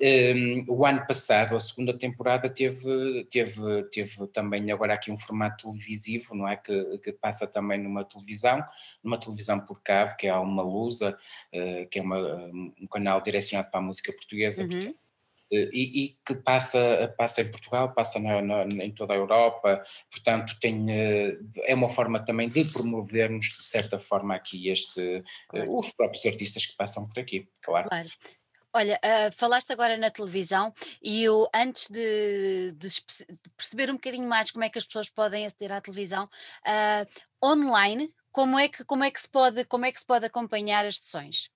um, 0.00 0.64
o 0.68 0.86
ano 0.86 1.06
passado, 1.06 1.54
a 1.54 1.60
segunda 1.60 1.96
temporada, 1.96 2.48
teve, 2.48 3.24
teve, 3.30 3.82
teve 3.92 4.26
também 4.28 4.72
agora 4.72 4.94
aqui 4.94 5.12
um 5.12 5.18
formato 5.18 5.70
televisivo, 5.70 6.34
não 6.34 6.48
é? 6.48 6.56
Que, 6.56 6.98
que 6.98 7.12
passa 7.12 7.46
também 7.46 7.78
numa 7.78 8.04
televisão, 8.04 8.64
numa 9.04 9.20
televisão 9.20 9.60
por 9.60 9.82
cabo, 9.82 10.16
que 10.16 10.26
é 10.26 10.30
a 10.30 10.36
Alma 10.36 10.62
Lusa, 10.62 11.16
uh, 11.54 11.88
que 11.90 11.98
é 11.98 12.02
uma, 12.02 12.18
um 12.46 12.86
canal 12.90 13.20
direcionado 13.20 13.70
para 13.70 13.80
a 13.80 13.82
música 13.82 14.12
portuguesa. 14.12 14.62
Uhum. 14.64 14.94
Eh, 15.50 15.68
e, 15.72 16.04
e, 16.04 16.18
que 16.24 16.34
passa, 16.34 17.12
passa 17.18 17.42
em 17.42 17.50
Portugal, 17.50 17.92
passa 17.92 18.18
na, 18.20 18.40
na, 18.40 18.62
em 18.64 18.92
toda 18.92 19.12
a 19.12 19.16
Europa, 19.16 19.84
portanto 20.10 20.56
tem, 20.60 20.86
eh, 20.90 21.38
é 21.64 21.74
uma 21.74 21.88
forma 21.88 22.24
também 22.24 22.48
de 22.48 22.64
promovermos 22.64 23.46
de 23.46 23.64
certa 23.64 23.98
forma 23.98 24.34
aqui 24.34 24.68
este, 24.68 25.00
eh, 25.00 25.22
claro. 25.48 25.78
os 25.78 25.92
próprios 25.92 26.24
artistas 26.24 26.66
que 26.66 26.76
passam 26.76 27.08
por 27.08 27.18
aqui, 27.18 27.48
claro. 27.62 27.88
claro. 27.88 28.08
Olha, 28.72 29.00
uh, 29.04 29.32
falaste 29.32 29.72
agora 29.72 29.96
na 29.96 30.12
televisão 30.12 30.72
e 31.02 31.24
eu, 31.24 31.48
antes 31.52 31.90
de, 31.90 32.70
de, 32.76 32.88
perceber 33.56 33.90
um 33.90 33.94
bocadinho 33.94 34.28
mais 34.28 34.52
como 34.52 34.62
é 34.62 34.70
que 34.70 34.78
as 34.78 34.84
pessoas 34.84 35.10
podem 35.10 35.44
aceder 35.44 35.72
à 35.72 35.80
televisão, 35.80 36.26
uh, 36.26 37.44
online, 37.44 38.14
como 38.30 38.56
é, 38.56 38.68
que, 38.68 38.84
como, 38.84 39.02
é 39.02 39.10
que 39.10 39.20
se 39.20 39.28
pode, 39.28 39.64
como 39.64 39.86
é 39.86 39.90
que 39.90 39.98
se 39.98 40.06
pode 40.06 40.24
acompanhar 40.24 40.86
as 40.86 40.98
sessões? 40.98 41.50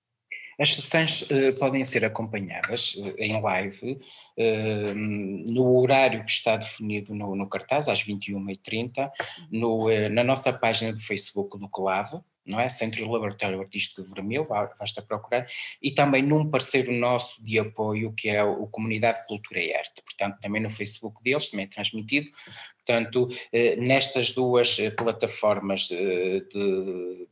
As 0.59 0.75
sessões 0.75 1.23
uh, 1.23 1.53
podem 1.59 1.83
ser 1.83 2.05
acompanhadas 2.05 2.95
uh, 2.95 3.13
em 3.17 3.41
live 3.41 3.93
uh, 3.93 4.95
no 4.95 5.77
horário 5.77 6.23
que 6.23 6.31
está 6.31 6.55
definido 6.55 7.13
no, 7.13 7.35
no 7.35 7.47
cartaz, 7.47 7.89
às 7.89 8.03
21h30, 8.03 9.09
no, 9.51 9.87
na 10.09 10.23
nossa 10.23 10.53
página 10.53 10.93
do 10.93 10.99
Facebook 10.99 11.57
do 11.59 11.67
Colavo, 11.67 12.23
não 12.45 12.59
é? 12.59 12.69
Centro 12.69 13.09
Laboratório 13.09 13.59
Artístico 13.59 14.03
de 14.03 14.09
Vermelho, 14.13 14.47
basta 14.47 15.01
procurar, 15.01 15.47
e 15.81 15.91
também 15.91 16.21
num 16.21 16.49
parceiro 16.49 16.91
nosso 16.91 17.43
de 17.43 17.57
apoio 17.57 18.13
que 18.13 18.29
é 18.29 18.43
o 18.43 18.67
Comunidade 18.67 19.25
Cultura 19.27 19.59
e 19.59 19.73
Arte, 19.73 20.01
portanto 20.03 20.39
também 20.39 20.61
no 20.61 20.69
Facebook 20.69 21.23
deles, 21.23 21.49
também 21.49 21.65
é 21.65 21.69
transmitido, 21.69 22.29
portanto 22.85 23.29
nestas 23.79 24.31
duas 24.31 24.77
plataformas 24.95 25.87
de, 25.87 26.47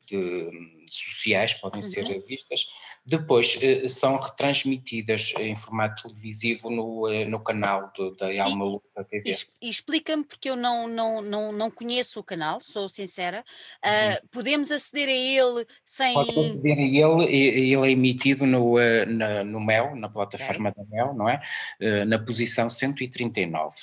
de 0.08 0.83
sociais 0.96 1.54
podem 1.54 1.82
uhum. 1.82 1.88
ser 1.88 2.20
vistas, 2.22 2.68
depois 3.06 3.60
eh, 3.62 3.88
são 3.90 4.18
retransmitidas 4.18 5.34
em 5.38 5.54
formato 5.56 6.04
televisivo 6.04 6.70
no, 6.70 7.08
eh, 7.10 7.26
no 7.26 7.40
canal 7.40 7.92
do, 7.96 8.16
da 8.16 8.28
Alma 8.42 8.64
Luta 8.64 9.04
TV. 9.04 9.36
E, 9.62 9.70
explica-me, 9.70 10.24
porque 10.24 10.50
eu 10.50 10.56
não, 10.56 10.88
não, 10.88 11.22
não, 11.22 11.52
não 11.52 11.70
conheço 11.70 12.22
o 12.22 12.24
canal, 12.24 12.62
sou 12.62 12.88
sincera. 12.88 13.44
Uh, 13.84 14.26
podemos 14.30 14.72
aceder 14.72 15.10
a 15.10 15.12
ele 15.12 15.68
sem. 15.84 16.14
Pode 16.14 16.40
aceder 16.40 16.78
a 16.78 16.82
ele, 16.82 17.26
ele 17.36 17.88
é 17.88 17.92
emitido 17.92 18.46
no, 18.46 18.76
na, 19.06 19.44
no 19.44 19.60
MEL, 19.60 19.96
na 19.98 20.08
plataforma 20.08 20.70
okay. 20.70 20.84
da 20.84 20.90
MEL, 20.90 21.14
não 21.14 21.28
é? 21.28 21.42
Uh, 21.82 22.06
na 22.06 22.18
posição 22.18 22.70
139. 22.70 23.76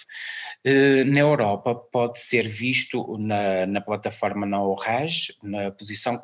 Uh, 0.65 1.05
na 1.05 1.21
Europa 1.21 1.75
pode 1.75 2.21
ser 2.21 2.49
visto 2.49 3.19
na, 3.19 3.67
na 3.67 3.81
plataforma 3.83 4.47
na 4.47 4.63
ORAG, 4.63 5.35
na 5.43 5.71
posição 5.71 6.17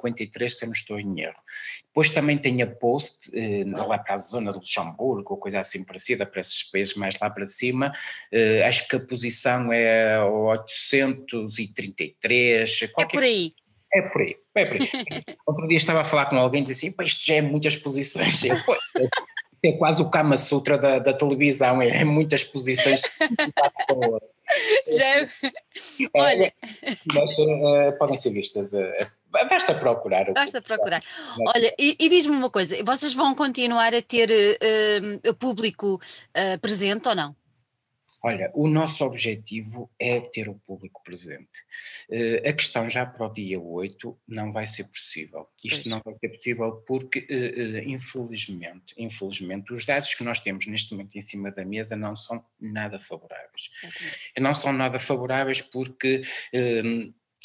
453, 0.00 0.58
se 0.58 0.64
eu 0.64 0.68
não 0.68 0.74
estou 0.74 0.98
em 0.98 1.20
erro. 1.20 1.36
Depois 1.86 2.10
também 2.10 2.36
tem 2.38 2.62
a 2.62 2.66
Post, 2.66 3.30
eh, 3.34 3.64
lá 3.66 3.98
para 3.98 4.14
a 4.14 4.18
zona 4.18 4.52
do 4.52 4.60
Luxemburgo, 4.60 5.34
ou 5.34 5.38
coisa 5.38 5.60
assim 5.60 5.84
parecida, 5.84 6.24
para 6.24 6.40
esses 6.40 6.62
países 6.64 6.94
mais 6.94 7.18
lá 7.20 7.28
para 7.28 7.44
cima. 7.46 7.92
Eh, 8.32 8.64
acho 8.66 8.88
que 8.88 8.96
a 8.96 9.00
posição 9.00 9.70
é 9.72 10.18
833. 10.22 12.82
É 12.82 12.86
por 13.06 13.22
aí. 13.22 13.52
É 13.92 14.02
por 14.02 14.22
aí, 14.22 14.36
é 14.54 14.64
por 14.64 14.80
aí. 14.80 14.88
Outro 15.46 15.66
dia 15.66 15.76
estava 15.76 16.02
a 16.02 16.04
falar 16.04 16.26
com 16.26 16.36
alguém 16.36 16.62
e 16.62 16.64
disse 16.64 16.86
assim, 16.86 16.94
isto 17.04 17.26
já 17.26 17.34
é 17.34 17.42
muitas 17.42 17.74
posições. 17.74 18.44
Eu, 18.44 18.54
é 19.62 19.72
quase 19.72 20.00
o 20.00 20.08
Kama 20.08 20.38
Sutra 20.38 20.78
da, 20.78 20.98
da 20.98 21.12
televisão, 21.12 21.82
é, 21.82 21.88
é 21.88 22.04
muitas 22.04 22.44
posições. 22.44 23.02
Já... 24.96 25.20
É. 25.20 25.28
Olha. 26.14 26.52
Mas 27.12 27.38
uh, 27.38 27.96
podem 27.98 28.16
ser 28.16 28.30
vistas. 28.30 28.72
Uh, 28.72 28.90
basta 29.30 29.74
procurar. 29.74 30.32
Basta 30.32 30.60
procurar. 30.60 31.02
Olha, 31.54 31.74
e, 31.78 31.96
e 31.98 32.08
diz-me 32.08 32.34
uma 32.34 32.50
coisa: 32.50 32.76
vocês 32.84 33.14
vão 33.14 33.34
continuar 33.34 33.94
a 33.94 34.02
ter 34.02 34.30
uh, 34.30 35.34
público 35.34 36.00
presente 36.60 37.08
ou 37.08 37.14
não? 37.14 37.39
Olha, 38.22 38.50
o 38.54 38.68
nosso 38.68 39.04
objetivo 39.04 39.90
é 39.98 40.20
ter 40.20 40.48
o 40.48 40.54
público 40.54 41.02
presente. 41.02 41.48
Uh, 42.08 42.48
a 42.48 42.52
questão 42.52 42.88
já 42.88 43.06
para 43.06 43.26
o 43.26 43.32
dia 43.32 43.58
8 43.58 44.18
não 44.28 44.52
vai 44.52 44.66
ser 44.66 44.84
possível. 44.84 45.48
Isto 45.64 45.82
pois. 45.82 45.86
não 45.86 46.02
vai 46.04 46.14
ser 46.14 46.28
possível 46.28 46.72
porque, 46.86 47.20
uh, 47.20 47.88
infelizmente, 47.88 48.94
infelizmente, 48.98 49.72
os 49.72 49.84
dados 49.84 50.12
que 50.14 50.24
nós 50.24 50.40
temos 50.40 50.66
neste 50.66 50.92
momento 50.92 51.16
em 51.16 51.22
cima 51.22 51.50
da 51.50 51.64
mesa 51.64 51.96
não 51.96 52.16
são 52.16 52.44
nada 52.60 52.98
favoráveis. 52.98 53.70
Não 54.38 54.54
são 54.54 54.72
nada 54.72 54.98
favoráveis 54.98 55.62
porque 55.62 56.22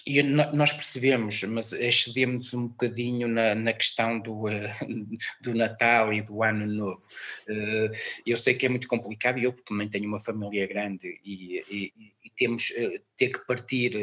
e 0.07 0.21
nós 0.21 0.71
percebemos, 0.71 1.41
mas 1.43 1.73
excedemos 1.73 2.53
um 2.53 2.67
bocadinho 2.67 3.27
na, 3.27 3.55
na 3.55 3.73
questão 3.73 4.19
do, 4.19 4.45
uh, 4.45 4.49
do 5.41 5.55
Natal 5.55 6.13
e 6.13 6.21
do 6.21 6.43
Ano 6.43 6.67
Novo. 6.67 7.01
Uh, 7.49 7.91
eu 8.25 8.37
sei 8.37 8.53
que 8.53 8.67
é 8.67 8.69
muito 8.69 8.87
complicado, 8.87 9.39
e 9.39 9.45
eu 9.45 9.51
também 9.51 9.89
tenho 9.89 10.07
uma 10.07 10.19
família 10.19 10.67
grande 10.67 11.19
e, 11.25 11.59
e, 11.71 11.93
e 12.23 12.29
temos 12.37 12.69
uh, 12.69 13.01
ter 13.17 13.29
que 13.29 13.39
partir, 13.47 13.93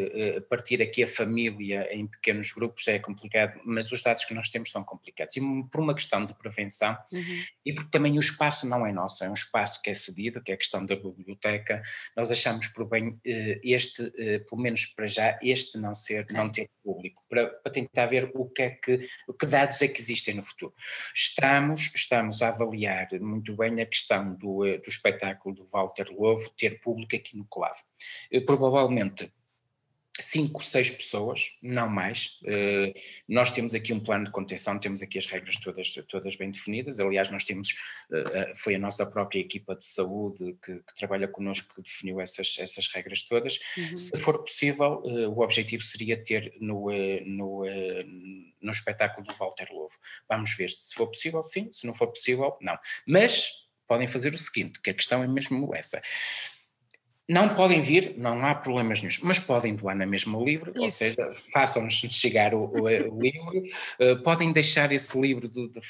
partir 0.48 0.80
aqui 0.80 1.04
a 1.04 1.06
família 1.06 1.86
em 1.92 2.06
pequenos 2.06 2.50
grupos 2.50 2.88
é 2.88 2.98
complicado, 2.98 3.60
mas 3.62 3.92
os 3.92 4.02
dados 4.02 4.24
que 4.24 4.32
nós 4.32 4.48
temos 4.48 4.70
são 4.70 4.82
complicados. 4.82 5.36
E 5.36 5.40
por 5.70 5.80
uma 5.80 5.94
questão 5.94 6.24
de 6.24 6.32
prevenção 6.34 6.96
uhum. 7.12 7.42
e 7.64 7.74
porque 7.74 7.90
também 7.90 8.16
o 8.16 8.20
espaço 8.20 8.66
não 8.66 8.86
é 8.86 8.92
nosso, 8.92 9.22
é 9.22 9.28
um 9.28 9.34
espaço 9.34 9.82
que 9.82 9.90
é 9.90 9.94
cedido, 9.94 10.42
que 10.42 10.50
é 10.50 10.54
a 10.54 10.58
questão 10.58 10.84
da 10.86 10.96
biblioteca, 10.96 11.82
nós 12.16 12.30
achamos 12.30 12.68
por 12.68 12.88
bem 12.88 13.20
este, 13.22 14.10
pelo 14.48 14.62
menos 14.62 14.86
para 14.86 15.06
já, 15.06 15.38
este 15.42 15.76
não 15.82 15.94
ser, 15.94 16.26
não 16.30 16.50
ter 16.50 16.70
público, 16.82 17.22
para, 17.28 17.48
para 17.48 17.72
tentar 17.72 18.06
ver 18.06 18.30
o 18.34 18.48
que 18.48 18.62
é 18.62 18.70
que, 18.70 19.08
que 19.38 19.46
dados 19.46 19.82
é 19.82 19.88
que 19.88 20.00
existem 20.00 20.34
no 20.34 20.42
futuro. 20.42 20.72
Estamos, 21.14 21.92
estamos 21.94 22.40
a 22.40 22.48
avaliar 22.48 23.08
muito 23.20 23.54
bem 23.56 23.80
a 23.80 23.86
questão 23.86 24.34
do, 24.34 24.64
eh, 24.64 24.78
do 24.78 24.88
espetáculo 24.88 25.54
do 25.54 25.64
Walter 25.66 26.08
Lovo 26.10 26.48
ter 26.56 26.80
público 26.80 27.16
aqui 27.16 27.36
no 27.36 27.44
Colave. 27.46 27.80
Eh, 28.30 28.40
provavelmente 28.40 29.32
cinco, 30.20 30.62
seis 30.62 30.90
pessoas, 30.90 31.56
não 31.62 31.88
mais. 31.88 32.38
Uh, 32.42 32.92
nós 33.26 33.50
temos 33.50 33.74
aqui 33.74 33.92
um 33.92 34.00
plano 34.00 34.26
de 34.26 34.30
contenção, 34.30 34.78
temos 34.78 35.00
aqui 35.00 35.18
as 35.18 35.26
regras 35.26 35.56
todas, 35.56 35.94
todas 36.08 36.36
bem 36.36 36.50
definidas. 36.50 37.00
Aliás, 37.00 37.30
nós 37.30 37.44
temos, 37.44 37.70
uh, 38.10 38.54
foi 38.56 38.74
a 38.74 38.78
nossa 38.78 39.06
própria 39.06 39.40
equipa 39.40 39.74
de 39.74 39.84
saúde 39.84 40.56
que, 40.62 40.74
que, 40.74 40.94
trabalha 40.96 41.26
connosco 41.26 41.74
que 41.74 41.82
definiu 41.82 42.20
essas, 42.20 42.56
essas 42.58 42.88
regras 42.88 43.22
todas. 43.22 43.58
Uhum. 43.76 43.96
Se 43.96 44.18
for 44.18 44.38
possível, 44.42 45.02
uh, 45.04 45.30
o 45.30 45.40
objetivo 45.40 45.82
seria 45.82 46.22
ter 46.22 46.52
no, 46.60 46.88
no, 47.24 47.64
no 48.60 48.72
espetáculo 48.72 49.26
do 49.26 49.34
Walter 49.34 49.68
Lovo. 49.72 49.94
Vamos 50.28 50.54
ver, 50.56 50.70
se 50.70 50.94
for 50.94 51.06
possível, 51.06 51.42
sim, 51.42 51.72
se 51.72 51.86
não 51.86 51.94
for 51.94 52.08
possível, 52.08 52.56
não. 52.60 52.78
Mas 53.06 53.62
podem 53.86 54.06
fazer 54.06 54.34
o 54.34 54.38
seguinte, 54.38 54.80
que 54.80 54.90
a 54.90 54.94
questão 54.94 55.22
é 55.22 55.26
mesmo 55.26 55.74
essa 55.74 56.00
não 57.32 57.54
podem 57.54 57.80
vir, 57.80 58.14
não 58.18 58.44
há 58.44 58.54
problemas 58.54 59.00
nenhum, 59.00 59.14
mas 59.22 59.38
podem 59.38 59.74
doar 59.74 59.96
na 59.96 60.04
mesma 60.04 60.36
o 60.36 60.44
livro, 60.44 60.70
Isso. 60.72 60.82
ou 60.82 60.90
seja, 60.90 61.30
façam-nos 61.50 61.94
chegar 61.94 62.52
o, 62.54 62.66
o, 62.66 62.82
o 62.84 63.20
livro, 63.20 63.62
uh, 63.98 64.22
podem 64.22 64.52
deixar 64.52 64.92
esse 64.92 65.18
livro 65.18 65.48
do, 65.48 65.68
do, 65.68 65.80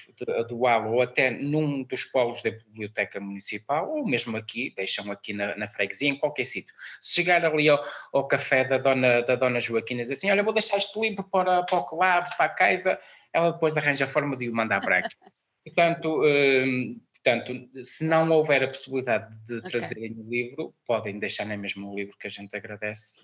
doá-lo 0.48 0.92
ou 0.92 1.02
até 1.02 1.30
num 1.32 1.82
dos 1.82 2.04
polos 2.04 2.44
da 2.44 2.50
biblioteca 2.50 3.18
municipal, 3.18 3.90
ou 3.90 4.06
mesmo 4.06 4.36
aqui, 4.36 4.72
deixam 4.76 5.10
aqui 5.10 5.32
na, 5.32 5.56
na 5.56 5.66
freguesia, 5.66 6.08
em 6.08 6.16
qualquer 6.16 6.44
sítio. 6.44 6.72
Se 7.00 7.14
chegar 7.14 7.44
ali 7.44 7.68
ao, 7.68 7.84
ao, 8.12 8.28
café 8.28 8.64
da 8.64 8.78
dona, 8.78 9.22
da 9.22 9.34
dona 9.34 9.58
Joaquina 9.58 10.00
e 10.00 10.04
dizer 10.04 10.14
assim, 10.14 10.30
olha, 10.30 10.44
vou 10.44 10.52
deixar 10.52 10.76
este 10.76 10.98
livro 11.00 11.24
para, 11.24 11.64
para 11.64 11.78
o 11.78 11.84
clube, 11.84 12.36
para 12.36 12.46
a 12.46 12.48
casa, 12.48 13.00
ela 13.32 13.50
depois 13.50 13.76
arranja 13.76 14.04
a 14.04 14.08
forma 14.08 14.36
de 14.36 14.48
o 14.48 14.54
mandar 14.54 14.80
para 14.80 14.98
aqui. 14.98 15.16
Portanto, 15.64 16.22
uh, 16.22 17.00
Portanto, 17.22 17.84
se 17.84 18.04
não 18.04 18.28
houver 18.30 18.64
a 18.64 18.68
possibilidade 18.68 19.38
de 19.44 19.58
okay. 19.58 19.70
trazerem 19.70 20.12
o 20.18 20.28
livro, 20.28 20.74
podem 20.84 21.18
deixar 21.18 21.44
nem 21.44 21.56
mesmo 21.56 21.90
o 21.90 21.94
livro 21.94 22.16
que 22.18 22.26
a 22.26 22.30
gente 22.30 22.56
agradece 22.56 23.22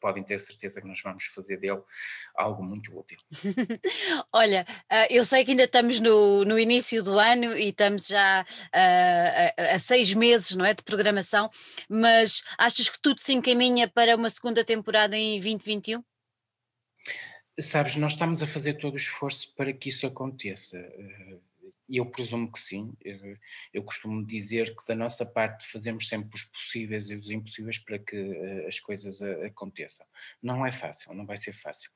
podem 0.00 0.24
ter 0.24 0.40
certeza 0.40 0.80
que 0.80 0.88
nós 0.88 1.00
vamos 1.02 1.24
fazer 1.26 1.58
dele 1.58 1.80
algo 2.34 2.64
muito 2.64 2.98
útil. 2.98 3.18
Olha, 4.32 4.66
ah, 4.88 5.06
eu 5.10 5.24
sei 5.24 5.44
que 5.44 5.50
ainda 5.50 5.64
estamos 5.64 6.00
no, 6.00 6.44
no 6.44 6.58
início 6.58 7.02
do 7.04 7.18
ano 7.18 7.56
e 7.56 7.68
estamos 7.68 8.06
já 8.06 8.42
uh, 8.42 9.62
a, 9.62 9.74
a, 9.74 9.78
seis 9.78 10.12
meses 10.14 10.56
não 10.56 10.64
é, 10.64 10.74
de 10.74 10.82
programação, 10.82 11.50
mas 11.88 12.42
achas 12.56 12.88
que 12.88 13.00
tudo 13.00 13.20
se 13.20 13.32
encaminha 13.32 13.86
para 13.88 14.16
uma 14.16 14.30
segunda 14.30 14.64
temporada 14.64 15.16
em 15.16 15.38
2021? 15.38 16.02
Sabes, 17.60 17.96
nós 17.96 18.14
estamos 18.14 18.42
a 18.42 18.46
fazer 18.46 18.74
todo 18.74 18.94
o 18.94 18.96
esforço 18.96 19.54
para 19.54 19.72
que 19.72 19.90
isso 19.90 20.06
aconteça. 20.06 20.78
Eu 21.90 22.06
presumo 22.06 22.50
que 22.50 22.60
sim. 22.60 22.92
Eu, 23.02 23.36
eu, 23.74 23.82
costumo 23.82 24.24
dizer 24.24 24.74
que 24.76 24.86
da 24.86 24.94
nossa 24.94 25.26
parte 25.26 25.66
fazemos 25.66 26.08
sempre 26.08 26.30
os 26.34 26.44
possíveis 26.44 27.10
e 27.10 27.16
os 27.16 27.30
impossíveis 27.30 27.78
para 27.78 27.98
que 27.98 28.16
uh, 28.16 28.68
as 28.68 28.78
coisas 28.78 29.20
a, 29.22 29.46
aconteçam. 29.46 30.06
Não 30.42 30.64
é 30.64 30.70
fácil, 30.70 31.14
não 31.14 31.26
vai 31.26 31.36
ser 31.36 31.52
fácil. 31.52 31.90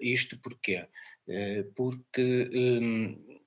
Isto 0.00 0.38
porquê? 0.40 0.86
Porque 1.74 2.50
um, 2.52 3.43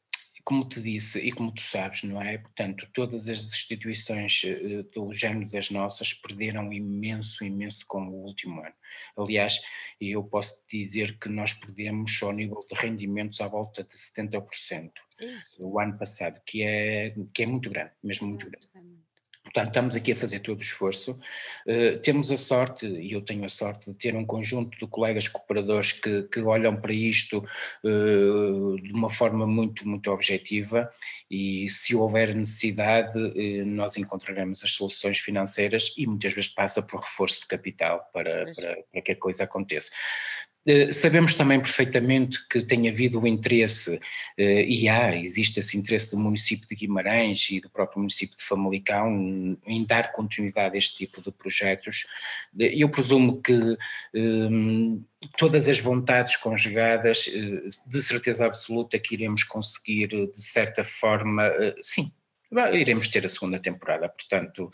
como 0.48 0.64
te 0.64 0.82
disse 0.82 1.20
e 1.20 1.30
como 1.34 1.52
tu 1.52 1.62
sabes, 1.62 2.04
não 2.04 2.22
é? 2.22 2.38
Portanto, 2.38 2.88
todas 2.94 3.28
as 3.28 3.44
instituições 3.48 4.44
uh, 4.46 4.84
do 4.94 5.14
género 5.14 5.50
das 5.50 5.70
nossas 5.70 6.14
perderam 6.14 6.72
imenso, 6.72 7.44
imenso 7.44 7.86
com 7.86 8.08
o 8.08 8.24
último 8.24 8.62
ano. 8.62 8.74
Aliás, 9.18 9.62
eu 10.00 10.24
posso 10.24 10.64
dizer 10.72 11.20
que 11.20 11.28
nós 11.28 11.52
perdemos 11.52 12.18
ao 12.24 12.32
nível 12.32 12.66
de 12.66 12.80
rendimentos 12.80 13.42
à 13.42 13.48
volta 13.50 13.84
de 13.84 13.90
70% 13.90 14.90
o 15.60 15.82
ano 15.82 15.98
passado, 15.98 16.40
que 16.46 16.64
é, 16.64 17.14
que 17.34 17.44
é 17.44 17.46
muito 17.46 17.70
grande, 17.70 17.92
mesmo 18.02 18.30
muito 18.30 18.50
grande. 18.50 18.70
Portanto, 19.48 19.68
estamos 19.68 19.96
aqui 19.96 20.12
a 20.12 20.16
fazer 20.16 20.40
todo 20.42 20.60
o 20.60 20.62
esforço. 20.62 21.18
Uh, 21.66 21.98
temos 22.00 22.30
a 22.32 22.38
sorte, 22.38 22.86
e 22.86 23.14
eu 23.14 23.22
tenho 23.22 23.46
a 23.46 23.50
sorte, 23.50 23.92
de 23.92 23.98
ter 23.98 24.16
um 24.16 24.26
conjunto 24.26 24.78
de 24.78 24.86
colegas 24.88 25.28
cooperadores 25.28 25.94
que, 25.94 26.24
que 26.24 26.42
olham 26.42 26.76
para 26.76 26.94
isto 26.94 27.38
uh, 27.84 28.82
de 28.82 28.92
uma 28.92 29.10
forma 29.10 29.48
muito, 29.48 29.88
muito 29.88 30.12
objetiva 30.12 30.92
e 31.32 31.70
se 31.70 31.96
houver 31.96 32.36
necessidade, 32.36 33.18
uh, 33.18 33.66
nós 33.66 33.96
encontraremos 33.98 34.64
as 34.64 34.74
soluções 34.74 35.20
financeiras 35.20 35.94
e 35.98 36.06
muitas 36.06 36.34
vezes 36.34 36.50
passa 36.50 36.86
por 36.86 37.02
reforço 37.02 37.42
de 37.42 37.48
capital 37.48 38.10
para, 38.14 38.54
para, 38.54 38.78
para 38.92 39.02
que 39.02 39.12
a 39.14 39.16
coisa 39.16 39.46
aconteça. 39.46 39.92
Eh, 40.68 40.92
sabemos 40.92 41.34
também 41.34 41.62
perfeitamente 41.62 42.46
que 42.50 42.62
tem 42.62 42.90
havido 42.90 43.22
o 43.22 43.26
interesse, 43.26 43.98
eh, 44.38 44.66
e 44.66 44.90
há, 44.90 45.16
existe 45.16 45.62
esse 45.62 45.78
interesse 45.78 46.12
do 46.12 46.18
município 46.18 46.68
de 46.68 46.76
Guimarães 46.76 47.48
e 47.50 47.62
do 47.62 47.70
próprio 47.70 48.00
município 48.00 48.36
de 48.36 48.44
Famalicão 48.44 49.58
em 49.66 49.86
dar 49.86 50.12
continuidade 50.12 50.76
a 50.76 50.78
este 50.78 50.98
tipo 50.98 51.22
de 51.22 51.32
projetos. 51.32 52.06
Eu 52.58 52.90
presumo 52.90 53.42
que 53.42 53.78
um, 54.14 55.02
todas 55.38 55.70
as 55.70 55.80
vontades 55.80 56.36
conjugadas, 56.36 57.26
de 57.86 58.02
certeza 58.02 58.46
absoluta 58.46 59.00
que 59.00 59.16
iremos 59.16 59.44
conseguir, 59.46 60.08
de 60.08 60.42
certa 60.42 60.84
forma, 60.84 61.50
sim, 61.82 62.12
iremos 62.74 63.08
ter 63.08 63.26
a 63.26 63.30
segunda 63.30 63.60
temporada, 63.60 64.10
portanto. 64.10 64.70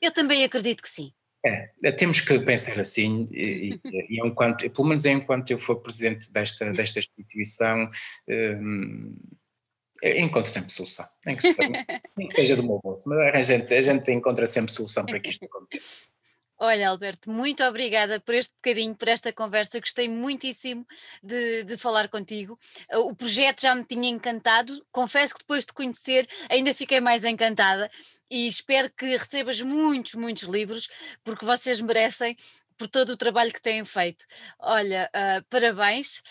Eu 0.00 0.12
também 0.12 0.44
acredito 0.44 0.82
que 0.82 0.88
sim. 0.88 1.12
É, 1.44 1.70
é, 1.84 1.92
temos 1.92 2.20
que 2.20 2.38
pensar 2.40 2.80
assim, 2.80 3.28
e, 3.30 3.80
e, 3.84 4.20
enquanto, 4.26 4.68
pelo 4.68 4.88
menos 4.88 5.04
enquanto 5.04 5.50
eu 5.50 5.58
for 5.58 5.76
presidente 5.76 6.32
desta, 6.32 6.70
desta 6.72 6.98
instituição, 6.98 7.88
um, 8.28 9.16
encontro 10.02 10.50
sempre 10.50 10.72
solução, 10.72 11.06
nem 11.24 11.36
que, 11.36 11.54
nem 12.16 12.26
que 12.26 12.34
seja 12.34 12.56
do 12.56 12.62
meu 12.62 12.80
bolso, 12.82 13.08
mas 13.08 13.34
a 13.34 13.42
gente, 13.42 13.72
a 13.72 13.82
gente 13.82 14.10
encontra 14.10 14.46
sempre 14.46 14.72
solução 14.72 15.06
para 15.06 15.20
que 15.20 15.30
isto 15.30 15.44
aconteça. 15.44 16.06
Olha, 16.60 16.88
Alberto, 16.88 17.30
muito 17.30 17.62
obrigada 17.62 18.18
por 18.18 18.34
este 18.34 18.52
bocadinho, 18.54 18.94
por 18.96 19.06
esta 19.06 19.32
conversa. 19.32 19.78
Gostei 19.78 20.08
muitíssimo 20.08 20.84
de, 21.22 21.62
de, 21.62 21.76
falar 21.76 22.08
contigo. 22.08 22.58
O 22.94 23.14
projeto 23.14 23.62
já 23.62 23.74
me 23.76 23.84
tinha 23.84 24.08
encantado. 24.08 24.84
Confesso 24.90 25.34
que 25.34 25.40
depois 25.40 25.64
de 25.64 25.72
conhecer 25.72 26.28
ainda 26.50 26.74
fiquei 26.74 27.00
mais 27.00 27.24
encantada 27.24 27.88
e 28.28 28.48
espero 28.48 28.90
que 28.90 29.16
recebas 29.16 29.60
muitos, 29.60 30.14
muitos 30.14 30.42
livros, 30.48 30.88
porque 31.22 31.46
vocês 31.46 31.80
merecem 31.80 32.36
por 32.76 32.88
todo 32.88 33.10
o 33.10 33.16
trabalho 33.16 33.52
que 33.52 33.62
têm 33.62 33.84
feito. 33.84 34.24
Olha, 34.58 35.08
uh, 35.14 35.44
parabéns. 35.48 36.22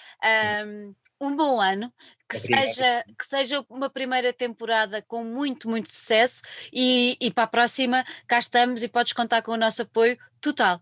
Um, 0.65 0.93
um 1.19 1.35
bom 1.35 1.59
ano, 1.59 1.91
que 2.29 2.37
seja, 2.37 3.03
que 3.17 3.25
seja 3.25 3.65
uma 3.69 3.89
primeira 3.89 4.31
temporada 4.31 5.01
com 5.01 5.23
muito, 5.23 5.69
muito 5.69 5.89
sucesso 5.89 6.41
e, 6.71 7.17
e 7.19 7.31
para 7.31 7.45
a 7.45 7.47
próxima 7.47 8.05
cá 8.27 8.37
estamos 8.37 8.83
e 8.83 8.87
podes 8.87 9.13
contar 9.13 9.41
com 9.41 9.51
o 9.51 9.57
nosso 9.57 9.81
apoio 9.81 10.17
total. 10.41 10.81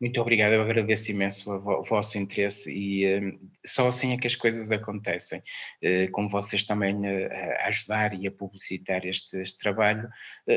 Muito 0.00 0.18
obrigado, 0.18 0.52
eu 0.54 0.62
agradeço 0.62 1.10
imenso 1.10 1.52
o 1.52 1.82
vosso 1.82 2.16
interesse 2.16 2.72
e 2.72 3.18
uh, 3.18 3.38
só 3.66 3.86
assim 3.86 4.14
é 4.14 4.16
que 4.16 4.26
as 4.26 4.34
coisas 4.34 4.72
acontecem. 4.72 5.42
Uh, 5.84 6.10
como 6.10 6.26
vocês 6.26 6.64
também 6.64 6.96
uh, 6.96 7.30
a 7.60 7.66
ajudar 7.66 8.14
e 8.14 8.26
a 8.26 8.32
publicitar 8.32 9.04
este, 9.04 9.36
este 9.36 9.58
trabalho, 9.58 10.08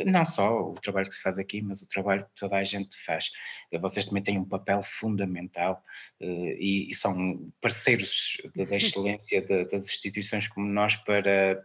não 0.05 0.23
só 0.23 0.69
o 0.69 0.73
trabalho 0.75 1.09
que 1.09 1.15
se 1.15 1.21
faz 1.21 1.37
aqui, 1.37 1.61
mas 1.61 1.81
o 1.81 1.89
trabalho 1.89 2.23
que 2.23 2.39
toda 2.39 2.55
a 2.55 2.63
gente 2.63 2.95
faz. 2.97 3.31
vocês 3.81 4.05
também 4.05 4.23
têm 4.23 4.39
um 4.39 4.45
papel 4.47 4.81
fundamental 4.81 5.83
e, 6.21 6.89
são 6.93 7.51
parceiros 7.59 8.37
da 8.55 8.77
excelência 8.77 9.41
das 9.41 9.87
instituições 9.87 10.47
como 10.47 10.65
nós 10.65 10.95
para 10.95 11.61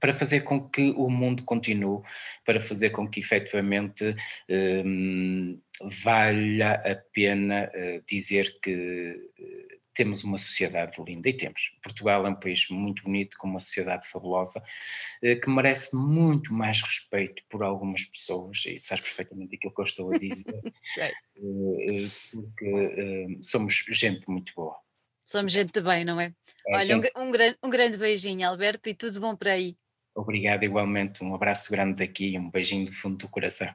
para 0.00 0.12
fazer 0.12 0.40
com 0.40 0.68
que 0.68 0.90
o 0.90 1.08
mundo 1.08 1.42
continue, 1.44 2.02
para 2.44 2.60
fazer 2.60 2.90
com 2.90 3.08
que 3.08 3.20
efetivamente 3.20 4.14
um, 4.48 5.60
valha 6.02 6.74
a 6.74 6.94
pena 7.12 7.70
uh, 7.74 8.04
dizer 8.06 8.58
que 8.60 9.30
uh, 9.38 9.78
temos 9.94 10.22
uma 10.22 10.38
sociedade 10.38 11.02
linda 11.02 11.28
e 11.28 11.32
temos. 11.32 11.72
Portugal 11.82 12.24
é 12.24 12.28
um 12.28 12.34
país 12.34 12.68
muito 12.70 13.02
bonito, 13.02 13.36
com 13.36 13.48
uma 13.48 13.60
sociedade 13.60 14.06
fabulosa, 14.08 14.60
uh, 14.60 15.40
que 15.40 15.50
merece 15.50 15.96
muito 15.96 16.52
mais 16.52 16.80
respeito 16.80 17.42
por 17.48 17.62
algumas 17.62 18.04
pessoas, 18.04 18.64
e 18.66 18.78
sabes 18.78 19.04
perfeitamente 19.04 19.56
aquilo 19.56 19.74
que 19.74 19.80
eu 19.80 19.84
estou 19.84 20.14
a 20.14 20.18
dizer. 20.18 20.44
porque 22.32 23.38
somos 23.42 23.84
gente 23.90 24.28
muito 24.28 24.52
boa. 24.54 24.87
Somos 25.28 25.52
gente 25.52 25.72
de 25.72 25.82
bem, 25.82 26.06
não 26.06 26.18
é? 26.18 26.32
é 26.66 26.74
Olha, 26.74 26.96
um, 26.96 27.24
um, 27.24 27.30
grande, 27.30 27.58
um 27.62 27.68
grande 27.68 27.98
beijinho, 27.98 28.48
Alberto, 28.48 28.88
e 28.88 28.94
tudo 28.94 29.20
bom 29.20 29.36
por 29.36 29.48
aí. 29.48 29.76
Obrigado, 30.14 30.62
igualmente. 30.62 31.22
Um 31.22 31.34
abraço 31.34 31.70
grande 31.70 31.96
daqui, 31.96 32.38
um 32.38 32.50
beijinho 32.50 32.86
do 32.86 32.92
fundo 32.92 33.18
do 33.18 33.28
coração. 33.28 33.68